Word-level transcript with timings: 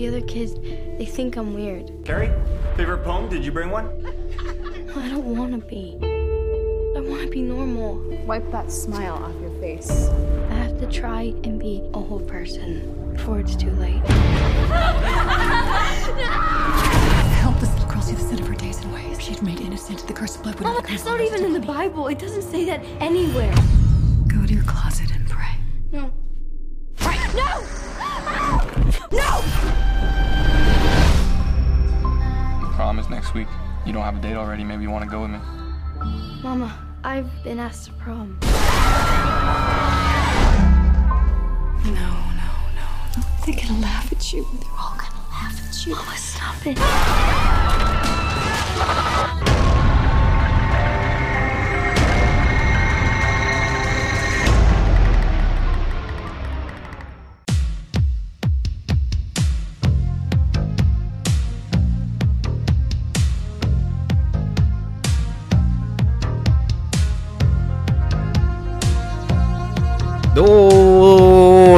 The 0.00 0.08
other 0.08 0.22
kids, 0.22 0.54
they 0.54 1.04
think 1.04 1.36
I'm 1.36 1.52
weird. 1.52 1.92
Carrie, 2.06 2.32
favorite 2.74 3.04
poem? 3.04 3.28
Did 3.28 3.44
you 3.44 3.52
bring 3.52 3.68
one? 3.68 3.90
I 4.96 5.10
don't 5.10 5.36
want 5.36 5.52
to 5.52 5.58
be. 5.58 5.98
I 6.96 7.00
want 7.02 7.20
to 7.20 7.28
be 7.28 7.42
normal. 7.42 7.96
Wipe 8.24 8.50
that 8.50 8.72
smile 8.72 9.16
off 9.16 9.38
your 9.42 9.50
face. 9.60 10.08
I 10.48 10.54
have 10.54 10.80
to 10.80 10.86
try 10.86 11.34
and 11.44 11.60
be 11.60 11.82
a 11.92 12.00
whole 12.00 12.20
person 12.20 13.12
before 13.12 13.40
it's 13.40 13.54
too 13.54 13.72
late. 13.72 14.00
Help 17.42 17.60
this 17.60 17.70
little 17.74 17.90
girl 17.90 18.00
see 18.00 18.14
the 18.14 18.22
sin 18.22 18.40
of 18.40 18.48
her 18.48 18.54
days 18.54 18.82
and 18.82 18.94
ways. 18.94 19.20
She'd 19.20 19.42
made 19.42 19.60
innocent. 19.60 20.06
The 20.06 20.14
curse 20.14 20.34
of 20.34 20.44
blood 20.44 20.54
would 20.54 20.64
Mama, 20.64 20.80
never 20.80 20.88
that's 20.88 21.06
oh, 21.06 21.10
not 21.10 21.20
even 21.20 21.44
in 21.44 21.52
the 21.52 21.60
Bible. 21.60 22.08
It 22.08 22.18
doesn't 22.18 22.50
say 22.50 22.64
that 22.64 22.82
anywhere. 23.00 23.54
Go 24.28 24.46
to 24.46 24.54
your 24.54 24.64
closet 24.64 25.09
You 33.90 33.94
don't 33.94 34.04
have 34.04 34.18
a 34.18 34.20
date 34.20 34.36
already. 34.36 34.62
Maybe 34.62 34.84
you 34.84 34.90
want 34.90 35.02
to 35.02 35.10
go 35.10 35.22
with 35.22 35.32
me. 35.32 35.38
Mama, 36.44 36.78
I've 37.02 37.28
been 37.42 37.58
asked 37.58 37.86
to 37.86 37.92
prom. 37.94 38.38
No, 41.86 42.10
no, 42.38 42.50
no. 42.76 42.86
They're 43.44 43.56
gonna 43.56 43.80
laugh 43.80 44.12
at 44.12 44.32
you. 44.32 44.46
They're 44.60 44.78
all 44.78 44.96
gonna 44.96 45.26
laugh 45.32 45.68
at 45.68 45.84
you. 45.84 45.96
Mama, 45.96 46.16
stop 46.16 46.66
it. 49.46 49.49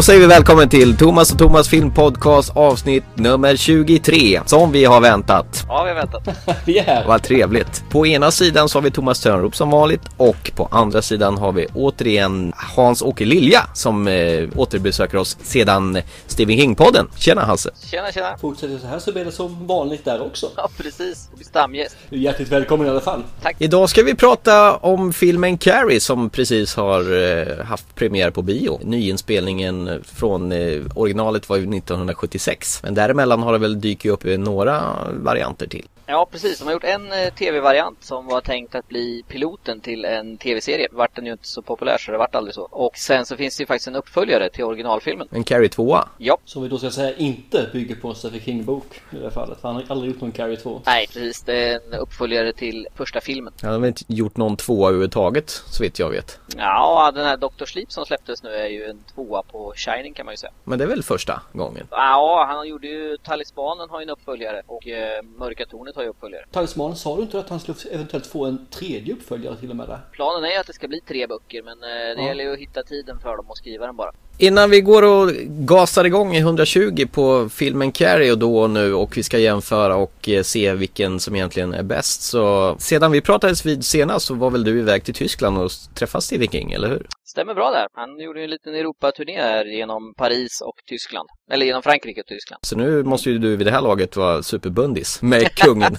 Då 0.02 0.06
säger 0.06 0.20
vi 0.20 0.26
välkommen 0.26 0.68
till 0.68 0.96
Thomas 0.96 1.32
och 1.32 1.38
Thomas 1.38 1.68
filmpodcast 1.68 2.56
avsnitt 2.56 3.04
nummer 3.14 3.56
23 3.56 4.40
som 4.46 4.72
vi 4.72 4.84
har 4.84 5.00
väntat. 5.00 5.64
Ja, 5.68 5.82
vi 5.82 5.88
har 5.88 5.96
väntat. 5.96 6.28
Vi 6.64 6.78
är 6.78 6.82
här. 6.82 7.06
Vad 7.06 7.22
trevligt. 7.22 7.84
På 7.90 8.06
ena 8.06 8.30
sidan 8.30 8.68
så 8.68 8.78
har 8.78 8.82
vi 8.82 8.90
Thomas 8.90 9.20
Törnroop 9.20 9.56
som 9.56 9.70
vanligt 9.70 10.00
och 10.16 10.52
på 10.56 10.68
andra 10.70 11.02
sidan 11.02 11.38
har 11.38 11.52
vi 11.52 11.66
återigen 11.74 12.52
Hans-Åke 12.56 13.24
Lilja 13.24 13.60
som 13.74 14.08
eh, 14.08 14.48
återbesöker 14.56 15.18
oss 15.18 15.36
sedan 15.42 15.98
Stephen 16.26 16.56
King-podden. 16.56 17.06
Tjena 17.16 17.44
Hasse! 17.44 17.70
Tjena, 17.90 18.12
tjena. 18.12 18.36
Fortsätter 18.40 18.78
så 18.78 18.86
här 18.86 18.98
så 18.98 19.12
blir 19.12 19.24
det 19.24 19.32
som 19.32 19.66
vanligt 19.66 20.04
där 20.04 20.22
också. 20.22 20.50
Ja, 20.56 20.68
precis. 20.76 21.30
Blir 21.34 21.44
stamgäst. 21.46 21.96
Hjärtligt 22.10 22.48
välkommen 22.48 22.86
i 22.86 22.90
alla 22.90 23.00
fall. 23.00 23.22
Idag 23.58 23.90
ska 23.90 24.02
vi 24.02 24.14
prata 24.14 24.76
om 24.76 25.12
filmen 25.12 25.58
Carrie 25.58 26.00
som 26.00 26.30
precis 26.30 26.74
har 26.74 27.00
eh, 27.22 27.64
haft 27.64 27.94
premiär 27.94 28.30
på 28.30 28.42
bio. 28.42 28.80
Nyinspelningen 28.82 29.91
från 30.04 30.52
eh, 30.52 30.80
originalet 30.94 31.48
var 31.48 31.56
ju 31.56 31.62
1976. 31.62 32.80
Men 32.82 32.94
däremellan 32.94 33.42
har 33.42 33.52
det 33.52 33.58
väl 33.58 33.80
dykt 33.80 34.06
upp 34.06 34.24
eh, 34.24 34.38
några 34.38 34.82
varianter 35.12 35.66
till. 35.66 35.86
Ja, 36.06 36.26
precis. 36.30 36.58
De 36.58 36.64
har 36.64 36.72
gjort 36.72 36.84
en 36.84 37.12
eh, 37.12 37.34
tv-variant 37.34 38.04
som 38.04 38.26
var 38.26 38.40
tänkt 38.40 38.74
att 38.74 38.88
bli 38.88 39.24
piloten 39.28 39.80
till 39.80 40.04
en 40.04 40.36
tv-serie. 40.36 40.88
Vart 40.92 41.16
den 41.16 41.26
ju 41.26 41.32
inte 41.32 41.46
så 41.48 41.62
populär 41.62 41.98
så 41.98 42.12
det 42.12 42.18
vart 42.18 42.34
aldrig 42.34 42.54
så. 42.54 42.62
Och 42.62 42.96
sen 42.96 43.26
så 43.26 43.36
finns 43.36 43.56
det 43.56 43.62
ju 43.62 43.66
faktiskt 43.66 43.88
en 43.88 43.96
uppföljare 43.96 44.48
till 44.50 44.64
originalfilmen. 44.64 45.28
En 45.30 45.44
Carrie 45.44 45.68
2 45.68 45.98
Ja. 46.18 46.38
Som 46.44 46.62
vi 46.62 46.68
då 46.68 46.78
ska 46.78 46.90
säga 46.90 47.16
inte 47.16 47.70
bygger 47.72 47.94
på 47.94 48.08
en 48.08 48.14
Stephen 48.14 48.40
King-bok 48.40 49.00
i 49.12 49.16
det 49.16 49.22
här 49.22 49.30
fallet. 49.30 49.58
Han 49.62 49.74
har 49.74 49.84
aldrig 49.88 50.12
gjort 50.12 50.20
någon 50.20 50.32
Carrie 50.32 50.56
2. 50.56 50.80
Nej, 50.86 51.06
precis. 51.06 51.42
Det 51.42 51.68
är 51.68 51.74
en 51.74 51.94
uppföljare 51.98 52.52
till 52.52 52.88
första 52.94 53.20
filmen. 53.20 53.52
Han 53.62 53.72
har 53.72 53.78
väl 53.78 53.88
inte 53.88 54.04
gjort 54.06 54.36
någon 54.36 54.56
tvåa 54.56 54.88
överhuvudtaget 54.88 55.50
så 55.50 55.82
vitt 55.82 55.98
jag 55.98 56.10
vet. 56.10 56.38
Ja, 56.56 57.12
den 57.14 57.26
här 57.26 57.36
Dr. 57.36 57.64
Sleep 57.64 57.92
som 57.92 58.06
släpptes 58.06 58.42
nu 58.42 58.54
är 58.54 58.66
ju 58.68 58.84
en 58.84 59.02
tvåa 59.14 59.42
på 59.42 59.72
Shining 59.76 60.14
kan 60.14 60.26
man 60.26 60.32
ju 60.32 60.36
säga. 60.36 60.52
Men 60.64 60.78
det 60.78 60.84
är 60.84 60.88
väl 60.88 61.02
första 61.02 61.42
gången? 61.52 61.86
Ja, 61.90 62.44
han 62.48 62.68
gjorde 62.68 62.86
ju 62.86 63.16
Talismanen 63.16 63.90
har 63.90 64.00
ju 64.00 64.02
en 64.02 64.10
uppföljare 64.10 64.62
och 64.66 64.88
eh, 64.88 65.22
Mörka 65.22 65.66
Tornet 65.66 65.96
ju 66.02 66.08
uppföljare. 66.08 66.44
Talismanen, 66.52 66.96
sa 66.96 67.16
du 67.16 67.22
inte 67.22 67.38
att 67.38 67.48
han 67.48 67.60
skulle 67.60 67.78
eventuellt 67.92 68.26
få 68.26 68.44
en 68.44 68.66
tredje 68.70 69.14
uppföljare 69.14 69.56
till 69.56 69.70
och 69.70 69.76
med 69.76 69.88
där? 69.88 70.00
Planen 70.12 70.44
är 70.50 70.60
att 70.60 70.66
det 70.66 70.72
ska 70.72 70.88
bli 70.88 71.00
tre 71.00 71.26
böcker 71.26 71.62
men 71.62 71.72
eh, 71.82 72.16
det 72.16 72.22
Ja. 72.22 72.28
gäller 72.28 72.44
ju 72.44 72.52
att 72.52 72.58
hitta 72.58 72.82
tiden 72.82 73.18
för 73.18 73.36
dem 73.36 73.46
och 73.48 73.56
skriva 73.56 73.86
den 73.86 73.96
bara. 73.96 74.10
Innan 74.38 74.70
vi 74.70 74.80
går 74.80 75.02
och 75.02 75.30
gasar 75.48 76.04
igång 76.04 76.34
i 76.34 76.38
120 76.38 77.06
på 77.12 77.48
filmen 77.48 77.92
Carrie 77.92 78.32
och 78.32 78.38
då 78.38 78.58
och 78.58 78.70
nu 78.70 78.94
och 78.94 79.16
vi 79.16 79.22
ska 79.22 79.38
jämföra 79.38 79.96
och 79.96 80.28
eh, 80.28 80.42
se 80.42 80.72
vilken 80.74 81.20
som 81.20 81.34
egentligen 81.36 81.74
är 81.74 81.82
bäst 81.82 82.22
så 82.22 82.76
sedan 82.78 83.12
vi 83.12 83.20
pratades 83.20 83.66
vid 83.66 83.84
senast 83.84 84.26
så 84.26 84.34
var 84.34 84.50
väl 84.50 84.64
du 84.64 84.78
iväg 84.78 85.04
till 85.04 85.14
Tyskland 85.14 85.58
och 85.58 85.70
träffade 85.94 86.22
Stephen 86.22 86.48
King, 86.48 86.72
eller 86.72 86.88
hur? 86.88 87.06
Stämmer 87.32 87.54
bra 87.54 87.70
där. 87.70 87.88
Han 87.92 88.18
gjorde 88.18 88.40
ju 88.40 88.44
en 88.44 88.50
liten 88.50 88.74
Europaturné 88.74 89.40
här 89.40 89.64
genom 89.64 90.14
Paris 90.16 90.60
och 90.60 90.76
Tyskland. 90.86 91.28
Eller 91.50 91.66
genom 91.66 91.82
Frankrike 91.82 92.20
och 92.20 92.26
Tyskland. 92.26 92.60
Så 92.62 92.76
nu 92.76 93.02
måste 93.02 93.30
ju 93.30 93.38
du 93.38 93.56
vid 93.56 93.66
det 93.66 93.70
här 93.70 93.80
laget 93.80 94.16
vara 94.16 94.42
superbundis 94.42 95.22
med 95.22 95.54
kungen. 95.56 95.96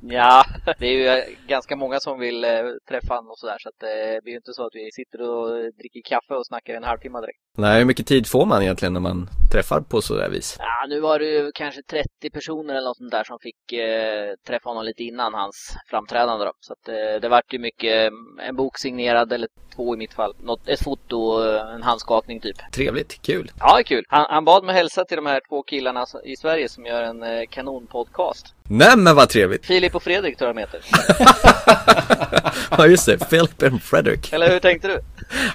Ja, 0.00 0.44
det 0.78 0.86
är 0.86 0.92
ju 0.92 1.06
eh, 1.06 1.24
ganska 1.46 1.76
många 1.76 2.00
som 2.00 2.18
vill 2.18 2.44
eh, 2.44 2.50
träffa 2.88 3.14
honom 3.14 3.30
och 3.30 3.38
sådär. 3.38 3.56
Så 3.58 3.68
att 3.68 3.82
eh, 3.82 3.88
det 3.88 4.20
blir 4.22 4.32
ju 4.32 4.36
inte 4.36 4.52
så 4.52 4.66
att 4.66 4.74
vi 4.74 4.90
sitter 4.92 5.20
och 5.30 5.48
dricker 5.78 6.02
kaffe 6.04 6.34
och 6.34 6.46
snackar 6.46 6.74
en 6.74 6.84
halvtimme 6.84 7.20
direkt. 7.20 7.38
Nej, 7.56 7.78
hur 7.78 7.84
mycket 7.84 8.06
tid 8.06 8.26
får 8.26 8.46
man 8.46 8.62
egentligen 8.62 8.92
när 8.92 9.00
man 9.00 9.28
träffar 9.52 9.80
på 9.80 10.02
sådär 10.02 10.28
vis? 10.28 10.56
Ja, 10.58 10.86
nu 10.88 11.00
var 11.00 11.18
det 11.18 11.26
ju 11.26 11.52
kanske 11.54 11.82
30 11.82 12.30
personer 12.32 12.74
eller 12.74 12.88
något 12.88 12.96
sånt 12.96 13.10
där 13.10 13.24
som 13.24 13.38
fick 13.38 13.72
eh, 13.72 14.34
träffa 14.46 14.70
honom 14.70 14.84
lite 14.84 15.02
innan 15.02 15.34
hans 15.34 15.76
framträdande 15.90 16.44
då. 16.44 16.52
Så 16.60 16.72
att 16.72 16.88
eh, 16.88 17.20
det 17.22 17.28
vart 17.28 17.52
ju 17.52 17.58
mycket, 17.58 18.12
eh, 18.12 18.48
en 18.48 18.56
bok 18.56 18.78
signerad 18.78 19.32
eller 19.32 19.48
två 19.78 19.94
i 19.94 19.98
mitt 19.98 20.14
fall. 20.14 20.34
Något, 20.42 20.68
ett 20.68 20.82
foto, 20.82 21.44
eh, 21.44 21.74
en 21.74 21.82
handskakning 21.82 22.40
typ. 22.40 22.56
Trevligt, 22.72 23.22
kul. 23.22 23.50
Ja, 23.58 23.80
kul. 23.86 24.04
Han, 24.08 24.26
han 24.30 24.44
bad 24.44 24.64
mig 24.64 24.74
hälsa 24.74 25.04
till 25.04 25.16
de 25.16 25.26
här 25.26 25.40
två 25.48 25.62
killarna 25.62 26.06
i 26.24 26.36
Sverige 26.36 26.68
som 26.68 26.86
gör 26.86 27.02
en 27.02 27.22
eh, 27.22 27.28
kanonpodcast. 27.50 28.46
Nej 28.70 28.96
men 28.96 29.16
vad 29.16 29.28
trevligt! 29.28 29.66
Filip 29.66 29.94
och 29.94 30.02
Fredrik 30.02 30.38
tror 30.38 30.48
jag 30.48 30.56
de 30.56 30.60
heter. 30.60 30.80
Ja 32.70 32.86
just 32.86 33.06
det, 33.06 33.18
Philip 33.30 33.62
and 33.62 33.82
Frederick. 33.82 34.32
Eller 34.32 34.50
hur 34.50 34.60
tänkte 34.60 34.88
du? 34.88 35.00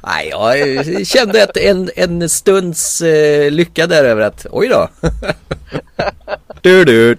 Nej, 0.03 0.29
jag 0.29 1.07
kände 1.07 1.43
att 1.43 1.57
en, 1.57 1.89
en 1.95 2.29
stunds 2.29 3.01
eh, 3.01 3.51
lycka 3.51 3.87
där 3.87 4.03
över 4.03 4.21
att, 4.21 4.45
oj 4.51 4.67
då. 4.67 4.89
du, 6.61 6.85
du. 6.85 7.15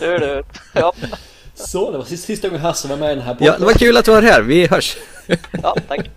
Du, 0.00 0.18
du. 0.18 0.42
Ja, 0.72 0.92
Så, 1.54 1.90
det 1.90 1.98
var 1.98 2.04
sista, 2.04 2.48
gången 2.48 2.62
Hasse 2.62 2.88
var 2.88 2.96
med 2.96 3.12
i 3.12 3.14
den 3.14 3.24
här 3.24 3.36
Ja, 3.40 3.52
podden. 3.52 3.60
det 3.60 3.66
var 3.66 3.72
kul 3.74 3.96
att 3.96 4.04
du 4.04 4.10
var 4.10 4.22
här, 4.22 4.42
vi 4.42 4.66
hörs. 4.66 4.96
Ja 5.62 5.76
tack. 5.88 6.10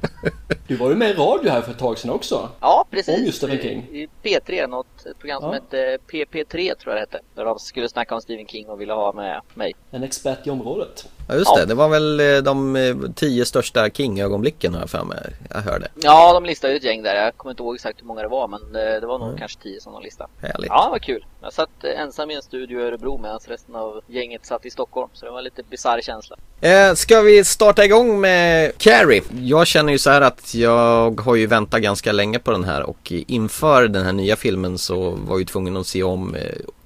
Du 0.67 0.75
var 0.75 0.89
ju 0.89 0.95
med 0.95 1.09
i 1.09 1.13
radio 1.13 1.51
här 1.51 1.61
för 1.61 1.71
ett 1.71 1.79
tag 1.79 1.97
sedan 1.97 2.09
också. 2.11 2.49
Ja, 2.59 2.85
precis. 2.91 3.17
Om 3.17 3.25
just 3.25 3.37
Stephen 3.37 3.57
King. 3.59 3.79
I 3.91 4.07
P3, 4.23 4.67
något 4.67 5.05
ett 5.05 5.19
program 5.19 5.41
som 5.41 5.49
Ja. 5.49 5.53
hette 5.55 5.97
PP3 6.11 6.75
tror 6.75 6.75
jag 6.85 6.95
det 6.95 6.99
hette. 6.99 7.19
Där 7.35 7.45
de 7.45 7.59
skulle 7.59 7.89
snacka 7.89 8.15
om 8.15 8.21
Stephen 8.21 8.47
King 8.47 8.67
och 8.69 8.81
ville 8.81 8.93
ha 8.93 9.13
med 9.13 9.41
mig. 9.53 9.73
En 9.91 10.03
expert 10.03 10.47
i 10.47 10.49
området. 10.49 11.05
Ja 11.29 11.35
just 11.35 11.55
det, 11.55 11.65
det 11.65 11.73
var 11.73 11.89
väl 11.89 12.19
eh, 12.19 12.37
de 12.37 12.75
eh, 12.75 12.95
tio 13.15 13.45
största 13.45 13.89
King-ögonblicken 13.89 14.73
har 14.73 14.81
jag 14.81 14.89
för 14.89 15.03
mig. 15.03 15.17
Jag 15.49 15.61
hörde. 15.61 15.87
Ja, 16.01 16.33
de 16.33 16.45
listade 16.45 16.73
ju 16.73 16.77
ett 16.77 16.83
gäng 16.83 17.03
där. 17.03 17.15
Jag 17.15 17.37
kommer 17.37 17.51
inte 17.51 17.63
ihåg 17.63 17.75
exakt 17.75 18.01
hur 18.01 18.05
många 18.05 18.21
det 18.21 18.27
var, 18.27 18.47
men 18.47 18.73
det, 18.73 18.99
det 18.99 19.07
var 19.07 19.19
nog 19.19 19.37
kanske 19.37 19.61
tio 19.61 19.81
som 19.81 19.93
de 19.93 20.01
listade. 20.03 20.29
Härligt. 20.41 20.69
Ja, 20.69 20.87
vad 20.91 21.01
kul. 21.01 21.25
Jag 21.41 21.53
satt 21.53 21.69
eh, 21.83 22.01
ensam 22.01 22.31
i 22.31 22.35
en 22.35 22.41
studio 22.41 22.79
i 22.79 22.83
Örebro 22.83 23.17
medan 23.17 23.39
resten 23.47 23.75
av 23.75 24.01
gänget 24.07 24.45
satt 24.45 24.65
i 24.65 24.69
Stockholm. 24.69 25.09
Så 25.13 25.25
det 25.25 25.31
var 25.31 25.37
en 25.37 25.43
lite 25.43 25.63
bisarr 25.63 26.01
känsla. 26.01 26.37
Eh, 26.61 26.93
ska 26.93 27.21
vi 27.21 27.43
starta 27.43 27.85
igång 27.85 28.19
med 28.21 28.77
Carrie? 28.97 29.23
Jag 29.41 29.67
känner 29.67 29.91
ju 29.91 29.99
så 29.99 30.09
här 30.09 30.21
att 30.21 30.53
jag 30.53 31.19
har 31.21 31.35
ju 31.35 31.47
väntat 31.47 31.81
ganska 31.81 32.11
länge 32.11 32.39
på 32.39 32.51
den 32.51 32.63
här 32.63 32.83
och 32.83 33.11
inför 33.11 33.87
den 33.87 34.05
här 34.05 34.13
nya 34.13 34.35
filmen 34.35 34.77
så 34.77 35.09
var 35.09 35.33
jag 35.33 35.39
ju 35.39 35.45
tvungen 35.45 35.77
att 35.77 35.87
se 35.87 36.03
om 36.03 36.35
eh, 36.35 36.41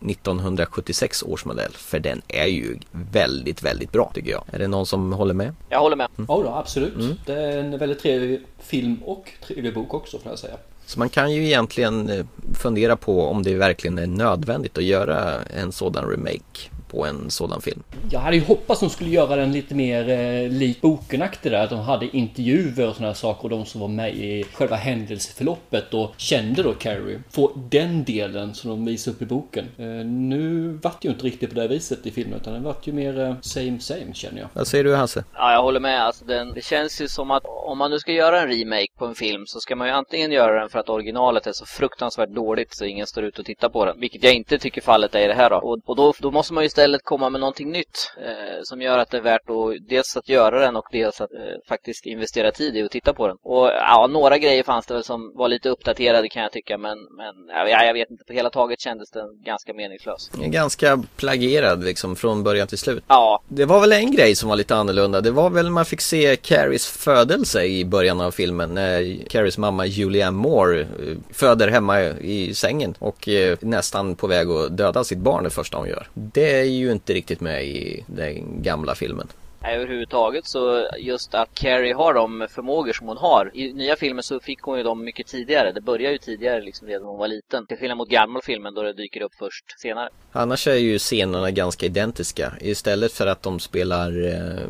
1976 0.10 1.24
års 1.24 1.46
modell 1.46 1.72
för 1.72 2.00
den 2.00 2.22
är 2.28 2.46
ju 2.46 2.78
väldigt, 2.92 3.64
väldigt 3.64 3.92
bra 3.92 4.12
tycker 4.14 4.32
jag. 4.32 4.44
Är 4.52 4.60
det 4.60 4.68
någon 4.68 4.86
som 4.86 5.14
håller 5.14 5.34
med? 5.34 5.56
Jag 5.70 5.80
håller 5.80 5.96
med. 5.96 6.08
Ja 6.16 6.42
då, 6.46 6.50
absolut. 6.50 6.94
Det 7.26 7.34
är 7.34 7.58
en 7.58 7.78
väldigt 7.78 8.00
trevlig 8.00 8.42
film 8.60 8.98
och 9.06 9.32
trevlig 9.48 9.74
bok 9.74 9.94
också 9.94 10.20
får 10.20 10.32
jag 10.32 10.40
säga. 10.40 10.56
Så 10.86 11.00
man 11.00 11.10
kan 11.10 11.34
ju 11.34 11.46
egentligen 11.46 12.10
eh, 12.10 12.26
fundera 12.54 12.96
på 12.96 13.26
om 13.26 13.44
det 13.44 13.56
verkligen 13.56 13.98
är 13.98 14.08
nödvändigt 14.08 14.78
att 14.78 14.84
göra 14.84 15.44
en 15.44 15.72
sådan 15.72 16.10
remake 16.10 16.70
på 16.92 17.06
en 17.06 17.32
sådan 17.32 17.62
film. 17.62 17.84
Jag 18.12 18.20
hade 18.20 18.36
ju 18.36 18.44
hoppats 18.44 18.84
att 18.84 18.90
de 18.90 18.94
skulle 18.94 19.10
göra 19.10 19.36
den 19.36 19.52
lite 19.52 19.76
mer 19.76 20.10
eh, 20.10 20.50
lik 20.50 20.82
bokenaktig 20.82 21.52
där. 21.52 21.64
Att 21.64 21.70
de 21.70 21.80
hade 21.80 22.18
intervjuer 22.18 22.88
och 22.88 22.96
sådana 22.96 23.08
här 23.08 23.14
saker 23.14 23.44
och 23.44 23.50
de 23.50 23.66
som 23.66 23.82
var 23.82 23.88
med 23.88 24.16
i 24.16 24.44
själva 24.54 24.76
händelseförloppet 24.76 25.94
och 25.94 26.14
kände 26.18 26.64
då 26.64 26.74
Carrie. 26.74 27.22
Få 27.30 27.52
den 27.70 28.04
delen 28.04 28.54
som 28.54 28.70
de 28.70 28.86
visar 28.86 29.12
upp 29.12 29.22
i 29.22 29.26
boken. 29.26 29.66
Eh, 29.78 29.86
nu 30.06 30.72
vart 30.84 31.02
det 31.02 31.08
ju 31.08 31.14
inte 31.14 31.26
riktigt 31.26 31.50
på 31.50 31.56
det 31.56 31.68
viset 31.68 32.06
i 32.06 32.12
filmen 32.12 32.40
utan 32.40 32.54
det 32.54 32.60
vart 32.60 32.88
ju 32.88 32.94
mer 32.94 33.20
eh, 33.20 33.36
same 33.42 33.80
same 33.80 34.14
känner 34.14 34.42
jag. 34.42 34.50
Vad 34.54 34.68
säger 34.68 34.84
du 34.84 34.96
Hasse? 34.96 35.24
Ja, 35.34 35.54
jag 35.54 35.62
håller 35.62 35.80
med. 35.80 36.04
Alltså, 36.06 36.26
den, 36.26 36.54
det 36.54 36.64
känns 36.64 37.02
ju 37.02 37.08
som 37.08 37.32
att 37.32 37.44
om 37.46 37.78
man 37.78 37.92
nu 37.92 38.00
ska 38.00 38.12
göra 38.12 38.42
en 38.42 38.48
remake 38.50 38.92
på 38.98 39.06
en 39.06 39.16
film 39.16 39.46
så 39.46 39.60
ska 39.60 39.76
man 39.76 39.88
ju 39.88 39.94
antingen 39.94 40.32
göra 40.32 40.60
den 40.60 40.70
för 40.70 40.80
att 40.80 40.90
originalet 40.90 41.48
är 41.48 41.52
så 41.52 41.66
fruktansvärt 41.66 42.30
dåligt 42.30 42.76
så 42.76 42.86
ingen 42.86 43.08
står 43.08 43.24
ut 43.24 43.40
och 43.40 43.46
tittar 43.46 43.70
på 43.70 43.86
den. 43.86 44.00
Vilket 44.00 44.24
jag 44.24 44.34
inte 44.34 44.58
tycker 44.58 44.82
fallet 44.82 45.16
är 45.16 45.20
i 45.20 45.28
det 45.28 45.34
här 45.34 45.50
då. 45.50 45.56
Och, 45.56 45.80
och 45.86 45.96
då, 45.96 46.14
då 46.20 46.32
måste 46.32 46.54
man 46.54 46.64
ju 46.64 46.70
istället 46.82 47.04
komma 47.04 47.30
med 47.30 47.42
någonting 47.42 47.72
nytt 47.72 48.12
eh, 48.18 48.60
som 48.64 48.82
gör 48.82 48.98
att 48.98 49.10
det 49.10 49.18
är 49.18 49.22
värt 49.22 49.50
att 49.50 49.90
dels 49.90 50.18
att 50.18 50.30
göra 50.30 50.60
den 50.60 50.76
och 50.76 50.86
dels 50.92 51.22
att 51.22 51.34
eh, 51.34 51.40
faktiskt 51.68 52.06
investera 52.06 52.52
tid 52.52 52.78
i 52.78 52.84
att 52.84 52.92
titta 52.92 53.14
på 53.14 53.28
den. 53.28 53.38
Och 53.44 53.68
ja, 53.68 54.08
några 54.08 54.38
grejer 54.38 54.64
fanns 54.64 54.86
det 54.86 54.94
väl 54.94 55.04
som 55.04 55.32
var 55.36 55.48
lite 55.48 55.70
uppdaterade 55.70 56.30
kan 56.30 56.42
jag 56.44 56.52
tycka 56.52 56.78
men, 56.78 56.98
men 57.18 57.36
ja, 57.48 57.86
jag 57.86 57.94
vet 57.94 58.12
inte, 58.12 58.24
på 58.26 58.34
hela 58.34 58.50
taget 58.50 58.80
kändes 58.80 59.12
den 59.12 59.44
ganska 59.46 59.74
meningslös. 59.74 60.30
Ganska 60.34 61.04
plagierad 61.16 61.84
liksom 61.84 62.16
från 62.16 62.44
början 62.44 62.68
till 62.68 62.78
slut. 62.78 63.04
Ja. 63.08 63.42
Det 63.48 63.66
var 63.66 63.80
väl 63.80 63.92
en 63.92 64.12
grej 64.12 64.36
som 64.36 64.50
var 64.50 64.56
lite 64.56 64.76
annorlunda. 64.76 65.22
Det 65.22 65.32
var 65.32 65.50
väl 65.50 65.70
man 65.70 65.86
fick 65.86 66.02
se 66.02 66.36
Carries 66.36 66.88
födelse 66.88 67.64
i 67.64 67.86
början 67.86 68.22
av 68.22 68.32
filmen. 68.32 68.74
När 68.74 69.28
Carries 69.30 69.58
mamma 69.58 69.86
Julianne 69.86 70.38
Moore 70.38 70.82
eh, 70.82 70.88
föder 71.34 71.68
hemma 71.68 72.02
i 72.02 72.54
sängen 72.54 72.96
och 73.00 73.30
eh, 73.30 73.58
nästan 73.62 74.16
på 74.16 74.28
väg 74.28 74.50
att 74.50 74.78
döda 74.78 75.04
sitt 75.04 75.20
barn 75.20 75.44
det 75.44 75.50
första 75.50 75.78
hon 75.78 75.88
gör. 75.88 76.08
Det 76.14 76.66
ju 76.78 76.92
inte 76.92 77.14
riktigt 77.14 77.42
med 77.42 77.66
i 77.66 78.04
den 78.08 78.64
gamla 78.64 78.96
filmen. 78.96 79.28
Överhuvudtaget 79.64 80.46
så 80.46 80.90
just 81.00 81.34
att 81.34 81.54
Carrie 81.54 81.94
har 81.94 82.14
de 82.14 82.48
förmågor 82.50 82.94
som 82.94 83.08
hon 83.08 83.18
har. 83.18 83.52
I 83.54 83.74
nya 83.74 83.96
filmer 83.96 84.22
så 84.22 84.40
fick 84.40 84.62
hon 84.62 84.78
ju 84.78 84.84
dem 84.84 85.04
mycket 85.04 85.28
tidigare. 85.28 85.72
Det 85.72 85.82
börjar 85.82 86.12
ju 86.12 86.18
tidigare 86.18 86.62
liksom 86.62 86.88
redan 86.88 87.02
när 87.02 87.10
hon 87.10 87.20
var 87.20 87.28
liten. 87.28 87.66
Till 87.66 87.78
skillnad 87.78 87.98
mot 87.98 88.10
gamla 88.10 88.42
filmen 88.44 88.74
då 88.74 88.84
det 88.84 88.94
dyker 88.94 89.22
upp 89.22 89.36
först 89.40 89.80
senare. 89.80 90.10
Annars 90.32 90.68
är 90.68 90.76
ju 90.76 91.00
scenerna 91.00 91.52
ganska 91.52 91.86
identiska. 91.86 92.54
Istället 92.62 93.12
för 93.12 93.28
att 93.28 93.44
de 93.44 93.60
spelar 93.60 94.28
eh, 94.28 94.68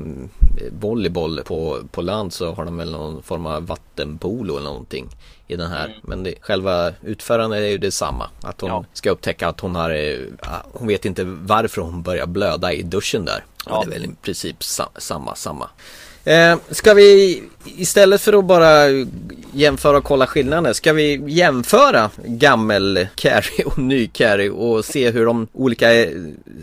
volleyboll 0.72 1.42
på, 1.44 1.78
på 1.92 2.02
land 2.02 2.34
så 2.34 2.52
har 2.52 2.66
de 2.66 2.78
väl 2.78 2.92
någon 2.92 3.24
form 3.24 3.46
av 3.46 3.68
vattenpolo 3.68 4.58
eller 4.58 4.70
någonting 4.70 5.10
i 5.48 5.56
den 5.56 5.72
här. 5.72 5.86
Mm. 5.86 6.00
Men 6.04 6.24
det, 6.24 6.36
själva 6.42 6.92
utförandet 7.02 7.60
är 7.60 7.68
ju 7.68 7.78
detsamma. 7.78 8.30
Att 8.44 8.62
hon 8.62 8.70
ja. 8.70 8.86
ska 8.94 9.10
upptäcka 9.10 9.48
att 9.48 9.60
hon 9.60 9.76
har, 9.76 9.90
eh, 9.90 10.20
hon 10.74 10.88
vet 10.88 11.06
inte 11.06 11.24
varför 11.24 11.82
hon 11.82 12.02
börjar 12.02 12.26
blöda 12.26 12.74
i 12.74 12.82
duschen 12.82 13.26
där. 13.26 13.44
Ja. 13.66 13.84
Det 13.86 13.96
är 13.96 14.00
väl 14.00 14.10
i 14.10 14.16
princip 14.22 14.64
sa, 14.64 14.90
samma, 14.98 15.36
samma. 15.36 15.70
Eh, 16.24 16.58
ska 16.70 16.94
vi 16.94 17.44
istället 17.78 18.22
för 18.22 18.34
att 18.34 18.46
bara 18.46 18.88
jämföra 19.54 19.98
och 19.98 20.04
kolla 20.04 20.28
skillnader, 20.28 20.74
ska 20.74 20.94
vi 20.94 21.24
jämföra 21.28 22.10
gammel 22.26 23.08
Carrie 23.16 23.66
och 23.66 23.78
ny 23.78 24.08
Carrie 24.08 24.50
och 24.50 24.86
se 24.86 25.12
hur 25.12 25.26
de 25.26 25.48
olika 25.54 25.90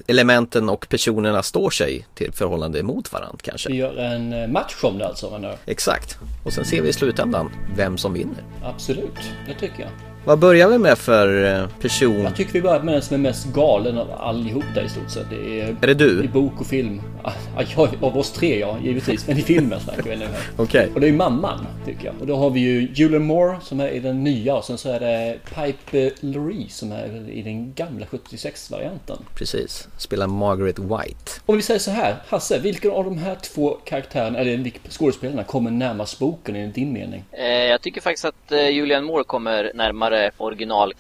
elementen 0.07 0.69
och 0.69 0.89
personerna 0.89 1.43
står 1.43 1.71
sig 1.71 2.07
till 2.15 2.33
förhållande 2.33 2.83
mot 2.83 3.13
varandra 3.13 3.39
kanske? 3.43 3.69
Vi 3.69 3.77
gör 3.77 3.97
en 3.97 4.33
eh, 4.33 4.49
match 4.49 4.77
om 4.83 4.99
det 4.99 5.07
alltså 5.07 5.31
menar 5.31 5.57
Exakt, 5.67 6.19
och 6.45 6.53
sen 6.53 6.65
ser 6.65 6.83
vi 6.83 6.89
i 6.89 6.93
slutändan 6.93 7.51
vem 7.77 7.99
som 7.99 8.13
vinner. 8.13 8.45
Absolut, 8.65 9.19
det 9.47 9.55
tycker 9.55 9.81
jag. 9.81 9.91
Vad 10.25 10.39
börjar 10.39 10.69
vi 10.69 10.79
med 10.79 10.99
för 10.99 11.45
eh, 11.45 11.69
person? 11.81 12.21
Jag 12.21 12.37
tycker 12.37 12.53
vi 12.53 12.63
börjar 12.63 12.83
med 12.83 12.95
den 12.95 13.03
som 13.03 13.15
är 13.15 13.19
mest 13.19 13.47
galen 13.47 13.99
av 13.99 14.11
allihop 14.19 14.65
där 14.75 14.83
i 14.83 14.89
stort 14.89 15.11
sett. 15.11 15.31
Det 15.31 15.61
är, 15.61 15.77
är 15.83 15.87
det 15.87 15.95
du? 15.95 16.25
I 16.25 16.29
bok 16.29 16.61
och 16.61 16.67
film. 16.67 17.03
Ja, 17.77 17.89
av 18.01 18.19
oss 18.19 18.33
tre 18.33 18.59
ja, 18.59 18.79
givetvis. 18.83 19.27
Men 19.27 19.39
i 19.39 19.43
filmen 19.43 19.81
snackar 19.81 20.03
vi 20.03 20.17
nu. 20.17 20.27
Okej. 20.57 20.81
Okay. 20.81 20.95
Och 20.95 21.01
det 21.01 21.09
är 21.09 21.13
mamman, 21.13 21.67
tycker 21.85 22.07
jag. 22.07 22.15
Och 22.21 22.27
då 22.27 22.37
har 22.37 22.51
vi 22.51 22.61
ju 22.61 22.89
Julian 22.95 23.25
Moore 23.25 23.57
som 23.63 23.81
är 23.81 23.89
i 23.89 24.01
den 24.01 24.25
nya 24.25 24.57
och 24.57 24.65
sen 24.65 24.79
så 24.79 24.91
är 24.91 25.01
det 25.01 25.39
Pipe 25.55 26.11
Laurie 26.21 26.69
som 26.69 26.93
är 26.93 27.31
i 27.31 27.43
den 27.43 27.75
gamla 27.75 28.07
76-varianten. 28.07 29.17
Precis. 29.35 29.89
Spelar 29.99 30.27
Margaret 30.27 30.79
White. 30.79 31.31
Om 31.47 31.57
vi 31.57 31.63
säger 31.63 31.81
så 31.81 31.91
här, 31.91 32.17
Hasse, 32.29 32.59
vilken 32.59 32.91
av 32.91 33.05
de 33.05 33.19
här 33.19 33.35
två 33.35 33.71
karaktärerna, 33.71 34.39
eller 34.39 34.57
vilka 34.57 34.79
skådespelarna, 34.91 35.45
kommer 35.45 35.71
närmast 35.71 36.19
boken 36.19 36.57
enligt 36.57 36.75
din 36.75 36.93
mening? 36.93 37.25
Eh, 37.33 37.47
jag 37.47 37.81
tycker 37.81 38.01
faktiskt 38.01 38.25
att 38.25 38.53
eh, 38.53 38.69
Julian 38.69 39.05
Moore 39.05 39.25
kommer 39.25 39.73
närmare 39.75 40.18
original 40.39 40.93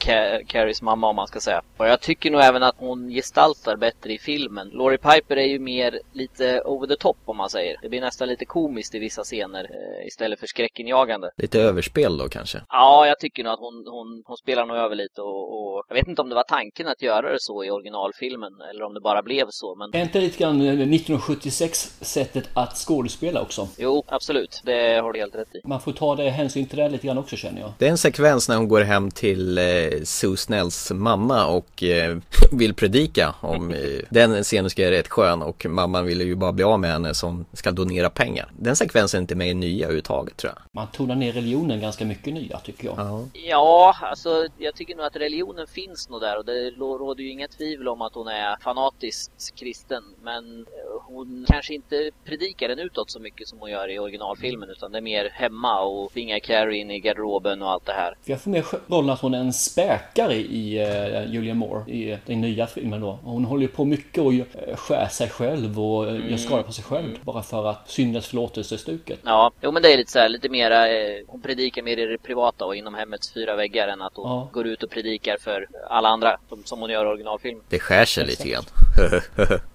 Carries 0.46 0.82
mamma 0.82 1.08
om 1.08 1.16
man 1.16 1.26
ska 1.26 1.40
säga. 1.40 1.62
Och 1.76 1.88
jag 1.88 2.00
tycker 2.00 2.30
nog 2.30 2.40
även 2.40 2.62
att 2.62 2.74
hon 2.78 3.08
gestaltar 3.08 3.76
bättre 3.76 4.12
i 4.12 4.18
filmen. 4.18 4.68
Laurie 4.72 4.98
Piper 4.98 5.36
är 5.36 5.46
ju 5.46 5.58
mer 5.58 6.00
lite 6.12 6.60
over 6.64 6.86
the 6.86 6.96
top 6.96 7.16
om 7.24 7.36
man 7.36 7.50
säger. 7.50 7.76
Det 7.82 7.88
blir 7.88 8.00
nästan 8.00 8.28
lite 8.28 8.44
komiskt 8.44 8.94
i 8.94 8.98
vissa 8.98 9.22
scener 9.22 9.64
eh, 9.64 10.06
istället 10.06 10.40
för 10.40 10.46
skräckinjagande. 10.46 11.30
Lite 11.36 11.60
överspel 11.60 12.18
då 12.18 12.28
kanske? 12.28 12.62
Ja, 12.68 13.06
jag 13.06 13.18
tycker 13.20 13.44
nog 13.44 13.52
att 13.52 13.60
hon, 13.60 13.84
hon, 13.86 14.22
hon 14.26 14.36
spelar 14.36 14.66
nog 14.66 14.76
över 14.76 14.96
lite 14.96 15.20
och, 15.22 15.74
och, 15.74 15.84
jag 15.88 15.94
vet 15.94 16.08
inte 16.08 16.22
om 16.22 16.28
det 16.28 16.34
var 16.34 16.42
tanken 16.42 16.88
att 16.88 17.02
göra 17.02 17.32
det 17.32 17.40
så 17.40 17.64
i 17.64 17.70
originalfilmen 17.70 18.52
eller 18.70 18.82
om 18.84 18.94
det 18.94 19.00
bara 19.00 19.22
blev 19.22 19.46
så. 19.50 19.74
Men... 19.74 20.00
Är 20.00 20.04
inte 20.04 20.20
lite 20.20 20.38
grann 20.38 20.60
1976 20.60 21.98
sättet 22.00 22.48
att 22.54 22.76
skådespela 22.76 23.42
också? 23.42 23.68
Jo, 23.78 24.04
absolut. 24.08 24.60
Det 24.64 25.00
har 25.02 25.12
du 25.12 25.18
helt 25.18 25.34
rätt 25.34 25.54
i. 25.54 25.60
Man 25.64 25.80
får 25.80 25.92
ta 25.92 26.16
det 26.16 26.30
hänsyn 26.30 26.66
till 26.66 26.78
det 26.78 26.88
lite 26.88 27.06
grann 27.06 27.18
också 27.18 27.36
känner 27.36 27.60
jag. 27.60 27.72
Det 27.78 27.86
är 27.86 27.90
en 27.90 27.98
sekvens 27.98 28.48
när 28.48 28.56
hon 28.56 28.68
går 28.68 28.80
hem 28.80 28.97
till 29.10 29.58
eh, 29.58 29.64
Sue 30.04 30.36
Snells 30.36 30.92
mamma 30.94 31.46
och 31.46 31.82
eh, 31.82 32.18
vill 32.52 32.74
predika 32.74 33.34
om 33.40 33.70
eh, 33.70 33.78
den 34.10 34.42
scenen 34.42 34.70
ska 34.70 34.86
är 34.86 34.90
rätt 34.90 35.08
skön 35.08 35.42
och 35.42 35.66
mamman 35.66 36.06
vill 36.06 36.20
ju 36.20 36.34
bara 36.34 36.52
bli 36.52 36.64
av 36.64 36.80
med 36.80 36.90
henne 36.92 37.14
som 37.14 37.44
ska 37.52 37.70
donera 37.70 38.10
pengar. 38.10 38.50
Den 38.58 38.76
sekvensen 38.76 39.18
är 39.18 39.22
inte 39.22 39.34
med 39.34 39.48
i 39.48 39.54
nya 39.54 39.84
överhuvudtaget 39.84 40.36
tror 40.36 40.52
jag. 40.56 40.62
Man 40.72 40.86
tonar 40.86 41.14
ner 41.14 41.32
religionen 41.32 41.80
ganska 41.80 42.04
mycket 42.04 42.34
nya 42.34 42.58
tycker 42.58 42.84
jag. 42.84 42.94
Ja. 42.98 43.24
ja, 43.32 43.96
alltså 44.02 44.46
jag 44.58 44.74
tycker 44.74 44.96
nog 44.96 45.06
att 45.06 45.16
religionen 45.16 45.66
finns 45.66 46.08
nog 46.08 46.20
där 46.20 46.38
och 46.38 46.44
det 46.44 46.70
råder 46.70 47.22
ju 47.24 47.30
inga 47.30 47.48
tvivel 47.48 47.88
om 47.88 48.02
att 48.02 48.14
hon 48.14 48.28
är 48.28 48.56
fanatiskt 48.62 49.54
kristen. 49.54 50.02
Men 50.22 50.66
hon 51.06 51.44
kanske 51.48 51.74
inte 51.74 52.10
predikar 52.24 52.68
den 52.68 52.78
utåt 52.78 53.10
så 53.10 53.20
mycket 53.20 53.48
som 53.48 53.58
hon 53.58 53.70
gör 53.70 53.90
i 53.90 53.98
originalfilmen 53.98 54.70
utan 54.70 54.92
det 54.92 54.98
är 54.98 55.02
mer 55.02 55.30
hemma 55.32 55.80
och 55.80 56.12
tvinga 56.12 56.40
Carrie 56.40 56.80
in 56.80 56.90
i 56.90 57.00
garderoben 57.00 57.62
och 57.62 57.70
allt 57.70 57.86
det 57.86 57.92
här. 57.92 58.16
Jag 58.24 58.40
får 58.40 58.50
mer 58.50 58.64
rollen 58.88 59.10
att 59.10 59.20
hon 59.20 59.34
är 59.34 59.38
en 59.38 59.52
späkare 59.52 60.34
i 60.34 60.86
uh, 60.86 61.32
Julia 61.32 61.54
Moore 61.54 61.92
i 61.92 62.18
den 62.26 62.40
nya 62.40 62.66
filmen 62.66 63.00
då. 63.00 63.18
Hon 63.22 63.44
håller 63.44 63.62
ju 63.62 63.68
på 63.68 63.84
mycket 63.84 64.22
och 64.22 64.32
uh, 64.32 64.42
skär 64.76 65.08
sig 65.08 65.28
själv 65.28 65.80
och 65.80 66.04
uh, 66.04 66.10
mm. 66.10 66.30
gör 66.30 66.36
skada 66.36 66.62
på 66.62 66.72
sig 66.72 66.84
själv 66.84 67.06
mm. 67.06 67.20
bara 67.22 67.42
för 67.42 67.66
att 67.70 67.90
syndens 67.90 68.26
förlåtelse-stuket. 68.26 69.20
Ja, 69.24 69.50
jo 69.60 69.72
men 69.72 69.82
det 69.82 69.92
är 69.92 69.96
lite 69.96 70.12
så 70.12 70.18
här, 70.18 70.28
lite 70.28 70.48
mera, 70.48 70.88
eh, 70.88 71.24
hon 71.26 71.40
predikar 71.40 71.82
mer 71.82 71.96
i 71.96 72.06
det 72.06 72.18
privata 72.18 72.64
och 72.64 72.76
inom 72.76 72.94
hemmets 72.94 73.32
fyra 73.32 73.56
väggar 73.56 73.88
än 73.88 74.02
att 74.02 74.12
hon 74.14 74.30
ja. 74.30 74.48
går 74.52 74.66
ut 74.66 74.82
och 74.82 74.90
predikar 74.90 75.36
för 75.40 75.66
alla 75.88 76.08
andra 76.08 76.38
som, 76.48 76.64
som 76.64 76.80
hon 76.80 76.90
gör 76.90 77.04
i 77.04 77.08
originalfilmen. 77.08 77.64
Det 77.68 77.78
skär 77.78 78.04
sig 78.04 78.26
lite 78.26 78.48
grann. 78.48 78.64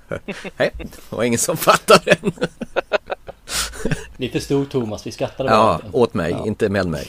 Nej, 0.57 0.71
det 0.77 1.11
var 1.11 1.23
ingen 1.23 1.39
som 1.39 1.57
fattar 1.57 2.01
den. 2.05 2.31
Lite 4.17 4.39
stor 4.39 4.65
Thomas, 4.65 5.07
vi 5.07 5.11
skrattade 5.11 5.49
Ja, 5.49 5.81
åt 5.91 6.13
mig, 6.13 6.31
ja. 6.31 6.47
inte 6.47 6.69
med 6.69 6.87
mig. 6.87 7.07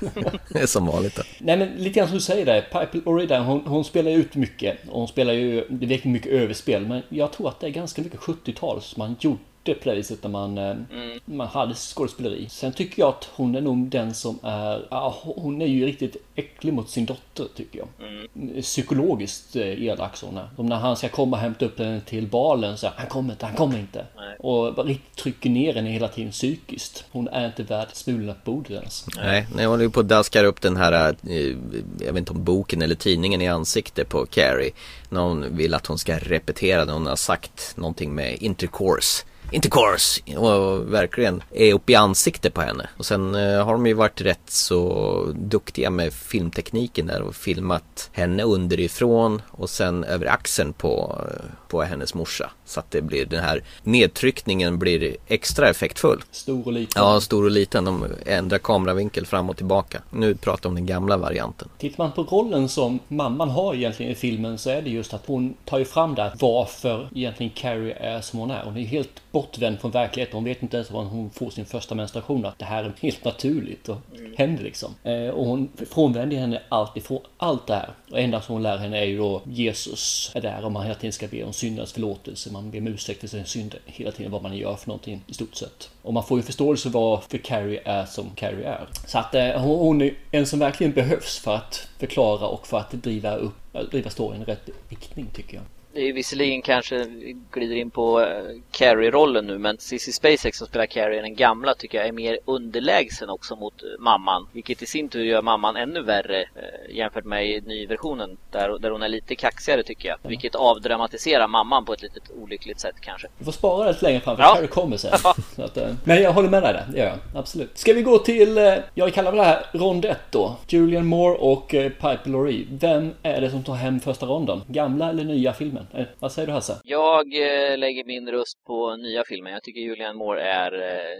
det 0.48 0.58
är 0.58 0.66
som 0.66 0.86
vanligt. 0.86 1.16
Då. 1.16 1.22
Nej 1.38 1.56
men 1.56 1.68
lite 1.68 1.98
grann 1.98 2.08
som 2.08 2.16
du 2.16 2.22
säger 2.22 2.46
där, 2.46 2.60
Piper 2.60 3.08
Orida, 3.08 3.40
hon, 3.40 3.60
hon 3.66 3.84
spelar 3.84 4.10
ju 4.10 4.16
ut 4.16 4.34
mycket. 4.34 4.78
Och 4.88 4.98
hon 4.98 5.08
spelar 5.08 5.32
ju, 5.32 5.66
det 5.68 5.86
är 5.86 5.88
verkligen 5.88 6.12
mycket 6.12 6.32
överspel. 6.32 6.86
Men 6.86 7.02
jag 7.08 7.32
tror 7.32 7.48
att 7.48 7.60
det 7.60 7.66
är 7.66 7.70
ganska 7.70 8.02
mycket 8.02 8.20
70-tal 8.20 8.82
som 8.82 9.00
man 9.00 9.16
gjort 9.20 9.40
det 9.64 9.94
viset 9.94 10.22
när 10.22 10.30
man, 10.30 10.58
eh, 10.58 10.70
mm. 10.70 11.20
man 11.24 11.46
hade 11.46 11.74
skådespeleri. 11.74 12.48
Sen 12.48 12.72
tycker 12.72 13.02
jag 13.02 13.08
att 13.08 13.28
hon 13.34 13.54
är 13.54 13.60
nog 13.60 13.88
den 13.88 14.14
som 14.14 14.38
är, 14.42 14.86
ja, 14.90 15.16
hon 15.22 15.62
är 15.62 15.66
ju 15.66 15.86
riktigt 15.86 16.16
äcklig 16.34 16.72
mot 16.72 16.90
sin 16.90 17.06
dotter 17.06 17.46
tycker 17.56 17.78
jag. 17.78 17.88
Mm. 18.08 18.62
Psykologiskt 18.62 19.56
eh, 19.56 19.82
elak 19.82 20.16
så 20.16 20.26
hon 20.26 20.36
är. 20.36 20.48
Som 20.56 20.66
när 20.66 20.76
han 20.76 20.96
ska 20.96 21.08
komma 21.08 21.36
och 21.36 21.42
hämta 21.42 21.64
upp 21.64 21.78
henne 21.78 22.00
till 22.00 22.26
balen 22.26 22.78
så 22.78 22.88
han 22.96 23.06
kommer 23.06 23.32
inte, 23.32 23.46
han 23.46 23.56
kommer 23.56 23.78
inte. 23.78 24.06
Nej. 24.16 24.36
Och 24.38 24.86
riktigt 24.86 25.16
trycker 25.16 25.50
ner 25.50 25.74
henne 25.74 25.90
hela 25.90 26.08
tiden 26.08 26.32
psykiskt. 26.32 27.04
Hon 27.12 27.28
är 27.28 27.46
inte 27.46 27.62
värd 27.62 27.88
smulorna 27.92 28.34
på 28.44 28.52
bordet 28.52 28.70
ens. 28.70 29.06
Nej, 29.16 29.46
när 29.56 29.66
hon 29.66 29.80
är 29.80 29.88
på 29.88 30.00
att 30.00 30.08
daskar 30.08 30.44
upp 30.44 30.60
den 30.60 30.76
här, 30.76 31.16
eh, 31.28 31.56
jag 32.00 32.12
vet 32.12 32.16
inte 32.16 32.32
om 32.32 32.44
boken 32.44 32.82
eller 32.82 32.94
tidningen 32.94 33.42
i 33.42 33.48
ansiktet 33.48 34.08
på 34.08 34.26
Carrie. 34.26 34.70
När 35.08 35.20
hon 35.20 35.56
vill 35.56 35.74
att 35.74 35.86
hon 35.86 35.98
ska 35.98 36.18
repetera 36.18 36.84
när 36.84 36.92
hon 36.92 37.06
har 37.06 37.16
sagt 37.16 37.74
någonting 37.76 38.14
med 38.14 38.42
intercourse. 38.42 39.24
Intercourse 39.50 40.36
och 40.36 40.92
verkligen 40.94 41.42
är 41.50 41.74
uppe 41.74 41.92
i 41.92 41.94
ansiktet 41.94 42.54
på 42.54 42.60
henne. 42.60 42.88
Och 42.96 43.06
sen 43.06 43.34
eh, 43.34 43.64
har 43.64 43.72
de 43.72 43.86
ju 43.86 43.94
varit 43.94 44.20
rätt 44.20 44.50
så 44.50 45.32
duktiga 45.34 45.90
med 45.90 46.12
filmtekniken 46.12 47.06
där 47.06 47.22
och 47.22 47.34
filmat 47.34 48.10
henne 48.12 48.42
underifrån 48.42 49.42
och 49.50 49.70
sen 49.70 50.04
över 50.04 50.26
axeln 50.26 50.72
på, 50.72 51.18
eh, 51.28 51.44
på 51.68 51.82
hennes 51.82 52.14
morsa. 52.14 52.50
Så 52.64 52.80
att 52.80 52.90
det 52.90 53.02
blir 53.02 53.26
den 53.26 53.44
här 53.44 53.62
nedtryckningen 53.82 54.78
blir 54.78 55.16
extra 55.26 55.70
effektfull. 55.70 56.22
Stor 56.30 56.66
och 56.66 56.72
liten. 56.72 57.02
Ja, 57.02 57.20
stor 57.20 57.44
och 57.44 57.50
liten. 57.50 57.84
De 57.84 58.06
ändrar 58.26 58.58
kameravinkel 58.58 59.26
fram 59.26 59.50
och 59.50 59.56
tillbaka. 59.56 60.02
Nu 60.10 60.34
pratar 60.34 60.62
vi 60.62 60.68
om 60.68 60.74
den 60.74 60.86
gamla 60.86 61.16
varianten. 61.16 61.68
Tittar 61.78 62.04
man 62.04 62.12
på 62.12 62.22
rollen 62.22 62.68
som 62.68 62.98
mamman 63.08 63.50
har 63.50 63.74
egentligen 63.74 64.12
i 64.12 64.14
filmen 64.14 64.58
så 64.58 64.70
är 64.70 64.82
det 64.82 64.90
just 64.90 65.14
att 65.14 65.26
hon 65.26 65.54
tar 65.64 65.78
ju 65.78 65.84
fram 65.84 66.14
där 66.14 66.32
varför 66.40 67.08
egentligen 67.14 67.52
Carrie 67.56 67.94
är 67.94 68.20
som 68.20 68.38
hon 68.38 68.50
är. 68.50 68.64
Hon 68.64 68.76
är 68.76 68.84
helt 68.84 69.22
bortvänd 69.44 69.80
från 69.80 69.90
verkligheten. 69.90 70.34
Hon 70.34 70.44
vet 70.44 70.62
inte 70.62 70.76
ens 70.76 70.90
var 70.90 71.04
hon 71.04 71.30
får 71.30 71.50
sin 71.50 71.64
första 71.64 71.94
menstruation. 71.94 72.46
Att 72.46 72.58
det 72.58 72.64
här 72.64 72.84
är 72.84 72.92
helt 73.00 73.24
naturligt 73.24 73.88
och 73.88 73.96
händer 74.36 74.64
liksom. 74.64 74.94
Eh, 75.02 75.28
och 75.28 75.46
hon 75.46 75.68
frånvänder 75.90 76.36
henne 76.36 76.62
allt 76.68 76.96
ifrån 76.96 77.20
allt 77.36 77.66
det 77.66 77.74
här. 77.74 77.90
Och 78.10 78.20
enda 78.20 78.40
som 78.40 78.52
hon 78.52 78.62
lär 78.62 78.76
henne 78.76 78.98
är 78.98 79.04
ju 79.04 79.18
då 79.18 79.42
Jesus 79.44 80.30
är 80.34 80.40
där 80.40 80.64
och 80.64 80.72
man 80.72 80.82
hela 80.82 80.94
tiden 80.94 81.12
ska 81.12 81.26
be 81.26 81.44
om 81.44 81.52
syndernas 81.52 81.92
förlåtelse. 81.92 82.52
Man 82.52 82.70
ber 82.70 82.78
om 82.78 82.86
ursäkt 82.86 83.20
för 83.20 83.28
sina 83.28 83.44
synder 83.44 83.80
hela 83.86 84.12
tiden 84.12 84.32
vad 84.32 84.42
man 84.42 84.56
gör 84.56 84.76
för 84.76 84.88
någonting 84.88 85.22
i 85.26 85.34
stort 85.34 85.54
sett. 85.54 85.90
Och 86.02 86.14
man 86.14 86.24
får 86.24 86.38
ju 86.38 86.42
förståelse 86.42 86.88
varför 86.88 87.38
Carrie 87.38 87.80
är 87.84 88.04
som 88.04 88.30
Carrie 88.34 88.68
är. 88.68 88.88
Så 89.06 89.18
att 89.18 89.34
eh, 89.34 89.60
hon 89.60 90.02
är 90.02 90.14
en 90.30 90.46
som 90.46 90.58
verkligen 90.58 90.92
behövs 90.92 91.38
för 91.38 91.54
att 91.54 91.88
förklara 91.98 92.46
och 92.46 92.66
för 92.66 92.78
att 92.78 92.90
driva 92.90 93.36
upp 93.36 93.54
driva 93.90 94.10
storyn 94.10 94.42
i 94.42 94.44
rätt 94.44 94.68
riktning 94.88 95.26
tycker 95.34 95.54
jag. 95.54 95.64
Det 95.94 96.08
är 96.08 96.12
visserligen 96.12 96.62
kanske 96.62 97.06
glider 97.50 97.76
in 97.76 97.90
på 97.90 98.20
uh, 98.20 98.26
Carrie-rollen 98.70 99.46
nu 99.46 99.58
men 99.58 99.78
Cissi 99.78 100.12
Spacek 100.12 100.54
som 100.54 100.66
spelar 100.66 100.86
Carrie 100.86 101.22
den 101.22 101.34
gamla 101.34 101.74
tycker 101.74 101.98
jag 101.98 102.08
är 102.08 102.12
mer 102.12 102.38
underlägsen 102.44 103.30
också 103.30 103.56
mot 103.56 103.82
uh, 103.82 103.88
mamman. 103.98 104.46
Vilket 104.52 104.82
i 104.82 104.86
sin 104.86 105.08
tur 105.08 105.24
gör 105.24 105.42
mamman 105.42 105.76
ännu 105.76 106.02
värre 106.02 106.42
uh, 106.42 106.96
jämfört 106.96 107.24
med 107.24 107.66
nyversionen 107.66 108.36
där, 108.50 108.78
där 108.78 108.90
hon 108.90 109.02
är 109.02 109.08
lite 109.08 109.34
kaxigare 109.34 109.82
tycker 109.82 110.08
jag. 110.08 110.16
Vilket 110.22 110.54
avdramatiserar 110.54 111.48
mamman 111.48 111.84
på 111.84 111.92
ett 111.92 112.02
lite 112.02 112.20
olyckligt 112.42 112.80
sätt 112.80 112.94
kanske. 113.00 113.28
Vi 113.38 113.44
får 113.44 113.52
spara 113.52 113.84
det 113.84 113.92
lite 113.92 114.04
längre 114.04 114.20
fram 114.20 114.36
för 114.36 114.42
ja. 114.42 114.54
Carrie 114.54 114.68
kommer 114.68 114.96
sen. 114.96 115.12
att, 115.64 115.78
men 116.04 116.22
jag 116.22 116.32
håller 116.32 116.48
med 116.48 116.62
dig 116.62 116.72
där, 116.72 116.86
det 116.92 116.98
gör 116.98 117.06
jag. 117.06 117.18
Absolut. 117.34 117.78
Ska 117.78 117.92
vi 117.92 118.02
gå 118.02 118.18
till, 118.18 118.80
jag 118.94 119.14
kallar 119.14 119.32
det 119.32 119.42
här 119.42 119.66
rond 119.72 120.04
1 120.04 120.18
då. 120.30 120.56
Julian 120.68 121.06
Moore 121.06 121.38
och 121.38 121.68
Piper 121.68 122.30
Laurie. 122.30 122.66
Vem 122.70 123.14
är 123.22 123.40
det 123.40 123.50
som 123.50 123.64
tar 123.64 123.74
hem 123.74 124.00
första 124.00 124.26
ronden? 124.26 124.62
Gamla 124.66 125.10
eller 125.10 125.24
nya 125.24 125.52
filmen? 125.52 125.83
Filmen. 125.90 126.06
Eh, 126.06 126.14
vad 126.18 126.32
säger 126.32 126.46
du 126.46 126.52
Hasse? 126.52 126.80
Jag 126.84 127.26
eh, 127.34 127.78
lägger 127.78 128.04
min 128.04 128.28
röst 128.28 128.64
på 128.66 128.96
nya 128.96 129.24
filmen. 129.26 129.52
Jag 129.52 129.62
tycker 129.62 129.80
Julian 129.80 130.16
Moore 130.16 130.42
är 130.42 130.72
eh, 130.72 131.18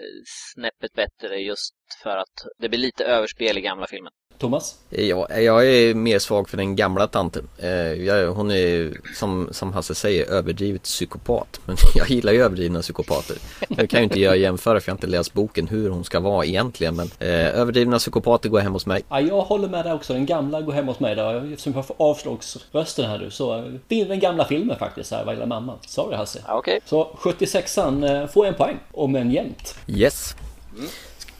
snäppet 0.54 0.92
bättre 0.92 1.36
just 1.36 1.74
för 2.02 2.16
att 2.16 2.46
det 2.58 2.68
blir 2.68 2.78
lite 2.78 3.04
överspel 3.04 3.58
i 3.58 3.60
gamla 3.60 3.86
filmen. 3.86 4.12
Thomas? 4.38 4.74
Ja, 4.90 5.28
jag 5.38 5.66
är 5.66 5.94
mer 5.94 6.18
svag 6.18 6.48
för 6.48 6.56
den 6.56 6.76
gamla 6.76 7.06
tanten. 7.06 7.48
Jag, 7.98 8.32
hon 8.32 8.50
är 8.50 8.92
som, 9.14 9.48
som 9.50 9.72
Hasse 9.72 9.94
säger 9.94 10.30
överdrivet 10.30 10.82
psykopat. 10.82 11.60
Men 11.64 11.76
jag 11.94 12.10
gillar 12.10 12.32
ju 12.32 12.42
överdrivna 12.42 12.82
psykopater. 12.82 13.36
Jag 13.68 13.90
kan 13.90 14.00
ju 14.00 14.04
inte 14.04 14.20
göra 14.20 14.36
jämföra 14.36 14.80
för 14.80 14.88
jag 14.88 14.92
har 14.92 14.96
inte 14.96 15.06
läst 15.06 15.32
boken 15.32 15.68
hur 15.68 15.90
hon 15.90 16.04
ska 16.04 16.20
vara 16.20 16.44
egentligen. 16.44 16.96
Men 16.96 17.10
eh, 17.18 17.58
överdrivna 17.60 17.98
psykopater 17.98 18.48
går 18.48 18.60
hem 18.60 18.72
hos 18.72 18.86
mig. 18.86 19.02
Ja, 19.08 19.20
jag 19.20 19.40
håller 19.40 19.68
med 19.68 19.84
dig 19.84 19.92
också. 19.92 20.12
Den 20.12 20.26
gamla 20.26 20.60
går 20.60 20.72
hem 20.72 20.86
hos 20.86 21.00
mig. 21.00 21.14
Där. 21.14 21.52
Eftersom 21.52 21.72
jag 21.74 21.86
får 21.86 21.96
avslagsrösten 21.98 23.10
här 23.10 23.18
nu 23.18 23.30
så 23.30 23.72
vinner 23.88 24.08
den 24.08 24.20
gamla 24.20 24.44
filmen 24.44 24.78
faktiskt 24.78 25.10
här 25.10 25.24
vad 25.24 25.34
gäller 25.34 25.46
mamman. 25.46 25.78
Sorry 25.86 26.16
Hasse. 26.16 26.38
Ja, 26.46 26.58
okay. 26.58 26.80
Så 26.84 27.16
76an 27.18 28.26
får 28.26 28.46
en 28.46 28.54
poäng. 28.54 28.78
Om 28.92 29.16
en 29.16 29.30
jämnt. 29.30 29.74
Yes. 29.86 30.36
Mm. 30.76 30.88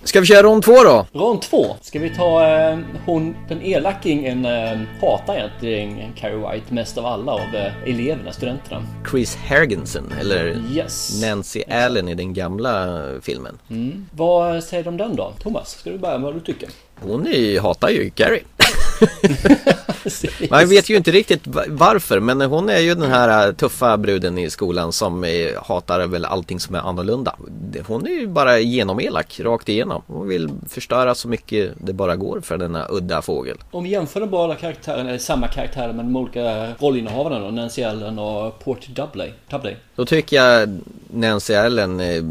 Ska 0.05 0.21
vi 0.21 0.27
köra 0.27 0.43
rond 0.43 0.63
två 0.63 0.83
då? 0.85 1.07
Rond 1.13 1.43
två. 1.43 1.77
Ska 1.81 1.99
vi 1.99 2.11
ta 2.11 2.47
eh, 2.49 2.79
hon, 3.07 3.37
den 3.49 3.63
elakingen 3.63 4.45
eh, 4.45 4.79
hatar 5.01 5.37
egentligen 5.37 6.13
Carrie 6.17 6.37
White 6.37 6.75
mest 6.75 6.99
av 6.99 7.07
alla 7.07 7.33
av 7.33 7.55
eh, 7.55 7.73
eleverna, 7.87 8.33
studenterna. 8.33 8.87
Chris 9.11 9.37
Hergensen 9.37 10.13
eller 10.21 10.57
yes. 10.73 11.23
Nancy 11.23 11.63
Allen 11.69 12.09
i 12.09 12.15
den 12.15 12.35
gamla 12.35 13.05
filmen. 13.23 13.59
Mm. 13.71 14.07
Vad 14.13 14.65
säger 14.65 14.83
du 14.83 14.89
om 14.89 14.97
den 14.97 15.17
då? 15.17 15.33
Thomas, 15.43 15.79
ska 15.79 15.91
du 15.91 15.99
börja 15.99 16.19
med 16.19 16.25
vad 16.25 16.35
du 16.35 16.41
tycker? 16.41 16.69
Hon 17.01 17.27
är, 17.27 17.61
hatar 17.61 17.89
ju 17.89 18.11
Carrie. 18.11 18.43
Man 20.51 20.69
vet 20.69 20.91
ju 20.91 20.97
inte 20.97 21.11
riktigt 21.11 21.43
varför 21.69 22.21
men 22.21 22.41
hon 22.41 22.69
är 22.69 22.79
ju 22.79 22.95
den 22.95 23.11
här 23.11 23.49
äh, 23.49 23.55
tuffa 23.55 23.97
bruden 23.97 24.39
i 24.39 24.51
skolan 24.51 24.93
som 24.93 25.27
hatar 25.63 26.07
väl 26.07 26.25
allting 26.25 26.61
som 26.61 26.75
är 26.75 26.79
annorlunda. 26.79 27.37
Hon 27.87 28.07
är 28.07 28.11
ju 28.11 28.27
bara 28.27 28.59
genomelak 28.59 29.41
rakt 29.41 29.69
igenom. 29.69 30.03
Hon 30.07 30.29
vill 30.29 30.49
förstöra 30.69 31.15
så 31.15 31.29
mycket 31.29 31.73
det 31.77 31.93
bara 31.93 32.17
går 32.17 32.41
för 32.41 32.59
denna 32.59 32.87
udda 32.91 33.23
fågel. 33.23 33.57
Om 33.71 33.85
vi 33.85 33.91
jämför 33.91 34.21
de 34.21 34.31
båda 34.31 34.55
karaktärerna, 34.55 35.09
eller 35.09 35.19
samma 35.19 35.49
karaktärer 35.49 35.93
med 35.93 36.05
de 36.05 36.17
olika 36.17 36.73
rollinnehavarna 36.79 37.39
då, 37.39 37.51
Nancy 37.51 37.83
Allen 37.83 38.19
och 38.19 38.59
Porty 38.59 38.93
Dudley. 38.93 39.31
Dudley. 39.51 39.75
Då 39.97 40.05
tycker 40.05 40.37
jag 40.37 40.81
Nancy 41.15 41.55
Allen, 41.55 42.01
eh, 42.01 42.25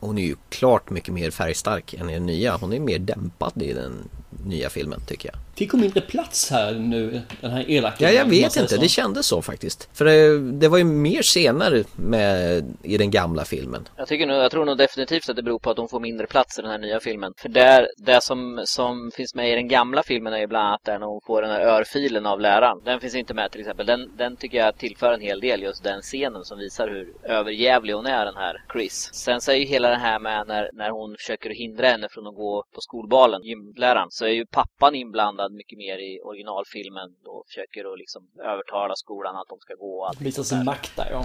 hon 0.00 0.18
är 0.18 0.22
ju 0.22 0.36
klart 0.48 0.90
mycket 0.90 1.14
mer 1.14 1.30
färgstark 1.30 1.94
än 1.94 2.10
i 2.10 2.14
den 2.14 2.26
nya. 2.26 2.56
Hon 2.56 2.72
är 2.72 2.80
mer 2.80 2.98
dämpad 2.98 3.62
i 3.62 3.72
den 3.72 4.08
nya 4.44 4.70
filmen 4.70 5.00
tycker 5.06 5.28
jag. 5.28 5.38
Fick 5.56 5.72
hon 5.72 5.80
mindre 5.80 6.00
plats 6.00 6.50
här 6.50 6.74
nu, 6.74 7.20
den 7.40 7.50
här 7.50 7.70
elaka? 7.70 8.04
Ja, 8.04 8.10
jag 8.10 8.24
vet 8.24 8.56
inte. 8.56 8.74
Så. 8.74 8.80
Det 8.80 8.88
kändes 8.88 9.26
så 9.26 9.42
faktiskt. 9.42 9.88
För 9.92 10.04
det, 10.04 10.38
det, 10.52 10.68
var 10.68 10.78
ju 10.78 10.84
mer 10.84 11.22
senare 11.22 11.84
med, 11.96 12.64
i 12.82 12.98
den 12.98 13.10
gamla 13.10 13.44
filmen. 13.44 13.88
Jag, 13.96 14.08
tycker 14.08 14.26
nog, 14.26 14.36
jag 14.36 14.50
tror 14.50 14.64
nog 14.64 14.78
definitivt 14.78 15.28
att 15.28 15.36
det 15.36 15.42
beror 15.42 15.58
på 15.58 15.70
att 15.70 15.78
hon 15.78 15.88
får 15.88 16.00
mindre 16.00 16.26
plats 16.26 16.58
i 16.58 16.62
den 16.62 16.70
här 16.70 16.78
nya 16.78 17.00
filmen. 17.00 17.32
För 17.36 17.48
där, 17.48 17.88
det 17.96 18.22
som, 18.22 18.62
som 18.64 19.10
finns 19.14 19.34
med 19.34 19.52
i 19.52 19.54
den 19.54 19.68
gamla 19.68 20.02
filmen 20.02 20.32
är 20.32 20.38
ju 20.38 20.46
bland 20.46 20.66
annat 20.66 20.80
där 20.84 20.98
när 20.98 21.06
hon 21.06 21.20
får 21.26 21.42
den 21.42 21.50
här 21.50 21.60
örfilen 21.60 22.26
av 22.26 22.40
läraren. 22.40 22.78
Den 22.84 23.00
finns 23.00 23.14
inte 23.14 23.34
med 23.34 23.50
till 23.50 23.60
exempel. 23.60 23.86
Den, 23.86 24.16
den 24.16 24.36
tycker 24.36 24.58
jag 24.58 24.78
tillför 24.78 25.12
en 25.12 25.20
hel 25.20 25.40
del, 25.40 25.62
just 25.62 25.84
den 25.84 26.00
scenen 26.00 26.44
som 26.44 26.58
visar 26.58 26.88
hur 26.88 27.12
överjävlig 27.22 27.94
hon 27.94 28.06
är, 28.06 28.24
den 28.24 28.36
här 28.36 28.64
Chris. 28.72 29.10
Sen 29.12 29.40
så 29.40 29.50
är 29.52 29.56
ju 29.56 29.64
hela 29.64 29.88
det 29.88 29.96
här 29.96 30.20
med 30.20 30.44
när, 30.48 30.70
när 30.72 30.90
hon 30.90 31.16
försöker 31.18 31.50
hindra 31.50 31.86
henne 31.86 32.08
från 32.10 32.26
att 32.26 32.34
gå 32.34 32.64
på 32.74 32.80
skolbalen, 32.80 33.42
gymläraren, 33.42 34.08
så 34.10 34.24
är 34.24 34.30
ju 34.30 34.46
pappan 34.46 34.94
inblandad 34.94 35.39
mycket 35.48 35.78
mer 35.78 35.98
i 35.98 36.20
originalfilmen 36.24 37.14
och 37.24 37.46
försöker 37.46 37.92
att 37.92 37.98
liksom 37.98 38.22
övertala 38.38 38.96
skolan 38.96 39.36
att 39.36 39.48
de 39.48 39.58
ska 39.58 39.74
gå. 39.74 40.06
Och 40.06 40.26
Visa 40.26 40.44
sin 40.44 40.64
makt 40.64 40.96
där 40.96 41.08
ja. 41.10 41.24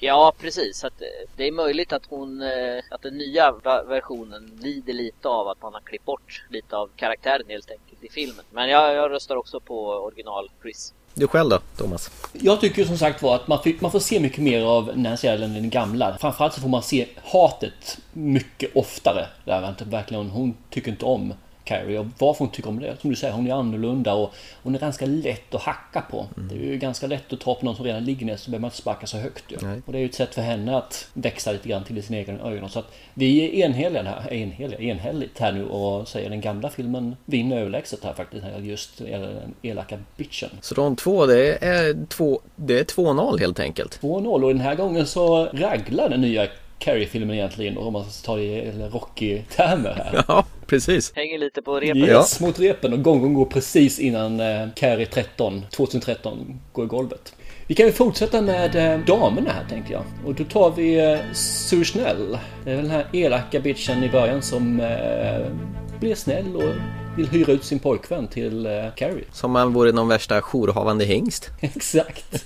Ja, 0.00 0.32
precis. 0.40 0.84
Att 0.84 1.02
eh, 1.02 1.30
det 1.36 1.48
är 1.48 1.52
möjligt 1.52 1.92
att 1.92 2.06
hon, 2.08 2.42
eh, 2.42 2.78
att 2.90 3.02
den 3.02 3.18
nya 3.18 3.52
versionen 3.88 4.58
lider 4.60 4.92
lite 4.92 5.28
av 5.28 5.48
att 5.48 5.62
man 5.62 5.74
har 5.74 5.80
klippt 5.80 6.04
bort 6.04 6.44
lite 6.50 6.76
av 6.76 6.90
karaktären 6.96 7.46
helt 7.48 7.70
enkelt 7.70 8.04
i 8.04 8.08
filmen. 8.08 8.44
Men 8.50 8.68
jag, 8.68 8.94
jag 8.94 9.10
röstar 9.10 9.36
också 9.36 9.60
på 9.60 9.88
original 9.88 10.50
Chris. 10.62 10.94
Du 11.14 11.26
själv 11.28 11.50
då, 11.50 11.58
Thomas? 11.76 12.10
Jag 12.32 12.60
tycker 12.60 12.84
som 12.84 12.98
sagt 12.98 13.22
var 13.22 13.34
att 13.34 13.48
man, 13.48 13.62
fick, 13.62 13.80
man 13.80 13.90
får 13.90 13.98
se 13.98 14.20
mycket 14.20 14.38
mer 14.38 14.62
av 14.62 14.98
Nancy 14.98 15.28
Allen 15.28 15.42
än 15.42 15.54
den 15.54 15.70
gamla. 15.70 16.18
Framförallt 16.20 16.54
så 16.54 16.60
får 16.60 16.68
man 16.68 16.82
se 16.82 17.08
hatet 17.24 17.98
mycket 18.12 18.76
oftare. 18.76 19.26
Där 19.44 19.84
verkligen, 19.84 20.30
hon 20.30 20.56
tycker 20.70 20.90
inte 20.90 21.04
om 21.04 21.34
Carrie 21.68 21.98
och 21.98 22.06
varför 22.18 22.44
hon 22.44 22.52
tycker 22.52 22.68
om 22.68 22.80
det. 22.80 23.00
Som 23.00 23.10
du 23.10 23.16
säger, 23.16 23.34
hon 23.34 23.46
är 23.46 23.54
annorlunda 23.54 24.14
och 24.14 24.34
hon 24.62 24.74
är 24.74 24.78
ganska 24.78 25.06
lätt 25.06 25.54
att 25.54 25.62
hacka 25.62 26.00
på. 26.00 26.26
Mm. 26.36 26.48
Det 26.48 26.54
är 26.54 26.72
ju 26.72 26.78
ganska 26.78 27.06
lätt 27.06 27.32
att 27.32 27.40
ta 27.40 27.54
på 27.54 27.64
någon 27.64 27.76
som 27.76 27.84
redan 27.84 28.04
ligger 28.04 28.26
ner 28.26 28.36
så 28.36 28.50
behöver 28.50 28.60
man 28.60 28.68
inte 28.68 28.76
sparka 28.76 29.06
så 29.06 29.16
högt 29.16 29.44
ju. 29.48 29.56
Och 29.86 29.92
det 29.92 29.98
är 29.98 30.00
ju 30.00 30.06
ett 30.06 30.14
sätt 30.14 30.34
för 30.34 30.42
henne 30.42 30.76
att 30.76 31.08
växa 31.12 31.52
lite 31.52 31.68
grann 31.68 31.84
till 31.84 32.02
sina 32.02 32.18
egna 32.18 32.50
ögon. 32.50 32.70
Så 32.70 32.78
att 32.78 32.92
vi 33.14 33.44
är 33.44 33.66
enhälliga 33.66 34.02
här, 34.02 34.32
enhälliga, 34.32 34.80
enhälligt 34.80 35.38
här 35.38 35.52
nu 35.52 35.64
och 35.64 36.08
säger 36.08 36.30
den 36.30 36.40
gamla 36.40 36.70
filmen 36.70 37.16
vinner 37.24 37.58
överlägset 37.58 38.04
här 38.04 38.14
faktiskt. 38.14 38.44
Just 38.60 38.98
den 38.98 39.54
elaka 39.62 39.98
bitchen. 40.16 40.50
Så 40.60 40.74
de 40.74 40.96
två, 40.96 41.26
det 41.26 41.64
är 41.64 42.06
två, 42.08 42.40
det 42.56 42.78
är 42.78 42.84
2-0 42.84 43.38
helt 43.40 43.60
enkelt. 43.60 44.00
2-0 44.02 44.42
och 44.42 44.48
den 44.48 44.60
här 44.60 44.74
gången 44.74 45.06
så 45.06 45.44
raglar 45.44 46.08
den 46.08 46.20
nya 46.20 46.46
Carrie-filmen 46.78 47.36
egentligen 47.36 47.78
om 47.78 47.92
man 47.92 48.04
ska 48.10 48.26
ta 48.26 48.36
det 48.36 48.42
i 48.42 48.72
Rocky-termer 48.92 49.94
här. 49.94 50.24
Ja, 50.28 50.44
precis. 50.66 51.12
Hänger 51.14 51.38
lite 51.38 51.62
på 51.62 51.80
repen. 51.80 51.96
Yes, 51.96 52.36
ja. 52.40 52.46
mot 52.46 52.60
repen 52.60 52.92
och 52.92 53.02
gången 53.02 53.34
går 53.34 53.44
precis 53.44 53.98
innan 53.98 54.40
eh, 54.40 54.68
Carrie 54.74 55.06
13, 55.06 55.62
2013 55.70 56.60
går 56.72 56.84
i 56.84 56.88
golvet. 56.88 57.34
Vi 57.66 57.74
kan 57.74 57.86
ju 57.86 57.92
fortsätta 57.92 58.42
med 58.42 58.76
eh, 58.76 59.00
damerna 59.06 59.50
här 59.50 59.64
tänkte 59.68 59.92
jag. 59.92 60.02
Och 60.26 60.34
då 60.34 60.44
tar 60.44 60.70
vi 60.70 61.12
eh, 61.12 61.18
Sue 61.34 61.84
Snell. 61.84 62.38
Det 62.64 62.70
är 62.70 62.76
väl 62.76 62.84
den 62.84 62.94
här 62.94 63.06
elaka 63.12 63.60
bitchen 63.60 64.04
i 64.04 64.08
början 64.08 64.42
som 64.42 64.80
eh, 64.80 65.46
blir 66.00 66.14
snäll 66.14 66.56
och 66.56 66.74
vill 67.16 67.28
hyra 67.28 67.52
ut 67.52 67.64
sin 67.64 67.78
pojkvän 67.78 68.28
till 68.28 68.66
eh, 68.66 68.72
Carrie. 68.96 69.24
Som 69.32 69.50
man 69.50 69.72
vore 69.72 69.92
någon 69.92 70.08
värsta 70.08 70.42
jourhavande 70.42 71.04
hingst. 71.04 71.50
Exakt. 71.60 72.44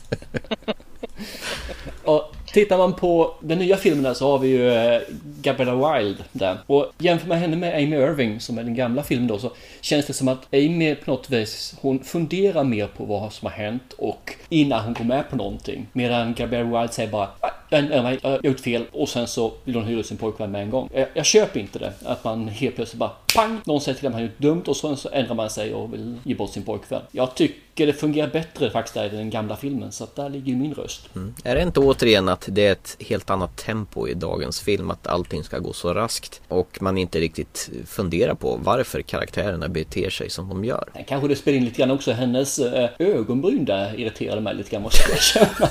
Tittar 2.52 2.78
man 2.78 2.94
på 2.94 3.34
den 3.40 3.58
nya 3.58 3.76
filmen 3.76 4.14
så 4.14 4.30
har 4.30 4.38
vi 4.38 4.48
ju 4.48 4.72
eh, 4.72 5.00
Gabriella 5.42 5.98
Wild 5.98 6.24
där. 6.32 6.58
Och 6.66 6.92
jämför 6.98 7.28
man 7.28 7.38
henne 7.38 7.56
med 7.56 7.74
Amy 7.74 7.96
Irving 7.96 8.40
som 8.40 8.58
är 8.58 8.62
den 8.62 8.74
gamla 8.74 9.02
filmen 9.02 9.26
då 9.26 9.38
så 9.38 9.50
känns 9.80 10.06
det 10.06 10.12
som 10.12 10.28
att 10.28 10.54
Amy 10.54 10.94
på 10.94 11.10
något 11.10 11.30
vis 11.30 11.74
hon 11.80 12.04
funderar 12.04 12.64
mer 12.64 12.86
på 12.86 13.04
vad 13.04 13.32
som 13.32 13.46
har 13.46 13.52
hänt 13.52 13.92
och 13.98 14.34
innan 14.48 14.84
hon 14.84 14.94
går 14.94 15.04
med 15.04 15.30
på 15.30 15.36
någonting. 15.36 15.86
Medan 15.92 16.34
Gabriella 16.34 16.80
Wild 16.80 16.92
säger 16.92 17.10
bara 17.10 17.28
ah, 17.40 17.50
mig, 17.80 18.18
jag 18.22 18.30
har 18.30 18.40
gjort 18.42 18.60
fel 18.60 18.84
och 18.92 19.08
sen 19.08 19.26
så 19.26 19.52
vill 19.64 19.74
hon 19.74 19.84
hyra 19.84 20.02
sin 20.02 20.16
pojkvän 20.16 20.50
med 20.50 20.62
en 20.62 20.70
gång. 20.70 20.88
Jag, 20.94 21.08
jag 21.14 21.26
köper 21.26 21.60
inte 21.60 21.78
det. 21.78 21.92
Att 22.04 22.24
man 22.24 22.48
helt 22.48 22.76
plötsligt 22.76 22.98
bara 22.98 23.10
pang! 23.34 23.60
Någon 23.64 23.80
säger 23.80 23.98
till 23.98 24.06
att 24.06 24.12
man 24.12 24.22
har 24.22 24.28
gjort 24.28 24.38
dumt 24.38 24.62
och 24.66 24.76
sen 24.76 24.96
så 24.96 25.08
ändrar 25.12 25.34
man 25.34 25.50
sig 25.50 25.74
och 25.74 25.92
vill 25.92 26.18
ge 26.24 26.34
bort 26.34 26.50
sin 26.50 26.62
pojkvän. 26.62 27.02
Jag 27.10 27.34
tycker 27.34 27.86
det 27.86 27.92
fungerar 27.92 28.28
bättre 28.28 28.70
faktiskt 28.70 28.94
där 28.94 29.04
i 29.04 29.08
den 29.08 29.30
gamla 29.30 29.56
filmen 29.56 29.92
så 29.92 30.04
att 30.04 30.16
där 30.16 30.28
ligger 30.28 30.46
ju 30.46 30.56
min 30.56 30.74
röst. 30.74 31.08
Mm. 31.14 31.34
Är 31.44 31.54
det 31.54 31.62
inte 31.62 31.80
återigen 31.80 32.28
att 32.28 32.48
det 32.50 32.66
är 32.66 32.72
ett 32.72 32.96
helt 33.00 33.30
annat 33.30 33.56
tempo 33.56 34.08
i 34.08 34.14
dagens 34.14 34.60
film? 34.60 34.90
Att 34.90 35.06
allting 35.06 35.44
ska 35.44 35.58
gå 35.58 35.72
så 35.72 35.94
raskt 35.94 36.40
och 36.48 36.78
man 36.80 36.98
inte 36.98 37.20
riktigt 37.20 37.70
funderar 37.86 38.34
på 38.34 38.58
varför 38.62 39.02
karaktärerna 39.02 39.68
beter 39.68 40.10
sig 40.10 40.30
som 40.30 40.48
de 40.48 40.64
gör. 40.64 40.88
Kanske 41.06 41.28
det 41.28 41.36
spelar 41.36 41.58
in 41.58 41.64
lite 41.64 41.78
grann 41.78 41.90
också. 41.90 42.12
Hennes 42.12 42.58
eh, 42.58 42.90
ögonbryn 42.98 43.64
där 43.64 44.00
irriterade 44.00 44.40
mig 44.40 44.54
lite 44.54 44.70
grann 44.70 44.82
måste 44.82 45.02
jag 45.08 45.16
erkänna. 45.16 45.68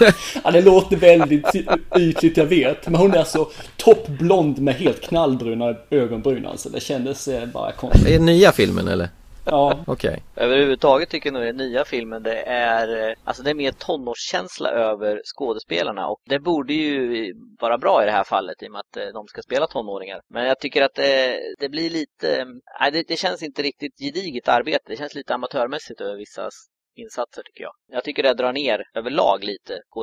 ja, 0.44 0.50
det 0.50 0.62
låter 0.62 0.96
väldigt 0.96 1.54
ytligt, 1.98 2.36
jag 2.36 2.46
vet. 2.46 2.88
Men 2.88 3.00
hon 3.00 3.14
är 3.14 3.24
så 3.24 3.50
toppblond 3.76 4.58
med 4.58 4.74
helt 4.74 5.00
knallbruna 5.00 5.76
ögonbryn 5.90 6.46
alltså. 6.46 6.68
Det 6.68 6.80
kändes 6.80 7.28
eh, 7.28 7.46
bara 7.46 7.72
konstigt. 7.72 8.06
Är 8.06 8.18
det 8.18 8.24
nya 8.24 8.52
filmen 8.52 8.88
eller? 8.88 9.08
Ja. 9.46 9.84
Okej. 9.86 10.10
Okay. 10.10 10.44
Överhuvudtaget 10.44 11.08
tycker 11.08 11.26
jag 11.26 11.34
nog 11.34 11.42
den 11.42 11.56
nya 11.56 11.84
filmen 11.84 12.22
det 12.22 12.42
är, 12.42 13.14
alltså 13.24 13.42
det 13.42 13.50
är 13.50 13.54
mer 13.54 13.72
tonårskänsla 13.72 14.70
över 14.70 15.20
skådespelarna 15.24 16.08
och 16.08 16.20
det 16.24 16.38
borde 16.38 16.74
ju 16.74 17.34
vara 17.60 17.78
bra 17.78 18.02
i 18.02 18.06
det 18.06 18.12
här 18.12 18.24
fallet 18.24 18.62
i 18.62 18.66
och 18.66 18.72
med 18.72 18.80
att 18.80 18.96
eh, 18.96 19.12
de 19.14 19.26
ska 19.26 19.42
spela 19.42 19.66
tonåringar. 19.66 20.20
Men 20.28 20.46
jag 20.46 20.60
tycker 20.60 20.82
att 20.82 20.94
det, 20.94 21.38
det 21.58 21.68
blir 21.68 21.90
lite, 21.90 22.46
nej 22.80 22.92
det, 22.92 23.04
det 23.08 23.16
känns 23.16 23.42
inte 23.42 23.62
riktigt 23.62 23.98
gediget 23.98 24.48
arbete. 24.48 24.84
Det 24.86 24.96
känns 24.96 25.14
lite 25.14 25.34
amatörmässigt 25.34 26.00
över 26.00 26.16
vissa 26.16 26.50
insatser 26.96 27.42
tycker 27.42 27.62
jag. 27.62 27.72
Jag 27.90 28.04
tycker 28.04 28.22
det 28.22 28.34
drar 28.34 28.52
ner 28.52 28.82
överlag 28.94 29.44
lite 29.44 29.80
på 29.94 30.02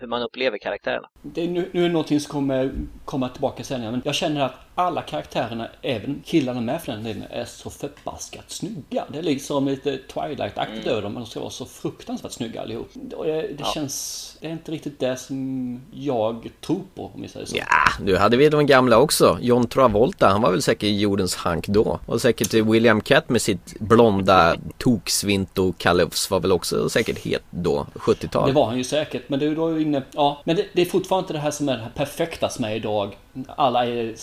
hur 0.00 0.06
man 0.06 0.22
upplever 0.22 0.58
karaktärerna. 0.58 1.08
Det 1.22 1.42
är 1.42 1.48
nu, 1.48 1.70
nu 1.72 1.80
är 1.80 1.86
det 1.86 1.92
någonting 1.92 2.20
som 2.20 2.32
kommer 2.32 2.72
komma 3.04 3.28
tillbaka 3.28 3.64
sen, 3.64 3.80
men 3.80 4.02
jag 4.04 4.14
känner 4.14 4.40
att 4.40 4.54
alla 4.74 5.02
karaktärerna, 5.02 5.68
även 5.82 6.22
killarna 6.24 6.60
med 6.60 6.82
för 6.82 6.92
den 6.92 7.04
delen, 7.04 7.24
är 7.30 7.44
så 7.44 7.70
förbaskat 7.70 8.50
snygga. 8.50 9.04
Det 9.12 9.18
är 9.18 9.22
liksom 9.22 9.68
lite 9.68 9.98
Twilight-aktigt 10.14 10.82
mm. 10.82 10.88
över 10.88 11.02
dem, 11.02 11.12
men 11.12 11.22
de 11.22 11.30
ska 11.30 11.40
vara 11.40 11.50
så 11.50 11.66
fruktansvärt 11.66 12.32
snygga 12.32 12.60
allihop. 12.62 12.88
Det, 12.92 13.24
det 13.24 13.56
ja. 13.58 13.70
känns, 13.74 14.36
det 14.40 14.46
är 14.46 14.50
inte 14.52 14.72
riktigt 14.72 15.00
det 15.00 15.16
som 15.16 15.80
jag 15.92 16.50
tror 16.60 16.82
på 16.94 17.10
om 17.14 17.22
vi 17.22 17.28
säger 17.28 17.46
så. 17.46 17.56
Ja, 17.56 17.64
nu 18.00 18.16
hade 18.16 18.36
vi 18.36 18.48
de 18.48 18.66
gamla 18.66 18.98
också. 18.98 19.38
John 19.40 19.66
Travolta, 19.66 20.28
han 20.28 20.42
var 20.42 20.50
väl 20.50 20.62
säkert 20.62 20.90
jordens 20.90 21.34
hank 21.36 21.66
då. 21.66 22.00
Och 22.06 22.20
säkert 22.20 22.54
William 22.54 23.00
Cat 23.00 23.28
med 23.28 23.42
sitt 23.42 23.80
blonda 23.80 24.56
toksvinto 24.78 25.72
Kalufs 25.78 26.30
var 26.30 26.40
väl 26.40 26.52
också 26.52 26.88
säkert 26.88 27.18
het 27.18 27.42
då, 27.50 27.86
70-tal. 27.94 28.48
Det 28.48 28.54
var 28.54 28.66
han 28.66 28.78
ju 28.78 28.84
säkert, 28.84 29.28
men 29.28 29.38
du 29.38 29.50
är 29.50 29.56
då 29.56 29.80
inne, 29.80 30.02
ja, 30.12 30.42
men 30.44 30.56
det, 30.56 30.66
det 30.72 30.82
är 30.82 30.86
fortfarande 30.86 31.24
inte 31.24 31.32
det 31.32 31.38
här 31.38 31.50
som 31.50 31.68
är 31.68 31.76
det 31.76 31.90
perfekta 31.94 32.48
som 32.48 32.64
är 32.64 32.74
idag. 32.74 33.16
Alla 33.56 33.86
är 33.86 34.14